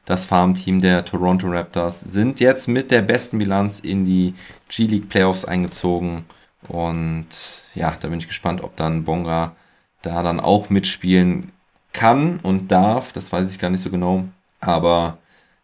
das 0.09 0.25
Farmteam 0.25 0.81
der 0.81 1.05
Toronto 1.05 1.47
Raptors, 1.47 1.99
sind 1.99 2.39
jetzt 2.39 2.67
mit 2.67 2.89
der 2.89 3.03
besten 3.03 3.37
Bilanz 3.37 3.79
in 3.79 4.05
die 4.05 4.33
G-League 4.67 5.07
Playoffs 5.07 5.45
eingezogen 5.45 6.25
Und 6.67 7.27
ja, 7.75 7.95
da 7.99 8.07
bin 8.07 8.17
ich 8.17 8.27
gespannt, 8.27 8.63
ob 8.63 8.75
dann 8.75 9.03
Bonga 9.03 9.55
da 10.01 10.23
dann 10.23 10.39
auch 10.39 10.71
mitspielen 10.71 11.51
kann 11.93 12.39
und 12.41 12.71
darf. 12.71 13.13
Das 13.13 13.31
weiß 13.31 13.51
ich 13.51 13.59
gar 13.59 13.69
nicht 13.69 13.83
so 13.83 13.91
genau. 13.91 14.23
Aber 14.59 15.19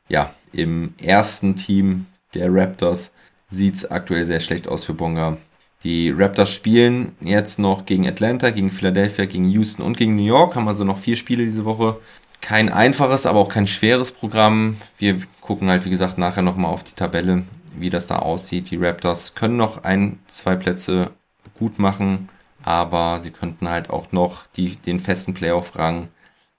ja, 0.09 0.31
im 0.53 0.93
ersten 1.01 1.55
Team 1.55 2.05
der 2.35 2.53
Raptors 2.53 3.11
sieht 3.49 3.75
es 3.75 3.89
aktuell 3.89 4.25
sehr 4.25 4.41
schlecht 4.41 4.67
aus 4.67 4.85
für 4.85 4.93
Bonga. 4.93 5.37
Die 5.83 6.11
Raptors 6.11 6.51
spielen 6.51 7.13
jetzt 7.19 7.57
noch 7.57 7.87
gegen 7.87 8.07
Atlanta, 8.07 8.51
gegen 8.51 8.71
Philadelphia, 8.71 9.25
gegen 9.25 9.49
Houston 9.49 9.81
und 9.81 9.97
gegen 9.97 10.15
New 10.15 10.25
York. 10.25 10.55
Haben 10.55 10.67
also 10.67 10.83
noch 10.83 10.99
vier 10.99 11.15
Spiele 11.15 11.45
diese 11.45 11.65
Woche. 11.65 11.99
Kein 12.45 12.71
einfaches, 12.71 13.25
aber 13.25 13.39
auch 13.39 13.49
kein 13.49 13.65
schweres 13.65 14.11
Programm. 14.11 14.77
Wir 14.99 15.19
gucken 15.41 15.67
halt, 15.67 15.83
wie 15.83 15.89
gesagt, 15.89 16.19
nachher 16.19 16.43
nochmal 16.43 16.71
auf 16.71 16.83
die 16.83 16.93
Tabelle, 16.93 17.41
wie 17.75 17.89
das 17.89 18.05
da 18.05 18.17
aussieht. 18.17 18.69
Die 18.69 18.75
Raptors 18.75 19.33
können 19.33 19.57
noch 19.57 19.83
ein, 19.83 20.19
zwei 20.27 20.55
Plätze 20.55 21.09
gut 21.57 21.79
machen, 21.79 22.29
aber 22.61 23.19
sie 23.23 23.31
könnten 23.31 23.67
halt 23.67 23.89
auch 23.89 24.11
noch 24.11 24.45
die, 24.57 24.75
den 24.75 24.99
festen 24.99 25.33
Playoff-Rang 25.33 26.09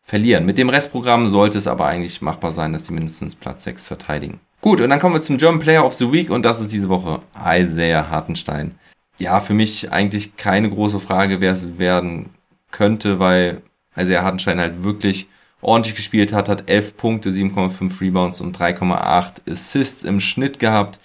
verlieren. 0.03 0.45
Mit 0.45 0.59
dem 0.59 0.71
Restprogramm 0.71 1.29
sollte 1.29 1.57
es 1.57 1.69
aber 1.69 1.87
eigentlich 1.87 2.21
machbar 2.21 2.51
sein, 2.51 2.73
dass 2.73 2.87
sie 2.87 2.93
mindestens 2.93 3.37
Platz 3.37 3.63
6 3.63 3.87
verteidigen. 3.87 4.41
Gut, 4.63 4.81
und 4.81 4.91
dann 4.91 4.99
kommen 4.99 5.15
wir 5.15 5.23
zum 5.23 5.39
German 5.39 5.61
Player 5.61 5.87
of 5.87 5.95
the 5.95 6.11
Week 6.11 6.31
und 6.31 6.43
das 6.43 6.61
ist 6.61 6.73
diese 6.73 6.89
Woche 6.89 7.21
Isaiah 7.41 8.11
Hartenstein. 8.11 8.75
Ja, 9.21 9.39
für 9.39 9.55
mich 9.55 9.93
eigentlich 9.93 10.35
keine 10.37 10.69
große 10.69 10.99
Frage, 10.99 11.41
wer 11.41 11.53
es 11.53 11.79
werden 11.79 12.31
könnte, 12.73 13.21
weil 13.21 13.63
Isaiah 13.97 14.25
Hartenstein 14.25 14.59
halt 14.59 14.83
wirklich 14.83 15.29
ordentlich 15.67 15.97
gespielt 15.97 16.33
hat, 16.33 16.49
hat 16.49 16.71
11 16.71 16.97
Punkte, 16.97 17.31
7,5 17.31 18.01
Rebounds 18.01 18.41
und 18.41 18.57
3,8 18.57 19.51
Assists 19.51 20.05
im 20.05 20.21
Schnitt 20.21 20.59
gehabt. 20.61 21.01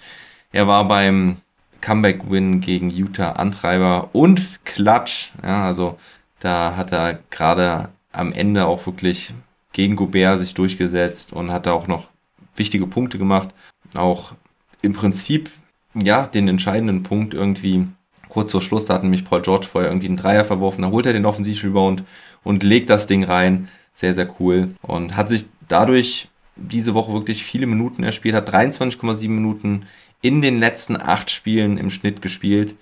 Er 0.52 0.68
war 0.68 0.86
beim 0.86 1.38
Comeback-Win 1.80 2.60
gegen 2.60 2.88
Utah 2.90 3.32
Antreiber 3.32 4.10
und 4.12 4.60
Klatsch. 4.64 5.30
Ja, 5.42 5.66
also 5.66 5.98
da 6.38 6.76
hat 6.76 6.92
er 6.92 7.18
gerade 7.30 7.88
am 8.12 8.32
Ende 8.32 8.66
auch 8.66 8.86
wirklich 8.86 9.34
gegen 9.72 9.96
Gobert 9.96 10.38
sich 10.38 10.54
durchgesetzt 10.54 11.32
und 11.32 11.50
hat 11.50 11.66
da 11.66 11.72
auch 11.72 11.88
noch 11.88 12.08
wichtige 12.54 12.86
Punkte 12.86 13.18
gemacht. 13.18 13.48
Auch 13.94 14.32
im 14.80 14.92
Prinzip, 14.92 15.50
ja, 15.94 16.26
den 16.26 16.46
entscheidenden 16.46 17.02
Punkt 17.02 17.34
irgendwie 17.34 17.88
kurz 18.28 18.52
vor 18.52 18.62
Schluss, 18.62 18.84
da 18.84 18.94
hat 18.94 19.02
nämlich 19.02 19.24
Paul 19.24 19.42
George 19.42 19.66
vorher 19.66 19.90
irgendwie 19.90 20.06
einen 20.06 20.16
Dreier 20.16 20.44
verworfen, 20.44 20.82
da 20.82 20.90
holt 20.90 21.04
er 21.04 21.12
den 21.12 21.26
Offensiv-Rebound 21.26 22.04
und 22.44 22.62
legt 22.62 22.90
das 22.90 23.06
Ding 23.06 23.24
rein. 23.24 23.68
Sehr, 23.94 24.14
sehr 24.14 24.28
cool. 24.40 24.74
Und 24.82 25.16
hat 25.16 25.28
sich 25.28 25.46
dadurch 25.68 26.28
diese 26.56 26.94
Woche 26.94 27.12
wirklich 27.12 27.44
viele 27.44 27.66
Minuten 27.66 28.02
erspielt, 28.02 28.34
hat 28.34 28.52
23,7 28.52 29.28
Minuten 29.28 29.86
in 30.20 30.42
den 30.42 30.58
letzten 30.58 31.00
acht 31.00 31.30
Spielen 31.30 31.78
im 31.78 31.90
Schnitt 31.90 32.22
gespielt. 32.22 32.76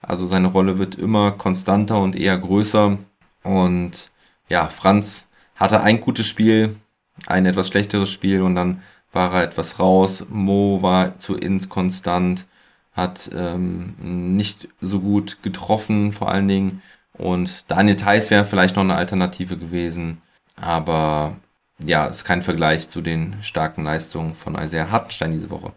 Also 0.00 0.26
seine 0.26 0.48
Rolle 0.48 0.78
wird 0.78 0.96
immer 0.96 1.32
konstanter 1.32 2.00
und 2.00 2.16
eher 2.16 2.36
größer. 2.36 2.98
Und 3.42 4.10
ja, 4.48 4.68
Franz 4.68 5.28
hatte 5.54 5.80
ein 5.80 6.00
gutes 6.00 6.26
Spiel, 6.26 6.76
ein 7.26 7.46
etwas 7.46 7.68
schlechteres 7.68 8.10
Spiel 8.10 8.42
und 8.42 8.54
dann 8.54 8.82
war 9.12 9.32
er 9.34 9.44
etwas 9.44 9.78
raus. 9.78 10.26
Mo 10.28 10.82
war 10.82 11.18
zu 11.18 11.36
inkonstant, 11.36 12.46
hat 12.92 13.30
ähm, 13.34 13.94
nicht 14.00 14.68
so 14.80 15.00
gut 15.00 15.38
getroffen 15.42 16.12
vor 16.12 16.30
allen 16.30 16.48
Dingen. 16.48 16.82
Und 17.12 17.70
Daniel 17.70 17.96
Theiss 17.96 18.30
wäre 18.30 18.44
vielleicht 18.44 18.76
noch 18.76 18.82
eine 18.82 18.96
Alternative 18.96 19.56
gewesen. 19.56 20.20
Aber 20.60 21.36
ja, 21.84 22.06
ist 22.06 22.24
kein 22.24 22.42
Vergleich 22.42 22.88
zu 22.88 23.00
den 23.00 23.36
starken 23.42 23.84
Leistungen 23.84 24.34
von 24.34 24.54
Isaiah 24.54 24.90
Hartenstein 24.90 25.32
diese 25.32 25.50
Woche. 25.50 25.72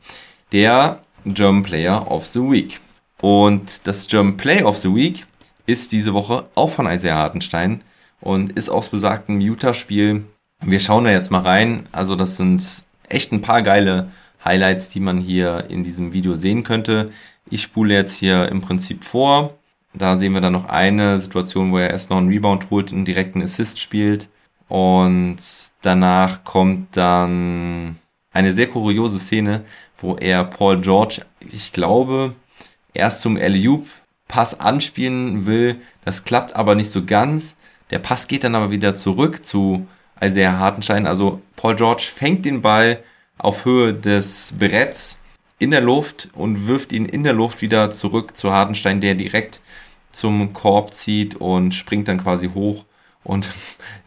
Der 0.51 1.01
German 1.25 1.63
Player 1.63 2.09
of 2.11 2.25
the 2.25 2.39
Week. 2.39 2.79
Und 3.21 3.87
das 3.87 4.07
German 4.07 4.37
Play 4.37 4.63
of 4.63 4.77
the 4.77 4.93
Week 4.93 5.25
ist 5.65 5.91
diese 5.91 6.13
Woche 6.13 6.45
auch 6.55 6.69
von 6.69 6.85
Isaiah 6.85 7.15
Hartenstein 7.15 7.81
und 8.21 8.51
ist 8.51 8.69
aus 8.69 8.89
besagtem 8.89 9.39
Utah-Spiel. 9.39 10.25
Wir 10.61 10.79
schauen 10.79 11.05
da 11.05 11.11
jetzt 11.11 11.31
mal 11.31 11.41
rein. 11.41 11.87
Also 11.91 12.15
das 12.15 12.37
sind 12.37 12.63
echt 13.09 13.31
ein 13.31 13.41
paar 13.41 13.61
geile 13.61 14.11
Highlights, 14.43 14.89
die 14.89 14.99
man 14.99 15.17
hier 15.17 15.65
in 15.69 15.83
diesem 15.83 16.13
Video 16.13 16.35
sehen 16.35 16.63
könnte. 16.63 17.11
Ich 17.49 17.63
spule 17.63 17.93
jetzt 17.93 18.15
hier 18.15 18.49
im 18.49 18.61
Prinzip 18.61 19.03
vor. 19.03 19.57
Da 19.93 20.17
sehen 20.17 20.33
wir 20.33 20.41
dann 20.41 20.53
noch 20.53 20.65
eine 20.65 21.19
Situation, 21.19 21.71
wo 21.71 21.77
er 21.77 21.89
erst 21.89 22.09
noch 22.09 22.17
einen 22.17 22.29
Rebound 22.29 22.69
holt 22.69 22.91
und 22.91 23.05
direkt 23.05 23.35
einen 23.35 23.43
Assist 23.43 23.79
spielt. 23.79 24.27
Und 24.67 25.37
danach 25.81 26.43
kommt 26.43 26.97
dann 26.97 27.97
eine 28.33 28.53
sehr 28.53 28.67
kuriose 28.67 29.19
Szene, 29.19 29.63
wo 29.99 30.15
er 30.15 30.43
Paul 30.43 30.81
George, 30.81 31.21
ich 31.39 31.71
glaube, 31.71 32.35
erst 32.93 33.21
zum 33.21 33.37
Alley-Oop 33.37 33.87
Pass 34.27 34.59
anspielen 34.59 35.45
will. 35.45 35.79
Das 36.03 36.23
klappt 36.23 36.55
aber 36.55 36.75
nicht 36.75 36.89
so 36.89 37.05
ganz. 37.05 37.57
Der 37.91 37.99
Pass 37.99 38.27
geht 38.27 38.43
dann 38.43 38.55
aber 38.55 38.71
wieder 38.71 38.95
zurück 38.95 39.45
zu 39.45 39.87
Isaiah 40.19 40.57
Hartenstein. 40.57 41.05
Also 41.05 41.41
Paul 41.55 41.75
George 41.75 42.03
fängt 42.13 42.45
den 42.45 42.61
Ball 42.61 43.03
auf 43.37 43.65
Höhe 43.65 43.93
des 43.93 44.55
Bretts 44.57 45.19
in 45.59 45.71
der 45.71 45.81
Luft 45.81 46.29
und 46.33 46.67
wirft 46.67 46.91
ihn 46.91 47.05
in 47.05 47.23
der 47.23 47.33
Luft 47.33 47.61
wieder 47.61 47.91
zurück 47.91 48.35
zu 48.35 48.51
Hartenstein, 48.51 49.01
der 49.01 49.15
direkt 49.15 49.61
zum 50.11 50.53
Korb 50.53 50.93
zieht 50.93 51.35
und 51.35 51.73
springt 51.73 52.07
dann 52.07 52.21
quasi 52.21 52.49
hoch 52.49 52.85
und 53.25 53.47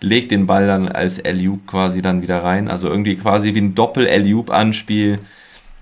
legt 0.01 0.31
den 0.31 0.47
Ball 0.47 0.67
dann 0.67 0.89
als 0.89 1.23
Alley-Oop 1.23 1.67
quasi 1.67 2.01
dann 2.01 2.23
wieder 2.23 2.43
rein. 2.43 2.69
Also 2.69 2.89
irgendwie 2.89 3.17
quasi 3.17 3.55
wie 3.55 3.61
ein 3.61 3.75
Doppel-Alley-Oop-Anspiel. 3.75 5.19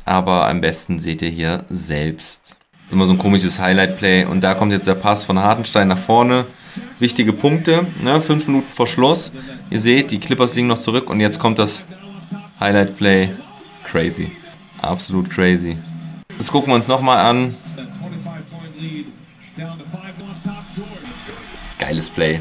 Aber 0.05 0.49
am 0.49 0.61
besten 0.61 0.99
seht 0.99 1.23
ihr 1.23 1.29
hier 1.29 1.65
selbst. 1.69 2.57
Immer 2.91 3.07
so 3.07 3.13
ein 3.13 3.19
komisches 3.19 3.61
Highlight-Play. 3.61 4.25
Und 4.25 4.43
da 4.43 4.55
kommt 4.55 4.73
jetzt 4.73 4.89
der 4.89 4.95
Pass 4.95 5.25
von 5.25 5.39
Hartenstein 5.39 5.89
nach 5.89 5.99
vorne. 5.99 6.47
Wichtige 6.99 7.33
Punkte. 7.33 7.87
Ne? 8.03 8.21
Fünf 8.21 8.47
Minuten 8.47 8.71
vor 8.71 8.87
Schluss. 8.87 9.31
Ihr 9.71 9.81
seht, 9.81 10.11
die 10.11 10.19
Clippers 10.19 10.55
liegen 10.55 10.69
noch 10.69 10.79
zurück. 10.79 11.11
Und 11.11 11.21
jetzt 11.21 11.39
kommt 11.39 11.59
das 11.59 11.83
Highlight-Play. 12.59 13.31
Crazy. 13.85 14.33
Absolut 14.81 15.29
crazy. 15.29 15.77
Das 16.39 16.51
gucken 16.51 16.71
wir 16.71 16.77
uns 16.77 16.89
nochmal 16.89 17.19
an. 17.19 17.55
Geiles 21.79 22.09
Play. 22.09 22.41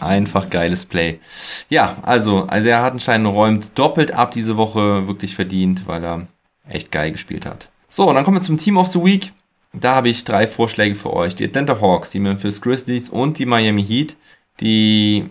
Einfach 0.00 0.50
geiles 0.50 0.84
Play. 0.86 1.20
Ja, 1.68 1.98
also 2.02 2.48
Isaiah 2.52 2.82
Hartenstein 2.82 3.26
räumt 3.26 3.78
doppelt 3.78 4.12
ab 4.12 4.30
diese 4.30 4.56
Woche, 4.56 5.06
wirklich 5.06 5.34
verdient, 5.34 5.86
weil 5.86 6.04
er 6.04 6.26
echt 6.68 6.90
geil 6.90 7.12
gespielt 7.12 7.46
hat. 7.46 7.68
So, 7.88 8.08
und 8.08 8.14
dann 8.14 8.24
kommen 8.24 8.38
wir 8.38 8.42
zum 8.42 8.58
Team 8.58 8.76
of 8.76 8.86
the 8.88 9.02
Week. 9.02 9.32
Da 9.72 9.94
habe 9.94 10.08
ich 10.08 10.24
drei 10.24 10.46
Vorschläge 10.46 10.94
für 10.94 11.12
euch. 11.12 11.36
Die 11.36 11.44
Atlanta 11.44 11.80
Hawks, 11.80 12.10
die 12.10 12.20
Memphis 12.20 12.60
Grizzlies 12.60 13.08
und 13.08 13.38
die 13.38 13.46
Miami 13.46 13.84
Heat. 13.84 14.16
Die 14.60 15.28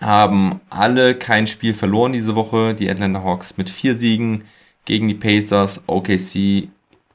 haben 0.00 0.60
alle 0.70 1.14
kein 1.14 1.46
Spiel 1.46 1.74
verloren 1.74 2.12
diese 2.12 2.34
Woche. 2.34 2.74
Die 2.74 2.90
Atlanta 2.90 3.22
Hawks 3.22 3.56
mit 3.56 3.70
vier 3.70 3.94
Siegen 3.94 4.44
gegen 4.84 5.08
die 5.08 5.14
Pacers, 5.14 5.82
OKC 5.86 6.68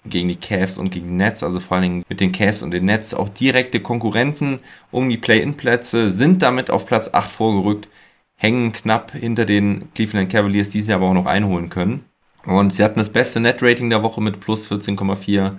gegen 0.06 0.28
die 0.28 0.36
Cavs 0.36 0.78
und 0.78 0.90
gegen 0.90 1.16
Nets, 1.16 1.44
also 1.44 1.60
vor 1.60 1.76
allen 1.76 1.84
Dingen 1.84 2.06
mit 2.10 2.20
den 2.20 2.32
Cavs 2.32 2.62
und 2.62 2.72
den 2.72 2.86
Nets 2.86 3.14
auch 3.14 3.30
direkte 3.30 3.80
Konkurrenten 3.80 4.60
um 4.92 5.10
die 5.10 5.18
Play-In-Plätze, 5.18 6.10
sind 6.10 6.42
damit 6.42 6.70
auf 6.70 6.86
Platz 6.86 7.10
8 7.14 7.30
vorgerückt, 7.30 7.88
hängen 8.36 8.74
knapp 8.74 9.12
hinter 9.12 9.46
den 9.46 9.94
Cleveland 9.94 10.32
Cavaliers, 10.32 10.70
die 10.70 10.82
sie 10.82 10.94
aber 10.94 11.08
auch 11.08 11.14
noch 11.14 11.26
einholen 11.26 11.70
können. 11.70 12.06
Und 12.46 12.74
sie 12.74 12.84
hatten 12.84 13.00
das 13.00 13.12
beste 13.12 13.40
Net-Rating 13.40 13.90
der 13.90 14.04
Woche 14.04 14.22
mit 14.22 14.40
plus 14.40 14.70
14,4. 14.70 15.54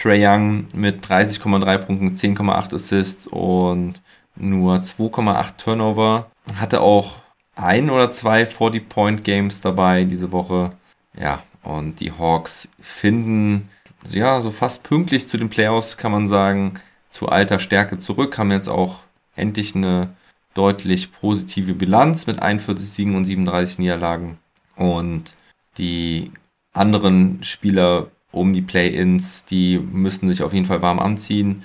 Trey 0.00 0.24
Young 0.24 0.66
mit 0.74 1.04
30,3 1.04 1.78
Punkten, 1.78 2.14
10,8 2.14 2.74
Assists 2.74 3.26
und 3.26 4.00
nur 4.36 4.76
2,8 4.76 5.56
Turnover. 5.56 6.30
Hatte 6.54 6.80
auch 6.80 7.16
ein 7.54 7.90
oder 7.90 8.10
zwei 8.10 8.44
40-Point-Games 8.44 9.60
dabei 9.60 10.04
diese 10.04 10.32
Woche. 10.32 10.72
Ja, 11.18 11.42
und 11.62 12.00
die 12.00 12.12
Hawks 12.12 12.68
finden 12.80 13.68
ja, 14.08 14.40
so 14.40 14.50
fast 14.50 14.82
pünktlich 14.82 15.26
zu 15.26 15.36
den 15.36 15.50
Playoffs, 15.50 15.96
kann 15.96 16.12
man 16.12 16.28
sagen, 16.28 16.80
zu 17.10 17.28
alter 17.28 17.58
Stärke 17.58 17.98
zurück, 17.98 18.38
haben 18.38 18.50
jetzt 18.50 18.68
auch 18.68 19.00
endlich 19.36 19.74
eine 19.74 20.14
deutlich 20.54 21.12
positive 21.12 21.74
Bilanz 21.74 22.26
mit 22.26 22.40
41 22.40 22.88
Siegen 22.88 23.14
und 23.14 23.24
37 23.24 23.78
Niederlagen. 23.78 24.38
Und 24.76 25.34
die 25.78 26.32
anderen 26.72 27.42
Spieler 27.42 28.08
um 28.32 28.52
die 28.52 28.62
Play-ins, 28.62 29.44
die 29.44 29.78
müssen 29.78 30.28
sich 30.28 30.42
auf 30.42 30.52
jeden 30.52 30.66
Fall 30.66 30.82
warm 30.82 30.98
anziehen 30.98 31.62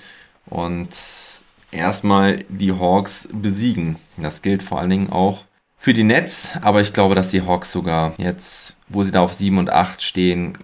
und 0.48 0.90
erstmal 1.72 2.44
die 2.50 2.72
Hawks 2.72 3.28
besiegen. 3.32 3.98
Das 4.18 4.42
gilt 4.42 4.64
vor 4.64 4.80
allen 4.80 4.90
Dingen 4.90 5.10
auch 5.12 5.44
für 5.78 5.94
die 5.94 6.04
Nets, 6.04 6.54
aber 6.62 6.82
ich 6.82 6.94
glaube, 6.94 7.14
dass 7.14 7.30
die 7.30 7.44
Hawks 7.44 7.72
sogar 7.72 8.14
jetzt, 8.18 8.78
wo 8.90 9.04
sie 9.04 9.12
da 9.12 9.22
auf 9.22 9.34
7 9.34 9.58
und 9.58 9.70
8 9.70 10.02
stehen, 10.02 10.58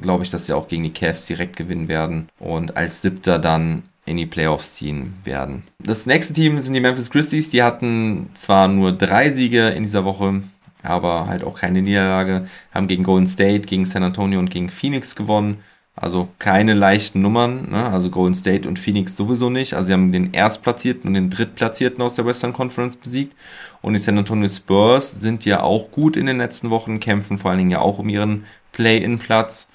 glaube 0.00 0.24
ich, 0.24 0.30
dass 0.30 0.46
sie 0.46 0.52
auch 0.52 0.68
gegen 0.68 0.82
die 0.82 0.92
Cavs 0.92 1.26
direkt 1.26 1.56
gewinnen 1.56 1.88
werden 1.88 2.28
und 2.38 2.76
als 2.76 3.02
Siebter 3.02 3.38
dann 3.38 3.82
in 4.04 4.16
die 4.16 4.26
Playoffs 4.26 4.74
ziehen 4.74 5.14
werden. 5.24 5.62
Das 5.78 6.06
nächste 6.06 6.34
Team 6.34 6.60
sind 6.60 6.74
die 6.74 6.80
Memphis 6.80 7.10
Grizzlies. 7.10 7.50
Die 7.50 7.62
hatten 7.62 8.30
zwar 8.34 8.68
nur 8.68 8.92
drei 8.92 9.30
Siege 9.30 9.68
in 9.68 9.84
dieser 9.84 10.04
Woche, 10.04 10.42
aber 10.82 11.26
halt 11.28 11.44
auch 11.44 11.58
keine 11.58 11.82
Niederlage. 11.82 12.48
Haben 12.74 12.88
gegen 12.88 13.04
Golden 13.04 13.26
State, 13.26 13.60
gegen 13.60 13.86
San 13.86 14.02
Antonio 14.02 14.40
und 14.40 14.50
gegen 14.50 14.70
Phoenix 14.70 15.14
gewonnen. 15.14 15.58
Also 15.94 16.28
keine 16.38 16.72
leichten 16.72 17.20
Nummern, 17.20 17.70
ne? 17.70 17.84
also 17.84 18.08
Golden 18.08 18.34
State 18.34 18.66
und 18.66 18.78
Phoenix 18.78 19.14
sowieso 19.14 19.50
nicht. 19.50 19.74
Also 19.74 19.88
sie 19.88 19.92
haben 19.92 20.10
den 20.10 20.32
Erstplatzierten 20.32 21.06
und 21.06 21.14
den 21.14 21.28
Drittplatzierten 21.28 22.00
aus 22.00 22.14
der 22.14 22.24
Western 22.24 22.54
Conference 22.54 22.96
besiegt. 22.96 23.36
Und 23.82 23.92
die 23.92 23.98
San 23.98 24.16
Antonio 24.16 24.48
Spurs 24.48 25.20
sind 25.20 25.44
ja 25.44 25.62
auch 25.62 25.90
gut 25.90 26.16
in 26.16 26.24
den 26.26 26.38
letzten 26.38 26.70
Wochen, 26.70 26.98
kämpfen 26.98 27.36
vor 27.36 27.50
allen 27.50 27.58
Dingen 27.58 27.70
ja 27.70 27.80
auch 27.80 27.98
um 27.98 28.08
ihren 28.08 28.46
Play-in-Platz. 28.72 29.68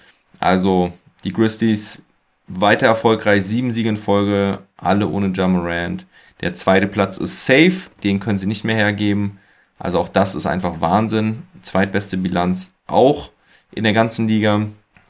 Also 0.47 0.93
die 1.25 1.33
Grizzlies 1.33 2.03
weiter 2.47 2.85
erfolgreich, 2.85 3.43
sieben 3.43 3.73
Siege 3.73 3.89
in 3.89 3.97
Folge, 3.97 4.59
alle 4.77 5.05
ohne 5.09 5.33
Jamorant. 5.35 6.05
Der 6.39 6.55
zweite 6.55 6.87
Platz 6.87 7.17
ist 7.17 7.45
safe, 7.45 7.89
den 8.05 8.21
können 8.21 8.39
sie 8.39 8.45
nicht 8.45 8.63
mehr 8.63 8.77
hergeben. 8.77 9.39
Also 9.77 9.99
auch 9.99 10.07
das 10.07 10.35
ist 10.35 10.45
einfach 10.45 10.79
Wahnsinn. 10.79 11.43
Zweitbeste 11.63 12.15
Bilanz 12.15 12.71
auch 12.85 13.31
in 13.75 13.83
der 13.83 13.91
ganzen 13.91 14.29
Liga. 14.29 14.67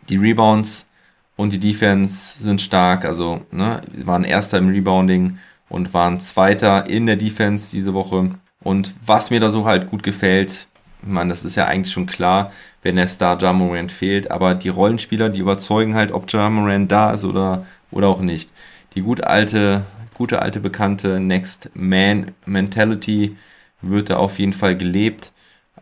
Die 0.10 0.18
Rebounds 0.18 0.88
und 1.36 1.54
die 1.54 1.60
Defense 1.60 2.42
sind 2.42 2.60
stark. 2.60 3.06
Also 3.06 3.42
ne, 3.52 3.84
waren 3.94 4.24
Erster 4.24 4.58
im 4.58 4.70
Rebounding 4.70 5.38
und 5.70 5.94
waren 5.94 6.20
Zweiter 6.20 6.90
in 6.90 7.06
der 7.06 7.16
Defense 7.16 7.70
diese 7.72 7.94
Woche. 7.94 8.32
Und 8.64 8.96
was 9.06 9.30
mir 9.30 9.40
da 9.40 9.52
so 9.52 9.66
halt 9.66 9.92
gut 9.92 10.02
gefällt, 10.02 10.68
ich 11.02 11.08
meine, 11.08 11.30
das 11.30 11.46
ist 11.46 11.56
ja 11.56 11.66
eigentlich 11.66 11.94
schon 11.94 12.06
klar, 12.06 12.52
wenn 12.82 12.96
der 12.96 13.08
Star 13.08 13.40
Jamorant 13.40 13.92
fehlt, 13.92 14.32
aber 14.32 14.56
die 14.56 14.70
Rollenspieler, 14.70 15.30
die 15.30 15.40
überzeugen 15.40 15.96
halt, 15.96 16.12
ob 16.12 16.32
Jamorant 16.32 16.92
da 16.92 17.12
ist 17.12 17.24
oder, 17.24 17.66
oder 17.92 18.08
auch 18.08 18.22
nicht. 18.22 18.52
Die 18.96 19.02
gut 19.02 19.24
alte, 19.24 19.84
gute 20.14 20.42
alte 20.42 20.60
bekannte 20.60 21.20
Next 21.20 21.70
Man 21.74 22.32
Mentality 22.46 23.38
wird 23.82 24.10
da 24.10 24.18
auf 24.18 24.40
jeden 24.40 24.54
Fall 24.54 24.76
gelebt. 24.76 25.32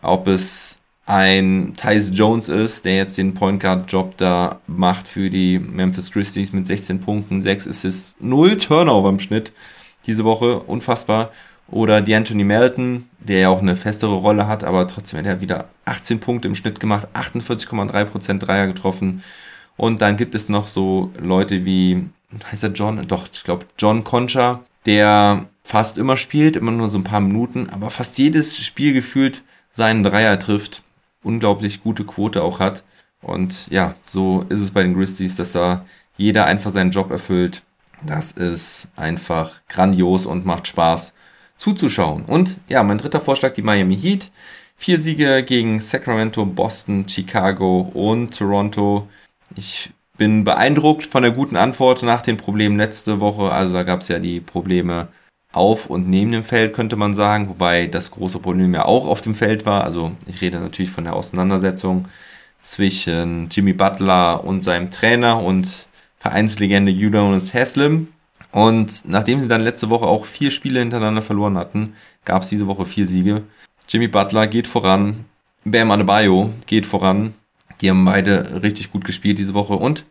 Ob 0.02 0.28
es 0.28 0.80
ein 1.06 1.74
Tyus 1.78 2.12
Jones 2.14 2.50
ist, 2.50 2.86
der 2.86 2.96
jetzt 2.98 3.18
den 3.18 3.34
Point 3.34 3.62
Guard 3.62 3.92
Job 3.92 4.18
da 4.18 4.60
macht 4.68 5.08
für 5.08 5.30
die 5.30 5.60
Memphis 5.60 6.12
Grizzlies 6.12 6.52
mit 6.52 6.66
16 6.66 7.00
Punkten, 7.00 7.42
6 7.42 7.68
Assists, 7.68 8.16
0 8.20 8.58
Turnover 8.58 9.10
im 9.10 9.20
Schnitt 9.20 9.54
diese 10.08 10.24
Woche, 10.24 10.60
unfassbar. 10.60 11.32
Oder 11.68 12.02
die 12.02 12.16
Anthony 12.16 12.44
Melton, 12.44 13.10
der 13.20 13.40
ja 13.40 13.50
auch 13.50 13.62
eine 13.62 13.76
festere 13.76 14.14
Rolle 14.14 14.48
hat, 14.48 14.64
aber 14.64 14.88
trotzdem 14.88 15.20
hat 15.20 15.26
er 15.26 15.42
wieder 15.42 15.70
18 15.86 16.20
Punkte 16.20 16.48
im 16.48 16.56
Schnitt 16.56 16.80
gemacht, 16.80 17.08
48,3% 17.14 18.40
Dreier 18.40 18.68
getroffen. 18.68 19.24
Und 19.78 20.02
dann 20.02 20.16
gibt 20.18 20.36
es 20.36 20.48
noch 20.48 20.68
so 20.68 21.12
Leute 21.18 21.66
wie, 21.66 22.08
heißt 22.52 22.64
er 22.64 22.72
John? 22.72 23.08
Doch, 23.08 23.28
ich 23.32 23.44
glaube 23.44 23.66
John 23.78 24.04
Concha, 24.04 24.62
der 24.86 25.48
fast 25.64 25.98
immer 25.98 26.18
spielt, 26.18 26.56
immer 26.56 26.72
nur 26.72 26.90
so 26.90 26.98
ein 26.98 27.04
paar 27.04 27.20
Minuten, 27.20 27.70
aber 27.72 27.90
fast 27.90 28.18
jedes 28.18 28.58
Spiel 28.58 28.94
gefühlt 28.94 29.44
seinen 29.74 30.04
Dreier 30.04 30.40
trifft. 30.40 30.84
Unglaublich 31.24 31.82
gute 31.82 32.06
Quote 32.06 32.44
auch 32.44 32.60
hat. 32.60 32.84
Und 33.22 33.68
ja, 33.70 33.96
so 34.04 34.46
ist 34.50 34.60
es 34.60 34.70
bei 34.70 34.84
den 34.84 34.94
Grizzlies, 34.94 35.36
dass 35.36 35.52
da 35.52 35.84
jeder 36.16 36.46
einfach 36.46 36.72
seinen 36.72 36.92
Job 36.92 37.10
erfüllt. 37.10 37.64
Das 38.06 38.32
ist 38.32 38.88
einfach 38.96 39.54
grandios 39.68 40.28
und 40.28 40.46
macht 40.46 40.68
Spaß 40.68 41.14
zuzuschauen. 41.58 42.26
Und 42.26 42.60
ja, 42.68 42.84
mein 42.84 42.98
dritter 42.98 43.22
Vorschlag, 43.22 43.54
die 43.54 43.62
Miami 43.62 43.98
Heat. 43.98 44.32
Vier 44.78 45.02
Siege 45.02 45.44
gegen 45.44 45.80
Sacramento, 45.80 46.46
Boston, 46.46 47.08
Chicago 47.08 47.90
und 47.94 48.38
Toronto. 48.38 49.08
Ich 49.56 49.92
bin 50.18 50.44
beeindruckt 50.44 51.06
von 51.06 51.24
der 51.24 51.32
guten 51.32 51.56
Antwort 51.56 52.04
nach 52.04 52.22
den 52.22 52.38
Problemen 52.38 52.78
letzte 52.78 53.20
Woche. 53.22 53.52
Also 53.52 53.74
da 53.74 53.84
gab 53.84 54.02
es 54.02 54.10
ja 54.10 54.20
die 54.20 54.42
Probleme 54.42 55.08
auf 55.52 55.90
und 55.90 56.10
neben 56.10 56.32
dem 56.32 56.44
Feld, 56.44 56.74
könnte 56.74 56.96
man 56.98 57.14
sagen. 57.14 57.50
Wobei 57.50 57.88
das 57.88 58.12
große 58.12 58.40
Problem 58.40 58.74
ja 58.74 58.86
auch 58.86 59.08
auf 59.08 59.22
dem 59.22 59.36
Feld 59.36 59.66
war. 59.66 59.84
Also 59.84 60.12
ich 60.28 60.42
rede 60.42 60.60
natürlich 60.60 60.92
von 60.92 61.06
der 61.06 61.16
Auseinandersetzung 61.16 62.08
zwischen 62.62 63.50
Jimmy 63.50 63.74
Butler 63.74 64.44
und 64.44 64.62
seinem 64.62 64.92
Trainer 64.92 65.42
und 65.42 65.88
Vereinslegende 66.20 66.92
Udonis 66.92 67.54
Haslam. 67.54 68.08
Und 68.56 69.04
nachdem 69.04 69.42
sie 69.42 69.50
dann 69.50 69.66
letzte 69.66 69.90
Woche 69.90 70.06
auch 70.06 70.24
vier 70.24 70.50
Spiele 70.50 70.80
hintereinander 70.80 71.22
verloren 71.22 71.58
hatten, 71.58 71.94
gab 72.24 72.44
es 72.44 72.48
diese 72.48 72.68
Woche 72.68 72.86
vier 72.86 73.06
Siege. 73.06 73.44
Jimmy 73.90 74.08
Butler 74.08 74.48
geht 74.48 74.66
voran, 74.66 75.26
Bam 75.66 75.92
Adebayo 75.92 76.52
geht 76.66 76.86
voran. 76.86 77.34
Die 77.82 77.90
haben 77.90 78.06
beide 78.06 78.64
richtig 78.64 78.94
gut 78.94 79.04
gespielt 79.04 79.40
diese 79.40 79.56
Woche 79.56 79.74
und 79.74 80.06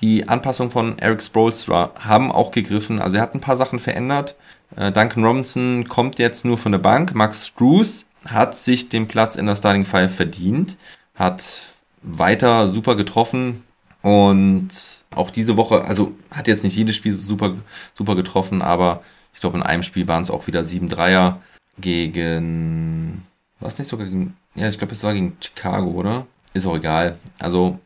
die 0.00 0.26
Anpassung 0.30 0.70
von 0.70 0.98
Eric 0.98 1.22
Spolstra 1.22 1.90
haben 1.98 2.32
auch 2.32 2.52
gegriffen. 2.52 3.02
Also 3.02 3.16
er 3.16 3.22
hat 3.22 3.34
ein 3.34 3.42
paar 3.42 3.58
Sachen 3.58 3.78
verändert. 3.78 4.34
Äh, 4.74 4.90
Duncan 4.90 5.22
Robinson 5.22 5.88
kommt 5.88 6.18
jetzt 6.18 6.46
nur 6.46 6.56
von 6.56 6.72
der 6.72 6.78
Bank. 6.78 7.14
Max 7.14 7.48
Struess 7.48 8.06
hat 8.24 8.54
sich 8.54 8.88
den 8.88 9.06
Platz 9.08 9.36
in 9.36 9.44
der 9.44 9.56
Starting 9.56 9.84
Five 9.84 10.14
verdient, 10.14 10.78
hat 11.14 11.64
weiter 12.00 12.66
super 12.68 12.96
getroffen 12.96 13.62
und 14.00 14.70
auch 15.18 15.30
diese 15.30 15.56
Woche, 15.56 15.84
also 15.84 16.14
hat 16.30 16.48
jetzt 16.48 16.64
nicht 16.64 16.76
jedes 16.76 16.96
Spiel 16.96 17.12
super, 17.12 17.56
super 17.94 18.14
getroffen, 18.14 18.62
aber 18.62 19.02
ich 19.34 19.40
glaube, 19.40 19.56
in 19.56 19.62
einem 19.62 19.82
Spiel 19.82 20.08
waren 20.08 20.22
es 20.22 20.30
auch 20.30 20.46
wieder 20.46 20.64
7 20.64 20.88
Dreier 20.88 21.40
gegen. 21.78 23.24
War 23.60 23.68
es 23.68 23.78
nicht 23.78 23.88
sogar 23.88 24.06
gegen. 24.06 24.36
Ja, 24.54 24.68
ich 24.68 24.78
glaube, 24.78 24.94
es 24.94 25.02
war 25.04 25.14
gegen 25.14 25.36
Chicago, 25.40 25.90
oder? 25.90 26.26
Ist 26.54 26.66
auch 26.66 26.76
egal. 26.76 27.18
Also, 27.38 27.78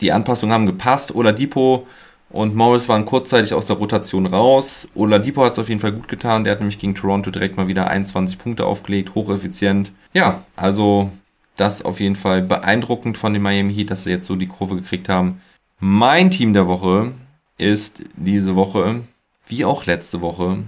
die 0.00 0.12
Anpassungen 0.12 0.52
haben 0.52 0.66
gepasst. 0.66 1.14
Oladipo 1.14 1.86
und 2.28 2.54
Morris 2.54 2.88
waren 2.88 3.06
kurzzeitig 3.06 3.54
aus 3.54 3.66
der 3.66 3.76
Rotation 3.76 4.26
raus. 4.26 4.88
Oladipo 4.94 5.44
hat 5.44 5.52
es 5.52 5.58
auf 5.58 5.68
jeden 5.68 5.80
Fall 5.80 5.92
gut 5.92 6.08
getan. 6.08 6.44
Der 6.44 6.52
hat 6.52 6.60
nämlich 6.60 6.78
gegen 6.78 6.94
Toronto 6.94 7.30
direkt 7.30 7.56
mal 7.56 7.68
wieder 7.68 7.88
21 7.88 8.38
Punkte 8.38 8.66
aufgelegt. 8.66 9.14
Hocheffizient. 9.14 9.92
Ja, 10.12 10.44
also 10.56 11.10
das 11.56 11.82
auf 11.82 12.00
jeden 12.00 12.16
Fall 12.16 12.42
beeindruckend 12.42 13.18
von 13.18 13.32
den 13.32 13.42
Miami 13.42 13.74
Heat, 13.74 13.90
dass 13.90 14.04
sie 14.04 14.10
jetzt 14.10 14.26
so 14.26 14.36
die 14.36 14.46
Kurve 14.46 14.76
gekriegt 14.76 15.08
haben. 15.08 15.40
Mein 15.82 16.30
Team 16.30 16.52
der 16.52 16.68
Woche 16.68 17.12
ist 17.56 18.02
diese 18.14 18.54
Woche, 18.54 19.00
wie 19.46 19.64
auch 19.64 19.86
letzte 19.86 20.20
Woche, 20.20 20.58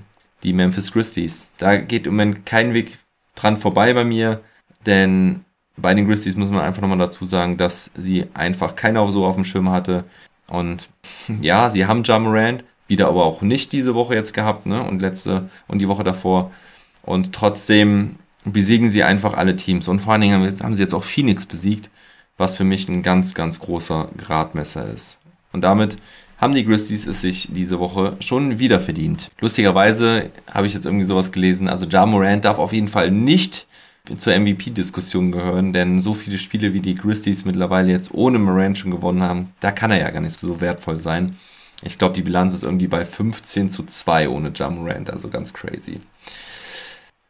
die 0.42 0.54
Memphis 0.54 0.90
Grizzlies. 0.90 1.52
Da 1.58 1.76
geht 1.76 2.06
im 2.06 2.14
Moment 2.14 2.46
kein 2.46 2.72
Weg 2.72 2.98
dran 3.34 3.58
vorbei 3.58 3.92
bei 3.92 4.04
mir, 4.04 4.40
denn 4.86 5.44
bei 5.76 5.92
den 5.92 6.06
Grizzlies 6.08 6.36
muss 6.36 6.48
man 6.48 6.62
einfach 6.62 6.80
nochmal 6.80 6.96
dazu 6.96 7.26
sagen, 7.26 7.58
dass 7.58 7.90
sie 7.94 8.24
einfach 8.32 8.74
keiner 8.74 9.06
so 9.08 9.26
auf 9.26 9.34
dem 9.34 9.44
Schirm 9.44 9.68
hatte. 9.68 10.04
Und 10.48 10.88
ja, 11.42 11.68
sie 11.68 11.84
haben 11.84 12.04
Jamorant, 12.04 12.64
wieder 12.88 13.08
aber 13.08 13.26
auch 13.26 13.42
nicht 13.42 13.72
diese 13.72 13.94
Woche 13.94 14.14
jetzt 14.14 14.32
gehabt, 14.32 14.64
ne? 14.64 14.82
Und 14.82 15.02
letzte 15.02 15.50
und 15.68 15.80
die 15.80 15.88
Woche 15.88 16.04
davor. 16.04 16.52
Und 17.02 17.34
trotzdem 17.34 18.16
besiegen 18.44 18.90
sie 18.90 19.02
einfach 19.02 19.34
alle 19.34 19.56
Teams. 19.56 19.88
Und 19.88 20.00
vor 20.00 20.14
allen 20.14 20.22
Dingen 20.22 20.62
haben 20.62 20.74
sie 20.74 20.82
jetzt 20.82 20.94
auch 20.94 21.04
Phoenix 21.04 21.44
besiegt 21.44 21.90
was 22.42 22.56
für 22.56 22.64
mich 22.64 22.88
ein 22.88 23.02
ganz, 23.02 23.34
ganz 23.34 23.60
großer 23.60 24.10
Gradmesser 24.18 24.92
ist. 24.92 25.18
Und 25.52 25.62
damit 25.62 25.96
haben 26.38 26.54
die 26.54 26.64
Grizzlies 26.64 27.06
es 27.06 27.20
sich 27.20 27.48
diese 27.52 27.78
Woche 27.78 28.16
schon 28.18 28.58
wieder 28.58 28.80
verdient. 28.80 29.30
Lustigerweise 29.40 30.30
habe 30.50 30.66
ich 30.66 30.74
jetzt 30.74 30.84
irgendwie 30.84 31.04
sowas 31.04 31.30
gelesen, 31.30 31.68
also 31.68 31.86
Ja 31.86 32.04
Morant 32.04 32.44
darf 32.44 32.58
auf 32.58 32.72
jeden 32.72 32.88
Fall 32.88 33.12
nicht 33.12 33.68
zur 34.18 34.36
MVP-Diskussion 34.36 35.30
gehören, 35.30 35.72
denn 35.72 36.00
so 36.00 36.14
viele 36.14 36.36
Spiele 36.36 36.74
wie 36.74 36.80
die 36.80 36.96
Grizzlies 36.96 37.44
mittlerweile 37.44 37.92
jetzt 37.92 38.12
ohne 38.12 38.40
Morant 38.40 38.76
schon 38.76 38.90
gewonnen 38.90 39.22
haben, 39.22 39.52
da 39.60 39.70
kann 39.70 39.92
er 39.92 40.00
ja 40.00 40.10
gar 40.10 40.20
nicht 40.20 40.36
so 40.36 40.60
wertvoll 40.60 40.98
sein. 40.98 41.36
Ich 41.84 41.96
glaube, 41.96 42.14
die 42.14 42.22
Bilanz 42.22 42.54
ist 42.54 42.64
irgendwie 42.64 42.88
bei 42.88 43.06
15 43.06 43.68
zu 43.70 43.84
2 43.84 44.28
ohne 44.28 44.52
Ja 44.52 44.68
Morant, 44.68 45.10
also 45.10 45.28
ganz 45.28 45.54
crazy. 45.54 46.00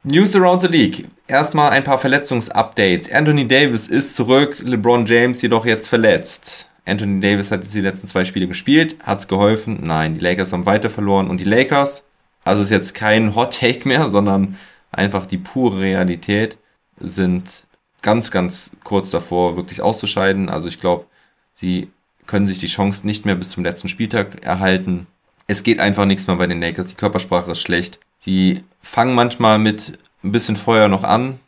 News 0.05 0.35
around 0.35 0.61
the 0.61 0.67
league. 0.67 1.09
Erstmal 1.29 1.71
ein 1.71 1.85
paar 1.85 1.99
Verletzungsupdates. 1.99 3.13
Anthony 3.13 3.47
Davis 3.47 3.87
ist 3.87 4.17
zurück, 4.17 4.59
LeBron 4.59 5.07
James 5.07 5.41
jedoch 5.43 5.65
jetzt 5.65 5.87
verletzt. 5.87 6.69
Anthony 6.85 7.21
Davis 7.21 7.53
hat 7.53 7.63
jetzt 7.63 7.73
die 7.73 7.83
letzten 7.83 8.09
zwei 8.09 8.25
Spiele 8.25 8.49
gespielt. 8.49 8.97
Hat's 9.05 9.29
geholfen? 9.29 9.79
Nein, 9.81 10.15
die 10.15 10.21
Lakers 10.21 10.53
haben 10.53 10.67
weiter 10.67 10.91
verloren. 10.91 11.31
Und 11.31 11.39
die 11.39 11.45
Lakers, 11.45 12.03
also 12.43 12.65
ist 12.65 12.71
jetzt 12.71 12.95
kein 12.95 13.37
Hot 13.37 13.61
Take 13.61 13.87
mehr, 13.87 14.09
sondern 14.11 14.59
einfach 14.91 15.25
die 15.25 15.39
pure 15.39 15.79
Realität, 15.79 16.59
sind 16.99 17.69
ganz, 18.03 18.33
ganz 18.33 18.73
kurz 18.83 19.11
davor, 19.11 19.55
wirklich 19.57 19.83
auszuscheiden. 19.83 20.49
Also 20.49 20.67
ich 20.67 20.81
glaube, 20.81 21.07
sie 21.55 21.93
können 22.27 22.49
sich 22.49 22.59
die 22.59 22.67
Chance 22.67 23.07
nicht 23.07 23.25
mehr 23.25 23.37
bis 23.37 23.51
zum 23.51 23.63
letzten 23.63 23.89
Spieltag 23.89 24.43
erhalten. 24.45 25.07
Es 25.47 25.63
geht 25.63 25.79
einfach 25.79 26.07
nichts 26.07 26.27
mehr 26.27 26.37
bei 26.37 26.49
den 26.49 26.61
Lakers. 26.61 26.89
Die 26.89 26.97
Körpersprache 26.97 27.53
ist 27.53 27.61
schlecht. 27.61 28.01
Die 28.27 28.63
fangen 28.81 29.15
manchmal 29.15 29.59
mit 29.59 29.99
ein 30.23 30.33
bisschen 30.33 30.57
Feuer 30.57 30.89
noch 30.89 31.05
an 31.05 31.39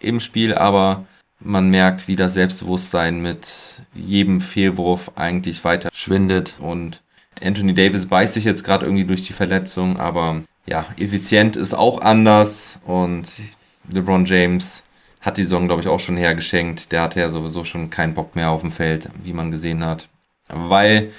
im 0.00 0.20
Spiel, 0.20 0.54
aber 0.54 1.04
man 1.40 1.70
merkt, 1.70 2.08
wie 2.08 2.16
das 2.16 2.34
Selbstbewusstsein 2.34 3.20
mit 3.20 3.82
jedem 3.94 4.40
Fehlwurf 4.40 5.12
eigentlich 5.16 5.64
weiter 5.64 5.90
schwindet 5.92 6.56
und 6.60 7.02
Anthony 7.42 7.74
Davis 7.74 8.06
beißt 8.06 8.34
sich 8.34 8.44
jetzt 8.44 8.64
gerade 8.64 8.86
irgendwie 8.86 9.04
durch 9.04 9.26
die 9.26 9.32
Verletzung, 9.32 9.98
aber 9.98 10.42
ja, 10.66 10.86
effizient 10.98 11.56
ist 11.56 11.74
auch 11.74 12.00
anders 12.00 12.78
und 12.86 13.32
LeBron 13.90 14.24
James 14.24 14.84
hat 15.20 15.36
die 15.36 15.42
Saison, 15.42 15.66
glaube 15.66 15.82
ich, 15.82 15.88
auch 15.88 16.00
schon 16.00 16.16
hergeschenkt. 16.16 16.92
Der 16.92 17.02
hatte 17.02 17.20
ja 17.20 17.30
sowieso 17.30 17.64
schon 17.64 17.90
keinen 17.90 18.14
Bock 18.14 18.34
mehr 18.36 18.50
auf 18.50 18.60
dem 18.60 18.72
Feld, 18.72 19.08
wie 19.22 19.32
man 19.32 19.50
gesehen 19.50 19.84
hat. 19.84 20.08
Weil 20.48 21.12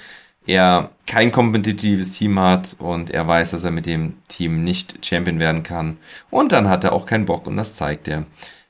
er 0.45 0.89
kein 1.07 1.31
kompetitives 1.31 2.13
Team 2.13 2.39
hat 2.39 2.75
und 2.79 3.09
er 3.09 3.27
weiß, 3.27 3.51
dass 3.51 3.63
er 3.63 3.71
mit 3.71 3.85
dem 3.85 4.13
Team 4.27 4.63
nicht 4.63 5.05
Champion 5.05 5.39
werden 5.39 5.63
kann. 5.63 5.97
Und 6.29 6.51
dann 6.51 6.69
hat 6.69 6.83
er 6.83 6.93
auch 6.93 7.05
keinen 7.05 7.25
Bock 7.25 7.47
und 7.47 7.57
das 7.57 7.75
zeigt 7.75 8.07
er. 8.07 8.25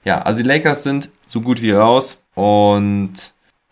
Ja, 0.06 0.22
also 0.22 0.42
die 0.42 0.48
Lakers 0.48 0.84
sind 0.84 1.10
so 1.28 1.42
gut 1.42 1.62
wie 1.62 1.72
raus 1.72 2.22
und 2.36 3.14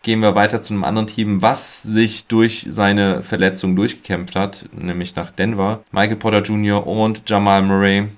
gehen 0.02 0.20
wir 0.20 0.34
weiter 0.34 0.62
zu 0.62 0.72
einem 0.72 0.84
anderen 0.84 1.06
Team, 1.06 1.42
was 1.42 1.82
sich 1.82 2.26
durch 2.26 2.66
seine 2.68 3.22
Verletzung 3.22 3.76
durchgekämpft 3.76 4.34
hat, 4.34 4.66
nämlich 4.72 5.14
nach 5.14 5.30
Denver. 5.30 5.84
Michael 5.92 6.16
Porter 6.16 6.42
Jr. 6.42 6.86
und 6.86 7.28
Jamal 7.28 7.62
Murray 7.62 8.08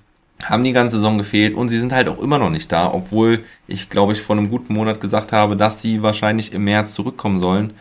haben 0.45 0.65
die 0.65 0.73
ganze 0.73 0.97
Saison 0.97 1.19
gefehlt 1.19 1.55
und 1.55 1.69
sie 1.69 1.79
sind 1.79 1.93
halt 1.93 2.09
auch 2.09 2.19
immer 2.19 2.39
noch 2.39 2.51
nicht 2.51 2.71
da, 2.73 2.93
obwohl 2.93 3.45
ich 3.67 3.89
glaube 3.91 4.13
ich 4.13 4.23
vor 4.23 4.37
einem 4.37 4.51
guten 4.51 4.75
Monat 4.75 5.01
gesagt 5.01 5.33
habe, 5.33 5.57
dass 5.57 5.83
sie 5.83 6.03
wahrscheinlich 6.03 6.53
im 6.53 6.65
März 6.65 6.95
zurückkommen 6.95 7.41
sollen. 7.41 7.75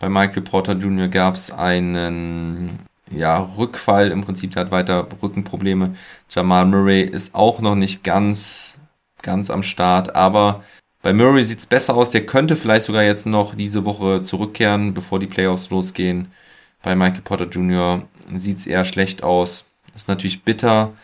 Bei 0.00 0.08
Michael 0.08 0.42
Porter 0.42 0.72
Jr. 0.72 1.08
gab 1.08 1.34
es 1.34 1.52
einen 1.52 2.80
ja, 3.10 3.38
Rückfall, 3.38 4.10
im 4.10 4.22
Prinzip 4.22 4.52
der 4.52 4.62
hat 4.62 4.70
weiter 4.70 5.06
Rückenprobleme. 5.22 5.94
Jamal 6.30 6.64
Murray 6.64 7.02
ist 7.02 7.34
auch 7.34 7.60
noch 7.60 7.74
nicht 7.74 8.02
ganz, 8.02 8.78
ganz 9.22 9.50
am 9.50 9.62
Start, 9.62 10.16
aber 10.16 10.64
bei 11.02 11.12
Murray 11.12 11.44
sieht's 11.44 11.66
besser 11.66 11.94
aus. 11.96 12.10
Der 12.10 12.24
könnte 12.24 12.56
vielleicht 12.56 12.86
sogar 12.86 13.02
jetzt 13.02 13.26
noch 13.26 13.54
diese 13.54 13.84
Woche 13.84 14.22
zurückkehren, 14.22 14.94
bevor 14.94 15.18
die 15.20 15.26
Playoffs 15.26 15.68
losgehen. 15.68 16.32
Bei 16.82 16.94
Michael 16.94 17.22
Porter 17.22 17.48
Jr. 17.48 18.02
sieht's 18.34 18.66
eher 18.66 18.86
schlecht 18.86 19.22
aus. 19.22 19.66
ist 19.94 20.08
natürlich 20.08 20.44
bitter, 20.44 20.94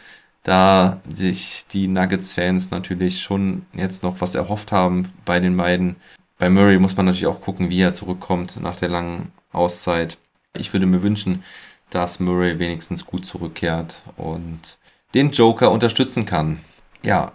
da 0.43 1.01
sich 1.13 1.67
die 1.71 1.89
Nuggets-Fans 1.89 2.71
natürlich 2.71 3.21
schon 3.23 3.67
jetzt 3.75 4.03
noch 4.03 4.21
was 4.23 4.35
erhofft 4.35 4.73
haben 4.73 5.09
bei 5.27 5.39
den 5.41 5.57
beiden. 5.57 5.97
Bei 6.39 6.51
Murray 6.51 6.79
muss 6.79 6.97
man 6.97 7.07
natürlich 7.07 7.27
auch 7.27 7.41
gucken, 7.41 7.71
wie 7.71 7.81
er 7.81 7.95
zurückkommt 7.95 8.61
nach 8.61 8.77
der 8.77 8.89
langen 8.89 9.33
Auszeit. 9.53 10.19
Ich 10.57 10.73
würde 10.73 10.87
mir 10.87 11.03
wünschen, 11.03 11.43
dass 11.91 12.21
Murray 12.21 12.59
wenigstens 12.59 13.07
gut 13.07 13.27
zurückkehrt 13.27 14.03
und 14.17 14.79
den 15.15 15.31
Joker 15.31 15.71
unterstützen 15.71 16.27
kann. 16.27 16.61
Ja, 17.03 17.33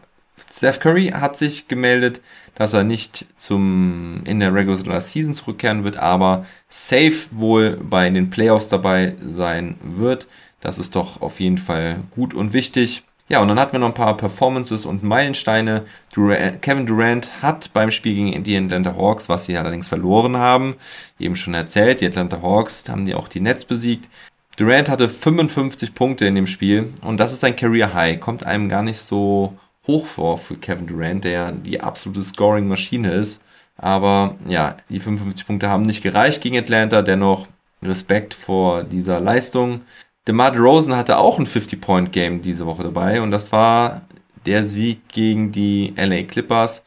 Steph 0.53 0.79
Curry 0.79 1.07
hat 1.09 1.37
sich 1.37 1.67
gemeldet, 1.67 2.21
dass 2.55 2.73
er 2.73 2.83
nicht 2.83 3.25
zum 3.37 4.21
in 4.25 4.39
der 4.39 4.53
Regular 4.53 5.01
Season 5.01 5.33
zurückkehren 5.33 5.83
wird, 5.83 5.97
aber 5.97 6.45
safe 6.69 7.27
wohl 7.31 7.77
bei 7.77 8.09
den 8.09 8.29
Playoffs 8.29 8.69
dabei 8.69 9.15
sein 9.35 9.77
wird. 9.83 10.27
Das 10.59 10.77
ist 10.77 10.95
doch 10.95 11.21
auf 11.21 11.39
jeden 11.39 11.57
Fall 11.57 12.01
gut 12.11 12.33
und 12.33 12.53
wichtig. 12.53 13.03
Ja, 13.31 13.41
und 13.41 13.47
dann 13.47 13.57
hatten 13.57 13.71
wir 13.71 13.79
noch 13.79 13.87
ein 13.87 13.93
paar 13.93 14.17
Performances 14.17 14.85
und 14.85 15.03
Meilensteine. 15.03 15.85
Durant, 16.11 16.61
Kevin 16.61 16.85
Durant 16.85 17.41
hat 17.41 17.71
beim 17.71 17.89
Spiel 17.89 18.13
gegen 18.13 18.43
die 18.43 18.57
Atlanta 18.57 18.93
Hawks, 18.97 19.29
was 19.29 19.45
sie 19.45 19.57
allerdings 19.57 19.87
verloren 19.87 20.35
haben, 20.35 20.75
eben 21.17 21.37
schon 21.37 21.53
erzählt, 21.53 22.01
die 22.01 22.07
Atlanta 22.07 22.41
Hawks 22.41 22.89
haben 22.89 23.05
die 23.05 23.15
auch 23.15 23.29
die 23.29 23.39
Nets 23.39 23.63
besiegt. 23.63 24.09
Durant 24.57 24.89
hatte 24.89 25.07
55 25.07 25.95
Punkte 25.95 26.25
in 26.25 26.35
dem 26.35 26.45
Spiel 26.45 26.93
und 27.03 27.21
das 27.21 27.31
ist 27.31 27.45
ein 27.45 27.55
Career 27.55 27.93
High. 27.93 28.19
Kommt 28.19 28.45
einem 28.45 28.67
gar 28.67 28.83
nicht 28.83 28.99
so 28.99 29.57
hoch 29.87 30.07
vor 30.07 30.37
für 30.37 30.57
Kevin 30.57 30.87
Durant, 30.87 31.23
der 31.23 31.53
die 31.53 31.79
absolute 31.79 32.23
Scoring-Maschine 32.23 33.13
ist. 33.13 33.41
Aber 33.77 34.35
ja, 34.45 34.75
die 34.89 34.99
55 34.99 35.47
Punkte 35.47 35.69
haben 35.69 35.83
nicht 35.83 36.03
gereicht 36.03 36.43
gegen 36.43 36.57
Atlanta. 36.57 37.01
Dennoch 37.01 37.47
Respekt 37.81 38.33
vor 38.33 38.83
dieser 38.83 39.21
Leistung. 39.21 39.83
DeMar 40.27 40.55
Rosen 40.55 40.95
hatte 40.95 41.17
auch 41.17 41.39
ein 41.39 41.47
50-Point-Game 41.47 42.41
diese 42.41 42.65
Woche 42.65 42.83
dabei 42.83 43.21
und 43.21 43.31
das 43.31 43.51
war 43.51 44.01
der 44.45 44.63
Sieg 44.65 45.07
gegen 45.09 45.51
die 45.51 45.93
LA 45.97 46.23
Clippers. 46.23 46.83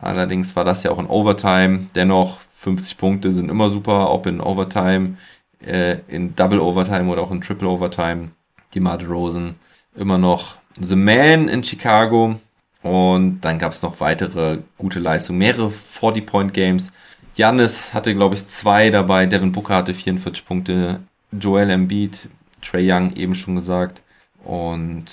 Allerdings 0.00 0.54
war 0.56 0.64
das 0.64 0.82
ja 0.82 0.90
auch 0.90 0.98
in 0.98 1.06
Overtime. 1.06 1.86
Dennoch 1.94 2.38
50 2.56 2.96
Punkte 2.98 3.32
sind 3.32 3.50
immer 3.50 3.70
super, 3.70 4.10
ob 4.10 4.26
in 4.26 4.40
Overtime, 4.40 5.16
äh, 5.64 5.98
in 6.08 6.34
Double 6.34 6.60
Overtime 6.60 7.10
oder 7.10 7.22
auch 7.22 7.30
in 7.30 7.40
Triple 7.40 7.68
Overtime. 7.68 8.30
DeMar 8.74 9.02
Rosen 9.04 9.56
immer 9.94 10.18
noch 10.18 10.56
The 10.78 10.96
Man 10.96 11.48
in 11.48 11.62
Chicago. 11.64 12.38
Und 12.82 13.40
dann 13.40 13.58
gab 13.58 13.72
es 13.72 13.82
noch 13.82 14.00
weitere 14.00 14.58
gute 14.78 15.00
Leistungen, 15.00 15.38
mehrere 15.38 15.68
40-Point-Games. 15.68 16.92
Janis 17.34 17.92
hatte, 17.92 18.14
glaube 18.14 18.34
ich, 18.34 18.46
zwei 18.46 18.90
dabei. 18.90 19.26
Devin 19.26 19.52
Booker 19.52 19.76
hatte 19.76 19.94
44 19.94 20.44
Punkte. 20.46 21.00
Joel 21.32 21.70
Embiid, 21.70 22.28
Trey 22.68 22.90
Young 22.90 23.14
eben 23.14 23.34
schon 23.34 23.56
gesagt. 23.56 24.02
Und 24.44 25.06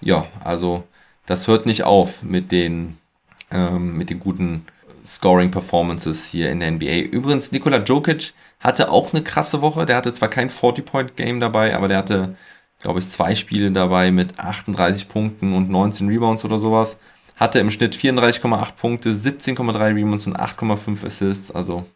ja, 0.00 0.26
also 0.42 0.84
das 1.26 1.46
hört 1.46 1.66
nicht 1.66 1.84
auf 1.84 2.22
mit 2.22 2.52
den, 2.52 2.98
ähm, 3.50 3.96
mit 3.96 4.10
den 4.10 4.20
guten 4.20 4.66
Scoring-Performances 5.04 6.28
hier 6.28 6.50
in 6.50 6.60
der 6.60 6.70
NBA. 6.70 6.98
Übrigens, 7.10 7.52
Nikola 7.52 7.78
Jokic 7.78 8.34
hatte 8.60 8.90
auch 8.90 9.12
eine 9.12 9.22
krasse 9.22 9.62
Woche. 9.62 9.86
Der 9.86 9.96
hatte 9.96 10.12
zwar 10.12 10.28
kein 10.28 10.50
40-Point-Game 10.50 11.40
dabei, 11.40 11.74
aber 11.74 11.88
der 11.88 11.98
hatte 11.98 12.36
glaube 12.80 13.00
ich, 13.00 13.08
zwei 13.08 13.34
Spiele 13.34 13.70
dabei 13.70 14.10
mit 14.10 14.38
38 14.38 15.08
Punkten 15.08 15.54
und 15.54 15.70
19 15.70 16.08
Rebounds 16.08 16.44
oder 16.44 16.58
sowas. 16.58 16.98
Hatte 17.36 17.58
im 17.60 17.70
Schnitt 17.70 17.94
34,8 17.94 18.72
Punkte, 18.72 19.10
17,3 19.10 19.94
Rebounds 19.94 20.26
und 20.26 20.38
8,5 20.38 21.06
Assists. 21.06 21.50
Also 21.50 21.86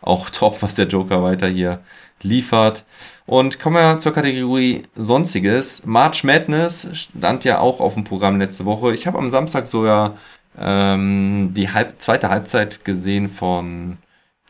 auch 0.00 0.30
top, 0.30 0.62
was 0.62 0.74
der 0.74 0.86
Joker 0.86 1.22
weiter 1.22 1.48
hier 1.48 1.80
liefert. 2.22 2.84
Und 3.26 3.58
kommen 3.58 3.76
wir 3.76 3.98
zur 3.98 4.12
Kategorie 4.12 4.82
Sonstiges. 4.96 5.82
March 5.86 6.24
Madness 6.24 6.88
stand 6.92 7.44
ja 7.44 7.58
auch 7.58 7.80
auf 7.80 7.94
dem 7.94 8.04
Programm 8.04 8.38
letzte 8.38 8.66
Woche. 8.66 8.92
Ich 8.92 9.06
habe 9.06 9.18
am 9.18 9.30
Samstag 9.30 9.66
sogar 9.66 10.18
ähm, 10.58 11.52
die 11.54 11.70
halb, 11.70 12.00
zweite 12.00 12.28
Halbzeit 12.28 12.84
gesehen 12.84 13.30
von 13.30 13.96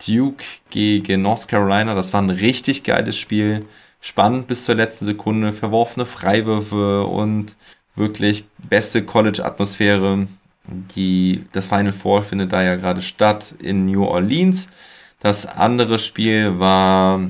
Duke 0.05 0.45
gegen 0.70 1.22
North 1.22 1.47
Carolina. 1.47 1.95
Das 1.95 2.12
war 2.12 2.20
ein 2.20 2.31
richtig 2.31 2.83
geiles 2.83 3.16
Spiel 3.16 3.64
spannend 4.01 4.49
bis 4.49 4.64
zur 4.64 4.75
letzten 4.75 5.07
Sekunde, 5.07 5.53
verworfene 5.53 6.05
Freiwürfe 6.05 7.07
und 7.07 7.57
wirklich 7.95 8.45
beste 8.59 9.05
College-Atmosphäre. 9.05 10.27
Die, 10.66 11.45
das 11.53 11.68
Final 11.68 11.93
Four 11.93 12.22
findet 12.22 12.53
da 12.53 12.62
ja 12.62 12.77
gerade 12.77 13.03
statt 13.03 13.55
in 13.61 13.87
New 13.87 14.05
Orleans. 14.05 14.68
Das 15.20 15.47
andere 15.47 15.99
Spiel 15.99 16.59
war 16.59 17.20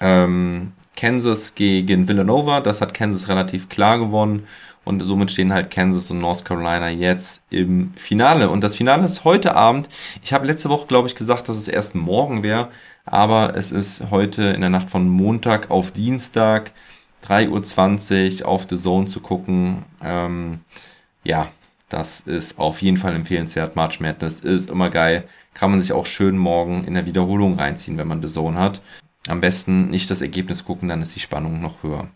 ähm, 0.00 0.72
Kansas 0.98 1.54
gegen 1.54 2.08
Villanova. 2.08 2.60
Das 2.60 2.80
hat 2.80 2.92
Kansas 2.92 3.28
relativ 3.28 3.68
klar 3.68 3.98
gewonnen. 3.98 4.46
Und 4.84 5.00
somit 5.00 5.30
stehen 5.30 5.52
halt 5.52 5.70
Kansas 5.70 6.10
und 6.10 6.20
North 6.20 6.44
Carolina 6.44 6.88
jetzt 6.88 7.42
im 7.50 7.92
Finale. 7.96 8.48
Und 8.48 8.64
das 8.64 8.76
Finale 8.76 9.04
ist 9.04 9.24
heute 9.24 9.54
Abend. 9.54 9.88
Ich 10.22 10.32
habe 10.32 10.46
letzte 10.46 10.70
Woche, 10.70 10.86
glaube 10.86 11.08
ich, 11.08 11.14
gesagt, 11.14 11.48
dass 11.48 11.56
es 11.56 11.68
erst 11.68 11.94
morgen 11.94 12.42
wäre 12.42 12.70
aber 13.10 13.56
es 13.56 13.72
ist 13.72 14.10
heute 14.10 14.42
in 14.42 14.60
der 14.60 14.70
Nacht 14.70 14.90
von 14.90 15.08
Montag 15.08 15.70
auf 15.70 15.90
Dienstag 15.92 16.72
3.20 17.26 18.42
Uhr 18.42 18.48
auf 18.48 18.66
The 18.68 18.76
Zone 18.76 19.06
zu 19.06 19.20
gucken. 19.20 19.84
Ähm, 20.02 20.60
ja, 21.24 21.48
das 21.88 22.20
ist 22.20 22.58
auf 22.58 22.82
jeden 22.82 22.98
Fall 22.98 23.14
empfehlenswert. 23.14 23.76
March 23.76 24.00
Madness 24.00 24.40
ist 24.40 24.70
immer 24.70 24.90
geil. 24.90 25.24
Kann 25.54 25.70
man 25.70 25.80
sich 25.80 25.92
auch 25.92 26.06
schön 26.06 26.36
morgen 26.36 26.84
in 26.84 26.94
der 26.94 27.06
Wiederholung 27.06 27.58
reinziehen, 27.58 27.96
wenn 27.96 28.08
man 28.08 28.22
The 28.22 28.28
Zone 28.28 28.58
hat. 28.58 28.82
Am 29.28 29.40
besten 29.40 29.90
nicht 29.90 30.10
das 30.10 30.22
Ergebnis 30.22 30.64
gucken, 30.64 30.88
dann 30.88 31.02
ist 31.02 31.14
die 31.14 31.20
Spannung 31.20 31.60
noch 31.60 31.82
höher. 31.82 32.08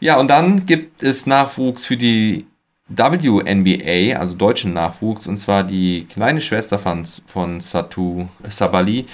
Ja, 0.00 0.18
und 0.18 0.28
dann 0.28 0.66
gibt 0.66 1.02
es 1.02 1.26
Nachwuchs 1.26 1.86
für 1.86 1.96
die 1.96 2.46
WNBA, 2.88 4.18
also 4.18 4.36
deutschen 4.36 4.72
Nachwuchs, 4.72 5.26
und 5.26 5.38
zwar 5.38 5.64
die 5.64 6.06
kleine 6.08 6.40
Schwester 6.40 6.78
von, 6.78 7.04
von 7.26 7.60
Satu 7.60 8.28
Sabali 8.48 9.06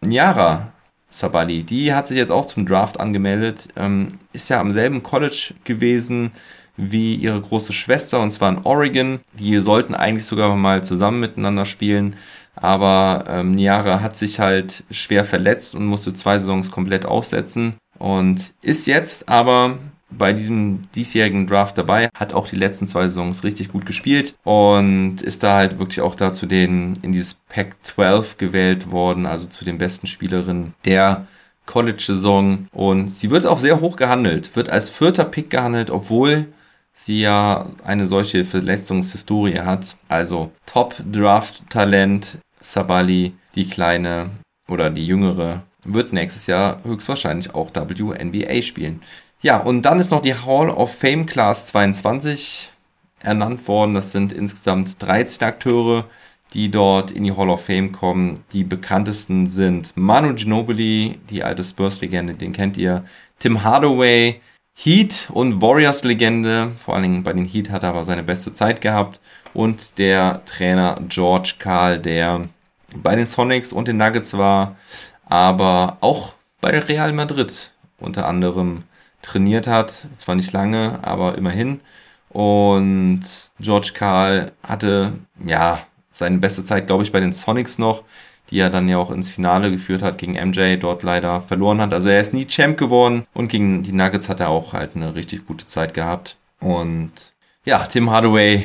Niara 0.00 0.72
Sabali, 1.08 1.62
die 1.62 1.94
hat 1.94 2.08
sich 2.08 2.18
jetzt 2.18 2.32
auch 2.32 2.46
zum 2.46 2.66
Draft 2.66 2.98
angemeldet, 2.98 3.68
ähm, 3.76 4.18
ist 4.32 4.50
ja 4.50 4.60
am 4.60 4.72
selben 4.72 5.02
College 5.02 5.54
gewesen 5.62 6.32
wie 6.76 7.14
ihre 7.14 7.40
große 7.40 7.72
Schwester, 7.72 8.20
und 8.20 8.32
zwar 8.32 8.50
in 8.50 8.64
Oregon. 8.64 9.20
Die 9.34 9.56
sollten 9.58 9.94
eigentlich 9.94 10.26
sogar 10.26 10.54
mal 10.56 10.82
zusammen 10.82 11.20
miteinander 11.20 11.66
spielen, 11.66 12.16
aber 12.56 13.24
ähm, 13.28 13.54
Niara 13.54 14.00
hat 14.00 14.16
sich 14.16 14.40
halt 14.40 14.84
schwer 14.90 15.24
verletzt 15.24 15.74
und 15.74 15.86
musste 15.86 16.14
zwei 16.14 16.38
Saisons 16.38 16.70
komplett 16.70 17.04
aussetzen 17.06 17.74
und 17.98 18.52
ist 18.62 18.86
jetzt 18.86 19.28
aber 19.28 19.78
bei 20.10 20.32
diesem 20.32 20.88
diesjährigen 20.94 21.46
Draft 21.46 21.76
dabei, 21.76 22.08
hat 22.14 22.34
auch 22.34 22.48
die 22.48 22.56
letzten 22.56 22.86
zwei 22.86 23.08
Saisons 23.08 23.44
richtig 23.44 23.68
gut 23.68 23.84
gespielt 23.86 24.34
und 24.44 25.20
ist 25.22 25.42
da 25.42 25.56
halt 25.56 25.78
wirklich 25.78 26.00
auch 26.00 26.14
da 26.14 26.32
zu 26.32 26.46
den 26.46 26.98
in 27.02 27.12
dieses 27.12 27.34
Pack 27.48 27.76
12 27.82 28.36
gewählt 28.36 28.92
worden, 28.92 29.26
also 29.26 29.46
zu 29.46 29.64
den 29.64 29.78
besten 29.78 30.06
Spielerinnen 30.06 30.74
der 30.84 31.26
College-Saison 31.66 32.68
und 32.72 33.08
sie 33.08 33.30
wird 33.30 33.46
auch 33.46 33.58
sehr 33.58 33.80
hoch 33.80 33.96
gehandelt, 33.96 34.54
wird 34.54 34.70
als 34.70 34.90
vierter 34.90 35.24
Pick 35.24 35.50
gehandelt, 35.50 35.90
obwohl 35.90 36.46
sie 36.94 37.20
ja 37.20 37.66
eine 37.84 38.06
solche 38.06 38.44
Verletzungshistorie 38.44 39.60
hat. 39.60 39.96
Also 40.08 40.52
Top-Draft-Talent 40.66 42.38
Sabali, 42.60 43.34
die 43.54 43.68
kleine 43.68 44.30
oder 44.68 44.88
die 44.88 45.06
jüngere, 45.06 45.64
wird 45.84 46.12
nächstes 46.12 46.46
Jahr 46.46 46.82
höchstwahrscheinlich 46.84 47.54
auch 47.54 47.70
WNBA 47.74 48.62
spielen. 48.62 49.02
Ja, 49.42 49.58
und 49.58 49.82
dann 49.82 50.00
ist 50.00 50.10
noch 50.10 50.22
die 50.22 50.34
Hall 50.34 50.70
of 50.70 50.94
Fame 50.94 51.26
Class 51.26 51.66
22 51.66 52.70
ernannt 53.20 53.68
worden. 53.68 53.94
Das 53.94 54.12
sind 54.12 54.32
insgesamt 54.32 55.02
13 55.02 55.46
Akteure, 55.46 56.06
die 56.54 56.70
dort 56.70 57.10
in 57.10 57.24
die 57.24 57.32
Hall 57.36 57.50
of 57.50 57.66
Fame 57.66 57.92
kommen. 57.92 58.40
Die 58.52 58.64
bekanntesten 58.64 59.46
sind 59.46 59.94
Manu 59.96 60.34
Ginobili, 60.34 61.18
die 61.28 61.44
alte 61.44 61.64
Spurs-Legende, 61.64 62.34
den 62.34 62.54
kennt 62.54 62.78
ihr. 62.78 63.04
Tim 63.38 63.62
Hardaway, 63.62 64.40
Heat 64.74 65.28
und 65.32 65.62
Warriors-Legende. 65.62 66.72
Vor 66.84 66.94
allen 66.94 67.04
Dingen 67.04 67.22
bei 67.22 67.32
den 67.32 67.46
Heat 67.46 67.70
hat 67.70 67.82
er 67.82 67.90
aber 67.90 68.04
seine 68.04 68.22
beste 68.22 68.52
Zeit 68.52 68.80
gehabt. 68.80 69.20
Und 69.54 69.98
der 69.98 70.44
Trainer 70.44 71.00
George 71.08 71.54
Karl, 71.58 71.98
der 72.00 72.48
bei 72.96 73.16
den 73.16 73.26
Sonics 73.26 73.72
und 73.72 73.88
den 73.88 73.96
Nuggets 73.96 74.36
war, 74.36 74.76
aber 75.26 75.98
auch 76.00 76.34
bei 76.60 76.78
Real 76.78 77.12
Madrid 77.12 77.72
unter 77.98 78.26
anderem 78.26 78.84
trainiert 79.22 79.66
hat. 79.66 79.92
Zwar 80.16 80.34
nicht 80.34 80.52
lange, 80.52 80.98
aber 81.02 81.36
immerhin. 81.38 81.80
Und 82.28 83.22
George 83.60 83.92
Karl 83.94 84.52
hatte, 84.62 85.12
ja, 85.44 85.86
seine 86.10 86.38
beste 86.38 86.64
Zeit, 86.64 86.86
glaube 86.86 87.04
ich, 87.04 87.12
bei 87.12 87.20
den 87.20 87.32
Sonics 87.32 87.78
noch, 87.78 88.02
die 88.54 88.60
er 88.60 88.70
dann 88.70 88.88
ja 88.88 88.98
auch 88.98 89.10
ins 89.10 89.32
Finale 89.32 89.72
geführt 89.72 90.00
hat 90.00 90.16
gegen 90.16 90.34
MJ, 90.34 90.76
dort 90.76 91.02
leider 91.02 91.40
verloren 91.40 91.80
hat. 91.80 91.92
Also 91.92 92.08
er 92.08 92.20
ist 92.20 92.32
nie 92.32 92.46
Champ 92.46 92.78
geworden 92.78 93.26
und 93.34 93.48
gegen 93.48 93.82
die 93.82 93.90
Nuggets 93.90 94.28
hat 94.28 94.38
er 94.38 94.48
auch 94.48 94.72
halt 94.72 94.92
eine 94.94 95.16
richtig 95.16 95.44
gute 95.44 95.66
Zeit 95.66 95.92
gehabt. 95.92 96.36
Und 96.60 97.10
ja, 97.64 97.80
Tim 97.80 98.10
Hardaway 98.10 98.64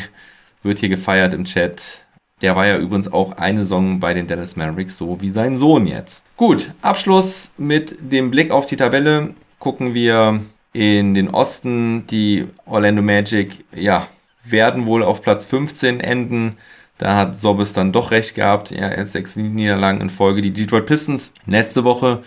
wird 0.62 0.78
hier 0.78 0.90
gefeiert 0.90 1.34
im 1.34 1.46
Chat. 1.46 2.04
Der 2.44 2.56
war 2.56 2.68
ja 2.68 2.78
übrigens 2.78 3.12
auch 3.12 3.32
eine 3.32 3.62
Saison 3.62 4.00
bei 4.00 4.14
den 4.14 4.28
Dallas 4.28 4.56
Mavericks, 4.56 4.96
so 4.96 5.22
wie 5.22 5.30
sein 5.32 5.58
Sohn 5.58 5.88
jetzt. 5.88 6.24
Gut, 6.38 6.70
Abschluss 6.84 7.50
mit 7.58 7.98
dem 8.00 8.30
Blick 8.30 8.52
auf 8.52 8.68
die 8.68 8.78
Tabelle. 8.78 9.34
Gucken 9.58 9.96
wir 9.96 10.40
in 10.72 11.16
den 11.16 11.30
Osten. 11.30 12.06
Die 12.06 12.46
Orlando 12.68 13.02
Magic, 13.02 13.66
ja, 13.74 14.06
werden 14.44 14.86
wohl 14.86 15.02
auf 15.02 15.24
Platz 15.24 15.46
15 15.46 16.00
enden. 16.00 16.58
Da 17.00 17.16
hat 17.16 17.36
Sobbes 17.36 17.74
dann 17.74 17.92
doch 17.92 18.12
recht 18.12 18.36
gehabt. 18.36 18.72
Ja, 18.72 18.90
er 18.90 19.02
hat 19.02 19.10
sechs 19.10 19.36
Niederlagen 19.36 20.02
in 20.02 20.10
Folge. 20.10 20.42
Die 20.42 20.52
Detroit 20.52 20.86
Pistons 20.86 21.34
letzte 21.48 21.84
Woche 21.84 22.24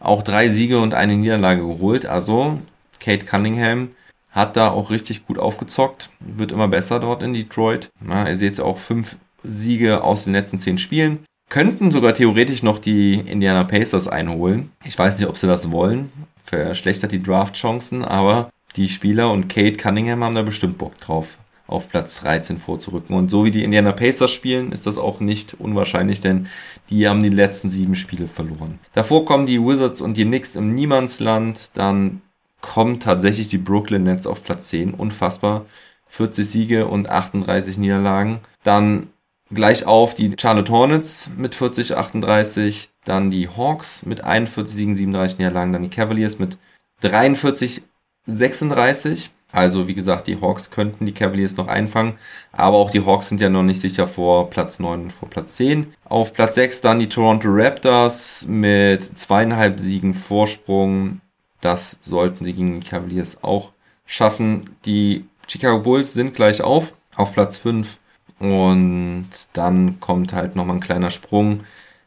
auch 0.00 0.22
drei 0.22 0.48
Siege 0.48 0.80
und 0.80 0.94
eine 0.94 1.14
Niederlage 1.14 1.60
geholt. 1.60 2.06
Also 2.06 2.58
Kate 2.98 3.26
Cunningham 3.26 3.90
hat 4.30 4.56
da 4.56 4.70
auch 4.70 4.90
richtig 4.90 5.26
gut 5.26 5.38
aufgezockt. 5.38 6.10
Wird 6.20 6.52
immer 6.52 6.68
besser 6.68 7.00
dort 7.00 7.22
in 7.22 7.34
Detroit. 7.34 7.90
Na, 8.00 8.28
ihr 8.28 8.36
seht 8.36 8.48
jetzt 8.48 8.60
auch 8.60 8.78
fünf 8.78 9.16
Siege 9.44 10.02
aus 10.02 10.24
den 10.24 10.32
letzten 10.32 10.58
zehn 10.58 10.78
Spielen. 10.78 11.20
Könnten 11.50 11.90
sogar 11.90 12.14
theoretisch 12.14 12.62
noch 12.62 12.78
die 12.78 13.14
Indiana 13.14 13.64
Pacers 13.64 14.08
einholen. 14.08 14.72
Ich 14.84 14.98
weiß 14.98 15.18
nicht, 15.18 15.28
ob 15.28 15.36
sie 15.36 15.46
das 15.46 15.70
wollen. 15.70 16.10
Verschlechtert 16.42 17.12
die 17.12 17.22
Draft-Chancen, 17.22 18.04
aber 18.04 18.50
die 18.76 18.88
Spieler 18.88 19.30
und 19.30 19.48
Kate 19.48 19.76
Cunningham 19.76 20.24
haben 20.24 20.34
da 20.34 20.42
bestimmt 20.42 20.78
Bock 20.78 20.98
drauf, 20.98 21.38
auf 21.66 21.88
Platz 21.88 22.20
13 22.20 22.58
vorzurücken. 22.58 23.16
Und 23.16 23.30
so 23.30 23.44
wie 23.44 23.50
die 23.50 23.64
Indiana 23.64 23.92
Pacers 23.92 24.30
spielen, 24.30 24.72
ist 24.72 24.86
das 24.86 24.98
auch 24.98 25.20
nicht 25.20 25.54
unwahrscheinlich, 25.54 26.20
denn 26.20 26.46
die 26.90 27.08
haben 27.08 27.22
die 27.22 27.30
letzten 27.30 27.70
sieben 27.70 27.96
Spiele 27.96 28.28
verloren. 28.28 28.78
Davor 28.92 29.24
kommen 29.24 29.46
die 29.46 29.60
Wizards 29.60 30.00
und 30.00 30.16
die 30.16 30.24
Knicks 30.24 30.56
im 30.56 30.74
Niemandsland. 30.74 31.70
Dann 31.74 32.20
kommen 32.60 33.00
tatsächlich 33.00 33.48
die 33.48 33.58
Brooklyn 33.58 34.04
Nets 34.04 34.26
auf 34.26 34.42
Platz 34.42 34.68
10. 34.68 34.94
Unfassbar. 34.94 35.66
40 36.08 36.48
Siege 36.48 36.86
und 36.86 37.10
38 37.10 37.76
Niederlagen. 37.76 38.38
Dann 38.62 39.08
gleich 39.50 39.86
auf 39.86 40.14
die 40.14 40.34
Charlotte 40.38 40.70
Hornets 40.70 41.30
mit 41.36 41.54
40, 41.54 41.96
38, 41.96 42.90
dann 43.04 43.30
die 43.30 43.48
Hawks 43.48 44.06
mit 44.06 44.22
41 44.22 44.74
Siegen, 44.74 44.94
37 44.94 45.38
Niederlagen, 45.38 45.72
dann 45.72 45.82
die 45.82 45.90
Cavaliers 45.90 46.38
mit 46.38 46.56
43, 47.00 47.82
36. 48.26 49.30
Also 49.54 49.86
wie 49.86 49.94
gesagt, 49.94 50.26
die 50.26 50.40
Hawks 50.40 50.70
könnten 50.70 51.06
die 51.06 51.12
Cavaliers 51.12 51.56
noch 51.56 51.68
einfangen, 51.68 52.14
aber 52.50 52.76
auch 52.76 52.90
die 52.90 53.06
Hawks 53.06 53.28
sind 53.28 53.40
ja 53.40 53.48
noch 53.48 53.62
nicht 53.62 53.80
sicher 53.80 54.08
vor 54.08 54.50
Platz 54.50 54.80
9 54.80 55.02
und 55.02 55.12
vor 55.12 55.30
Platz 55.30 55.54
10. 55.54 55.94
Auf 56.06 56.32
Platz 56.32 56.56
6 56.56 56.80
dann 56.80 56.98
die 56.98 57.08
Toronto 57.08 57.46
Raptors 57.48 58.46
mit 58.48 59.16
zweieinhalb 59.16 59.78
Siegen 59.78 60.14
Vorsprung. 60.14 61.20
Das 61.60 61.98
sollten 62.02 62.44
sie 62.44 62.52
gegen 62.52 62.80
die 62.80 62.88
Cavaliers 62.88 63.44
auch 63.44 63.70
schaffen. 64.06 64.70
Die 64.86 65.24
Chicago 65.46 65.78
Bulls 65.78 66.14
sind 66.14 66.34
gleich 66.34 66.60
auf, 66.60 66.92
auf 67.14 67.32
Platz 67.32 67.56
5 67.56 67.98
und 68.40 69.28
dann 69.52 70.00
kommt 70.00 70.32
halt 70.32 70.56
nochmal 70.56 70.78
ein 70.78 70.80
kleiner 70.80 71.12
Sprung 71.12 71.60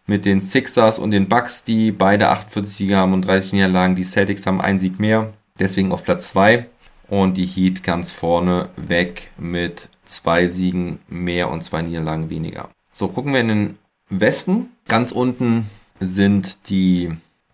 mit 0.05 0.25
den 0.25 0.41
Sixers 0.41 0.99
und 0.99 1.11
den 1.11 1.29
Bucks, 1.29 1.63
die 1.63 1.93
beide 1.93 2.27
48 2.27 2.75
Siege 2.75 2.97
haben 2.97 3.13
und 3.13 3.21
30 3.21 3.53
Niederlagen. 3.53 3.95
Die 3.95 4.03
Celtics 4.03 4.45
haben 4.45 4.59
einen 4.59 4.81
Sieg 4.81 4.99
mehr, 4.99 5.31
deswegen 5.59 5.93
auf 5.93 6.03
Platz 6.03 6.27
2. 6.27 6.67
Und 7.09 7.37
die 7.37 7.45
Heat 7.45 7.83
ganz 7.83 8.11
vorne 8.11 8.69
weg 8.75 9.31
mit 9.37 9.89
zwei 10.05 10.47
Siegen 10.47 10.99
mehr 11.07 11.49
und 11.49 11.63
zwei 11.63 11.81
Niederlagen 11.81 12.29
weniger. 12.29 12.69
So, 12.91 13.07
gucken 13.07 13.33
wir 13.33 13.41
in 13.41 13.47
den 13.47 13.77
Westen. 14.09 14.69
Ganz 14.87 15.11
unten 15.11 15.69
sind 15.99 16.69
die 16.69 17.11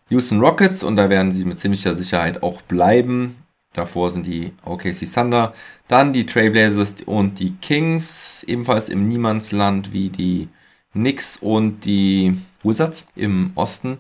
Houston 0.10 0.40
Rockets 0.40 0.84
und 0.84 0.96
da 0.96 1.10
werden 1.10 1.32
sie 1.32 1.46
mit 1.46 1.60
ziemlicher 1.60 1.96
Sicherheit 1.96 2.44
auch 2.44 2.62
bleiben. 2.62 3.36
Davor 3.74 4.12
sind 4.12 4.28
die 4.28 4.54
OKC 4.66 5.12
Thunder, 5.12 5.54
dann 5.88 6.14
die 6.14 6.28
Trailblazers 6.28 6.98
und 7.06 7.40
die 7.40 7.56
Kings, 7.56 8.44
ebenfalls 8.48 8.90
im 8.90 9.08
Niemandsland 9.08 9.92
wie 9.94 10.10
die 10.10 10.48
Knicks 10.92 11.38
und 11.38 11.84
die 11.84 12.38
Wizards 12.62 13.08
im 13.16 13.52
Osten. 13.56 13.98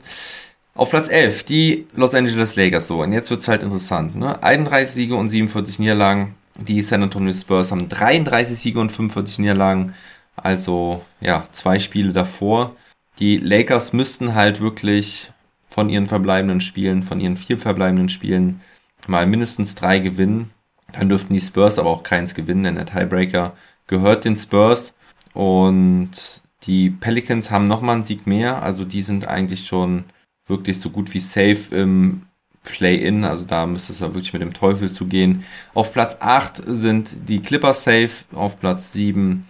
Auf 0.75 0.89
Platz 0.89 1.09
11 1.09 1.43
die 1.43 1.87
Los 1.95 2.15
Angeles 2.15 2.55
Lakers 2.55 2.87
so. 2.87 3.03
Und 3.03 3.13
jetzt 3.13 3.29
wird's 3.29 3.47
halt 3.47 3.61
interessant. 3.61 4.15
Ne? 4.15 4.41
31 4.41 4.93
Siege 4.93 5.15
und 5.15 5.29
47 5.29 5.79
Niederlagen. 5.79 6.35
Die 6.57 6.81
San 6.81 7.03
Antonio 7.03 7.33
Spurs 7.33 7.71
haben 7.71 7.89
33 7.89 8.57
Siege 8.57 8.79
und 8.79 8.91
45 8.91 9.39
Niederlagen. 9.39 9.93
Also 10.35 11.03
ja, 11.21 11.47
zwei 11.51 11.79
Spiele 11.79 12.11
davor. 12.11 12.75
Die 13.19 13.37
Lakers 13.37 13.93
müssten 13.93 14.33
halt 14.33 14.61
wirklich 14.61 15.31
von 15.69 15.89
ihren 15.89 16.07
verbleibenden 16.07 16.61
Spielen, 16.61 17.03
von 17.03 17.19
ihren 17.19 17.37
vier 17.37 17.59
verbleibenden 17.59 18.09
Spielen 18.09 18.61
mal 19.07 19.27
mindestens 19.27 19.75
drei 19.75 19.99
gewinnen. 19.99 20.51
Dann 20.91 21.09
dürften 21.09 21.33
die 21.33 21.41
Spurs 21.41 21.77
aber 21.77 21.89
auch 21.89 22.03
keins 22.03 22.33
gewinnen, 22.33 22.63
denn 22.63 22.75
der 22.75 22.85
Tiebreaker 22.85 23.55
gehört 23.87 24.25
den 24.25 24.35
Spurs. 24.35 24.93
Und 25.33 26.41
die 26.63 26.89
Pelicans 26.89 27.51
haben 27.51 27.67
nochmal 27.67 27.95
einen 27.95 28.03
Sieg 28.03 28.25
mehr. 28.25 28.63
Also 28.63 28.85
die 28.85 29.03
sind 29.03 29.27
eigentlich 29.27 29.67
schon 29.67 30.05
wirklich 30.47 30.79
so 30.79 30.89
gut 30.89 31.13
wie 31.13 31.19
safe 31.19 31.75
im 31.75 32.23
Play-In. 32.63 33.23
Also 33.23 33.45
da 33.45 33.65
müsste 33.65 33.93
es 33.93 33.99
ja 33.99 34.13
wirklich 34.13 34.33
mit 34.33 34.41
dem 34.41 34.53
Teufel 34.53 34.89
zugehen. 34.89 35.43
Auf 35.73 35.93
Platz 35.93 36.17
8 36.19 36.63
sind 36.65 37.15
die 37.27 37.41
Clippers 37.41 37.83
safe. 37.83 38.11
Auf 38.33 38.59
Platz 38.59 38.93
7 38.93 39.45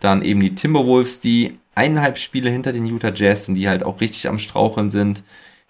dann 0.00 0.22
eben 0.22 0.40
die 0.40 0.54
Timberwolves, 0.54 1.20
die 1.20 1.58
eineinhalb 1.74 2.18
Spiele 2.18 2.50
hinter 2.50 2.72
den 2.72 2.86
Utah 2.86 3.12
Jazz 3.14 3.46
sind, 3.46 3.54
die 3.54 3.68
halt 3.68 3.82
auch 3.82 4.00
richtig 4.00 4.28
am 4.28 4.38
Straucheln 4.38 4.90
sind 4.90 5.22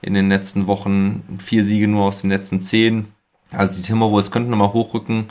in 0.02 0.14
den 0.14 0.28
letzten 0.28 0.66
Wochen. 0.66 1.38
Vier 1.38 1.64
Siege 1.64 1.88
nur 1.88 2.04
aus 2.04 2.20
den 2.22 2.30
letzten 2.30 2.60
zehn. 2.60 3.06
Also 3.50 3.76
die 3.76 3.86
Timberwolves 3.86 4.30
könnten 4.30 4.50
nochmal 4.50 4.72
hochrücken 4.72 5.26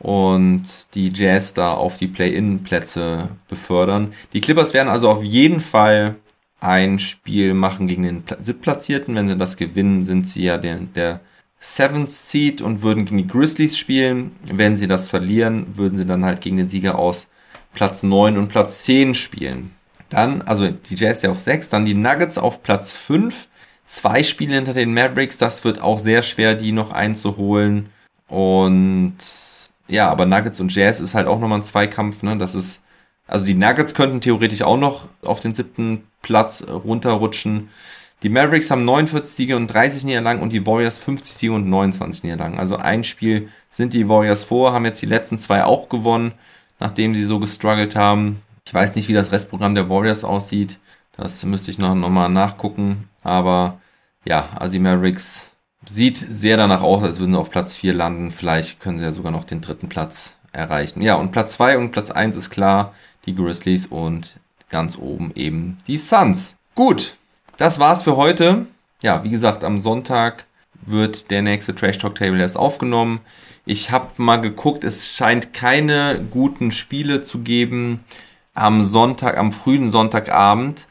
und 0.00 0.94
die 0.94 1.12
Jazz 1.14 1.54
da 1.54 1.74
auf 1.74 1.98
die 1.98 2.08
Play-In-Plätze 2.08 3.28
befördern. 3.48 4.12
Die 4.32 4.40
Clippers 4.40 4.74
werden 4.74 4.88
also 4.88 5.08
auf 5.08 5.22
jeden 5.22 5.60
Fall 5.60 6.16
ein 6.60 6.98
Spiel 6.98 7.54
machen 7.54 7.88
gegen 7.88 8.02
den 8.02 8.24
Siebtplatzierten. 8.38 9.14
Wenn 9.14 9.28
sie 9.28 9.38
das 9.38 9.56
gewinnen, 9.56 10.04
sind 10.04 10.26
sie 10.26 10.44
ja 10.44 10.58
der, 10.58 10.76
der 10.78 11.20
Seventh 11.60 12.10
Seed 12.10 12.62
und 12.62 12.82
würden 12.82 13.04
gegen 13.04 13.18
die 13.18 13.26
Grizzlies 13.26 13.76
spielen. 13.76 14.32
Wenn 14.44 14.76
sie 14.76 14.86
das 14.88 15.08
verlieren, 15.08 15.76
würden 15.76 15.98
sie 15.98 16.06
dann 16.06 16.24
halt 16.24 16.40
gegen 16.40 16.56
den 16.56 16.68
Sieger 16.68 16.98
aus 16.98 17.28
Platz 17.72 18.02
9 18.02 18.36
und 18.36 18.48
Platz 18.48 18.82
10 18.84 19.14
spielen. 19.14 19.72
Dann, 20.08 20.42
also 20.42 20.68
die 20.68 20.96
Jazz 20.96 21.22
ja 21.22 21.30
auf 21.30 21.40
6, 21.40 21.70
dann 21.70 21.86
die 21.86 21.94
Nuggets 21.94 22.36
auf 22.36 22.62
Platz 22.62 22.92
5 22.92 23.48
zwei 23.90 24.22
Spiele 24.22 24.54
hinter 24.54 24.72
den 24.72 24.94
Mavericks. 24.94 25.38
Das 25.38 25.64
wird 25.64 25.80
auch 25.80 25.98
sehr 25.98 26.22
schwer, 26.22 26.54
die 26.54 26.72
noch 26.72 26.92
einzuholen. 26.92 27.90
Und 28.28 29.16
ja, 29.88 30.08
aber 30.08 30.26
Nuggets 30.26 30.60
und 30.60 30.74
Jazz 30.74 31.00
ist 31.00 31.14
halt 31.14 31.26
auch 31.26 31.40
nochmal 31.40 31.58
ein 31.58 31.64
Zweikampf. 31.64 32.22
Ne? 32.22 32.36
Das 32.38 32.54
ist, 32.54 32.80
also 33.30 33.46
die 33.46 33.54
Nuggets 33.54 33.94
könnten 33.94 34.20
theoretisch 34.20 34.62
auch 34.62 34.76
noch 34.76 35.08
auf 35.22 35.38
den 35.38 35.54
siebten 35.54 36.02
Platz 36.20 36.64
runterrutschen. 36.68 37.68
Die 38.24 38.28
Mavericks 38.28 38.70
haben 38.70 38.84
49 38.84 39.32
Siege 39.32 39.56
und 39.56 39.68
30 39.68 40.04
Niederlagen 40.04 40.42
und 40.42 40.52
die 40.52 40.66
Warriors 40.66 40.98
50 40.98 41.36
Siege 41.36 41.52
und 41.52 41.68
29 41.68 42.24
Niederlagen. 42.24 42.58
Also 42.58 42.76
ein 42.76 43.04
Spiel 43.04 43.48
sind 43.70 43.92
die 43.92 44.08
Warriors 44.08 44.42
vor, 44.42 44.72
haben 44.72 44.84
jetzt 44.84 45.00
die 45.00 45.06
letzten 45.06 45.38
zwei 45.38 45.64
auch 45.64 45.88
gewonnen, 45.88 46.32
nachdem 46.80 47.14
sie 47.14 47.24
so 47.24 47.38
gestruggelt 47.38 47.94
haben. 47.94 48.42
Ich 48.66 48.74
weiß 48.74 48.96
nicht, 48.96 49.08
wie 49.08 49.14
das 49.14 49.30
Restprogramm 49.30 49.76
der 49.76 49.88
Warriors 49.88 50.24
aussieht. 50.24 50.78
Das 51.16 51.44
müsste 51.44 51.70
ich 51.70 51.78
noch, 51.78 51.94
noch 51.94 52.10
mal 52.10 52.28
nachgucken. 52.28 53.08
Aber 53.22 53.80
ja, 54.24 54.48
also 54.56 54.72
die 54.72 54.80
Mavericks 54.80 55.52
sieht 55.86 56.26
sehr 56.28 56.56
danach 56.56 56.82
aus, 56.82 57.04
als 57.04 57.20
würden 57.20 57.32
sie 57.32 57.38
auf 57.38 57.50
Platz 57.50 57.76
4 57.76 57.94
landen. 57.94 58.32
Vielleicht 58.32 58.80
können 58.80 58.98
sie 58.98 59.04
ja 59.04 59.12
sogar 59.12 59.30
noch 59.30 59.44
den 59.44 59.60
dritten 59.60 59.88
Platz 59.88 60.36
erreichen. 60.52 61.00
Ja, 61.00 61.14
und 61.14 61.32
Platz 61.32 61.52
2 61.52 61.78
und 61.78 61.90
Platz 61.92 62.10
1 62.10 62.36
ist 62.36 62.50
klar, 62.50 62.92
die 63.26 63.34
Grizzlies 63.34 63.86
und 63.86 64.38
ganz 64.68 64.96
oben 64.96 65.32
eben 65.34 65.78
die 65.86 65.98
Suns. 65.98 66.56
Gut, 66.74 67.16
das 67.56 67.78
war's 67.78 68.02
für 68.02 68.16
heute. 68.16 68.66
Ja, 69.02 69.24
wie 69.24 69.30
gesagt, 69.30 69.64
am 69.64 69.80
Sonntag 69.80 70.46
wird 70.86 71.30
der 71.30 71.42
nächste 71.42 71.74
Trash 71.74 71.98
Talk 71.98 72.14
Table 72.14 72.40
erst 72.40 72.56
aufgenommen. 72.56 73.20
Ich 73.66 73.90
habe 73.90 74.10
mal 74.16 74.38
geguckt, 74.38 74.84
es 74.84 75.08
scheint 75.08 75.52
keine 75.52 76.24
guten 76.30 76.72
Spiele 76.72 77.22
zu 77.22 77.40
geben 77.40 78.00
am 78.54 78.82
Sonntag, 78.82 79.36
am 79.36 79.52
frühen 79.52 79.90
Sonntagabend. 79.90 80.86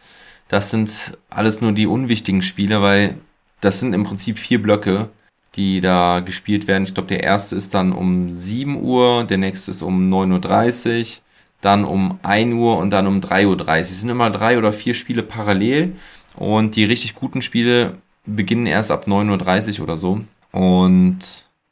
Das 0.48 0.70
sind 0.72 1.18
alles 1.30 1.62
nur 1.62 1.72
die 1.72 1.88
unwichtigen 1.88 2.42
Spiele, 2.42 2.82
weil 2.82 3.16
das 3.62 3.80
sind 3.80 3.94
im 3.94 4.04
Prinzip 4.04 4.40
vier 4.40 4.62
Blöcke, 4.62 5.10
die 5.56 5.82
da 5.82 6.22
gespielt 6.22 6.68
werden. 6.68 6.84
Ich 6.84 6.94
glaube, 6.94 7.08
der 7.08 7.24
erste 7.24 7.56
ist 7.56 7.74
dann 7.74 7.92
um 7.92 8.32
7 8.32 8.82
Uhr, 8.82 9.24
der 9.26 9.38
nächste 9.38 9.72
ist 9.72 9.82
um 9.82 10.12
9.30 10.12 11.00
Uhr, 11.00 11.18
dann 11.62 11.86
um 11.86 12.20
1 12.24 12.54
Uhr 12.54 12.78
und 12.78 12.92
dann 12.92 13.08
um 13.08 13.20
3.30 13.20 13.46
Uhr. 13.48 13.78
Es 13.78 14.00
sind 14.00 14.10
immer 14.10 14.30
drei 14.30 14.58
oder 14.58 14.74
vier 14.74 14.94
Spiele 14.94 15.24
parallel 15.24 15.96
und 16.36 16.76
die 16.76 16.86
richtig 16.86 17.16
guten 17.16 17.42
Spiele 17.42 17.98
beginnen 18.26 18.66
erst 18.66 18.92
ab 18.92 19.08
9.30 19.08 19.80
Uhr 19.80 19.84
oder 19.84 19.98
so. 19.98 20.22
Und 20.52 21.20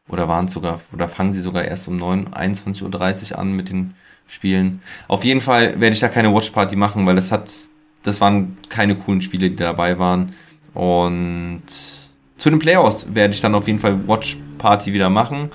oder 0.09 0.27
waren 0.27 0.47
sogar, 0.47 0.79
oder 0.93 1.09
fangen 1.09 1.31
sie 1.31 1.41
sogar 1.41 1.65
erst 1.65 1.87
um 1.87 1.97
9, 1.97 2.29
21.30 2.29 3.31
Uhr 3.31 3.39
an 3.39 3.53
mit 3.53 3.69
den 3.69 3.93
Spielen. 4.25 4.81
Auf 5.07 5.23
jeden 5.23 5.41
Fall 5.41 5.79
werde 5.79 5.93
ich 5.93 5.99
da 5.99 6.09
keine 6.09 6.33
Watchparty 6.33 6.75
machen, 6.75 7.05
weil 7.05 7.15
das 7.15 7.31
hat, 7.31 7.51
das 8.03 8.21
waren 8.21 8.57
keine 8.69 8.95
coolen 8.95 9.21
Spiele, 9.21 9.49
die 9.49 9.55
dabei 9.55 9.99
waren. 9.99 10.33
Und 10.73 11.63
zu 12.37 12.49
den 12.49 12.59
Playoffs 12.59 13.07
werde 13.13 13.33
ich 13.33 13.41
dann 13.41 13.55
auf 13.55 13.67
jeden 13.67 13.79
Fall 13.79 14.07
Watchparty 14.07 14.93
wieder 14.93 15.09
machen. 15.09 15.49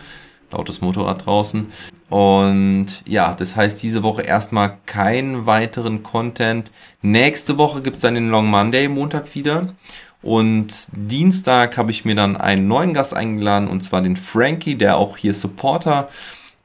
Lautes 0.51 0.81
Motorrad 0.81 1.25
draußen. 1.25 1.67
Und 2.13 3.03
ja, 3.09 3.33
das 3.33 3.57
heißt 3.57 3.83
diese 3.83 4.03
Woche 4.03 4.21
erstmal 4.21 4.77
keinen 4.85 5.47
weiteren 5.47 6.03
Content. 6.03 6.71
Nächste 7.01 7.57
Woche 7.57 7.81
gibt's 7.81 8.03
dann 8.03 8.13
den 8.17 8.29
Long 8.29 8.51
Monday, 8.51 8.87
Montag 8.89 9.35
wieder. 9.35 9.75
Und 10.21 10.89
Dienstag 10.93 11.79
habe 11.79 11.91
ich 11.91 12.05
mir 12.05 12.15
dann 12.15 12.37
einen 12.37 12.69
neuen 12.69 12.93
Gast 12.93 13.15
eingeladen, 13.15 13.67
und 13.67 13.81
zwar 13.81 14.03
den 14.03 14.17
Frankie, 14.17 14.75
der 14.75 14.99
auch 14.99 15.17
hier 15.17 15.33
Supporter 15.33 16.11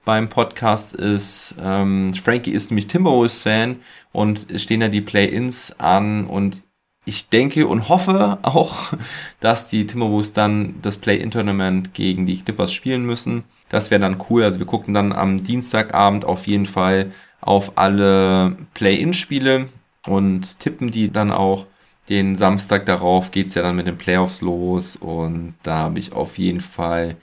beim 0.04 0.28
Podcast 0.28 0.94
ist. 0.94 1.56
Ähm, 1.64 2.14
Frankie 2.14 2.52
ist 2.52 2.70
nämlich 2.70 2.88
Timberwolves-Fan 2.88 3.78
und 4.12 4.48
stehen 4.58 4.82
ja 4.82 4.90
die 4.90 5.00
Play-Ins 5.00 5.80
an 5.80 6.28
und 6.28 6.62
ich 7.06 7.30
denke 7.30 7.68
und 7.68 7.88
hoffe 7.88 8.38
auch, 8.42 8.92
dass 9.40 9.70
die 9.70 9.88
Timberwolves 9.88 10.34
dann 10.34 10.82
das 10.82 10.98
Play-In-Tournament 10.98 11.94
gegen 11.94 12.26
die 12.26 12.42
Clippers 12.42 12.74
spielen 12.74 13.06
müssen. 13.06 13.46
Das 13.70 13.92
wäre 13.92 14.02
dann 14.02 14.24
cool. 14.30 14.44
Also 14.44 14.60
wir 14.60 14.66
gucken 14.66 14.94
dann 14.94 15.12
am 15.12 15.44
Dienstagabend 15.44 16.26
auf 16.26 16.48
jeden 16.48 16.66
Fall 16.66 17.12
auf 17.42 17.78
alle 17.78 18.58
Play-In-Spiele 18.74 19.70
und 20.06 20.60
tippen 20.60 20.92
die 20.92 21.12
dann 21.12 21.32
auch. 21.32 21.66
Den 22.10 22.38
Samstag 22.38 22.86
darauf 22.86 23.32
geht's 23.32 23.54
ja 23.54 23.62
dann 23.62 23.76
mit 23.76 23.86
den 23.88 23.98
Playoffs 23.98 24.42
los 24.42 24.96
und 24.96 25.56
da 25.64 25.78
habe 25.80 26.00
ich 26.00 26.14
auf 26.14 26.38
jeden 26.38 26.62
Fall 26.62 27.18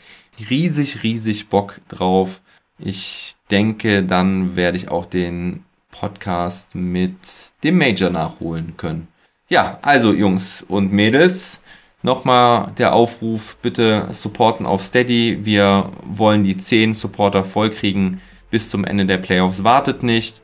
riesig, 0.51 1.03
riesig 1.03 1.49
Bock 1.49 1.81
drauf. 1.89 2.43
Ich 2.79 3.37
denke, 3.51 4.03
dann 4.03 4.57
werde 4.57 4.77
ich 4.77 4.91
auch 4.91 5.07
den 5.07 5.65
Podcast 5.91 6.75
mit 6.75 7.17
dem 7.63 7.79
Major 7.79 8.11
nachholen 8.11 8.77
können. 8.77 9.09
Ja, 9.49 9.79
also 9.83 10.13
Jungs 10.13 10.63
und 10.67 10.93
Mädels, 10.93 11.61
nochmal 12.05 12.73
der 12.79 12.95
Aufruf, 12.95 13.57
bitte 13.61 14.09
supporten 14.13 14.67
auf 14.67 14.85
Steady. 14.85 15.45
Wir 15.45 15.91
wollen 16.05 16.45
die 16.45 16.57
10 16.57 16.95
Supporter 16.95 17.45
vollkriegen 17.45 18.21
bis 18.51 18.71
zum 18.71 18.85
Ende 18.85 19.07
der 19.07 19.19
Playoffs. 19.19 19.65
Wartet 19.65 20.03
nicht, 20.03 20.43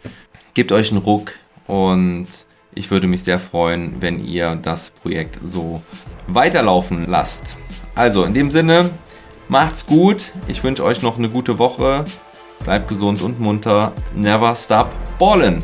gebt 0.54 0.72
euch 0.72 0.90
einen 0.90 1.02
Ruck 1.02 1.32
und 1.66 2.26
ich 2.74 2.90
würde 2.90 3.06
mich 3.06 3.22
sehr 3.22 3.38
freuen, 3.38 4.00
wenn 4.00 4.24
ihr 4.24 4.56
das 4.56 4.90
Projekt 4.90 5.38
so 5.44 5.82
weiterlaufen 6.26 7.06
lasst. 7.08 7.56
Also 7.94 8.24
in 8.24 8.34
dem 8.34 8.50
Sinne, 8.50 8.90
macht's 9.48 9.86
gut. 9.86 10.32
Ich 10.48 10.64
wünsche 10.64 10.84
euch 10.84 11.02
noch 11.02 11.18
eine 11.18 11.28
gute 11.28 11.58
Woche. 11.58 12.04
Bleibt 12.64 12.88
gesund 12.88 13.22
und 13.22 13.40
munter. 13.40 13.92
Never 14.14 14.54
stop 14.56 14.88
ballin'. 15.18 15.62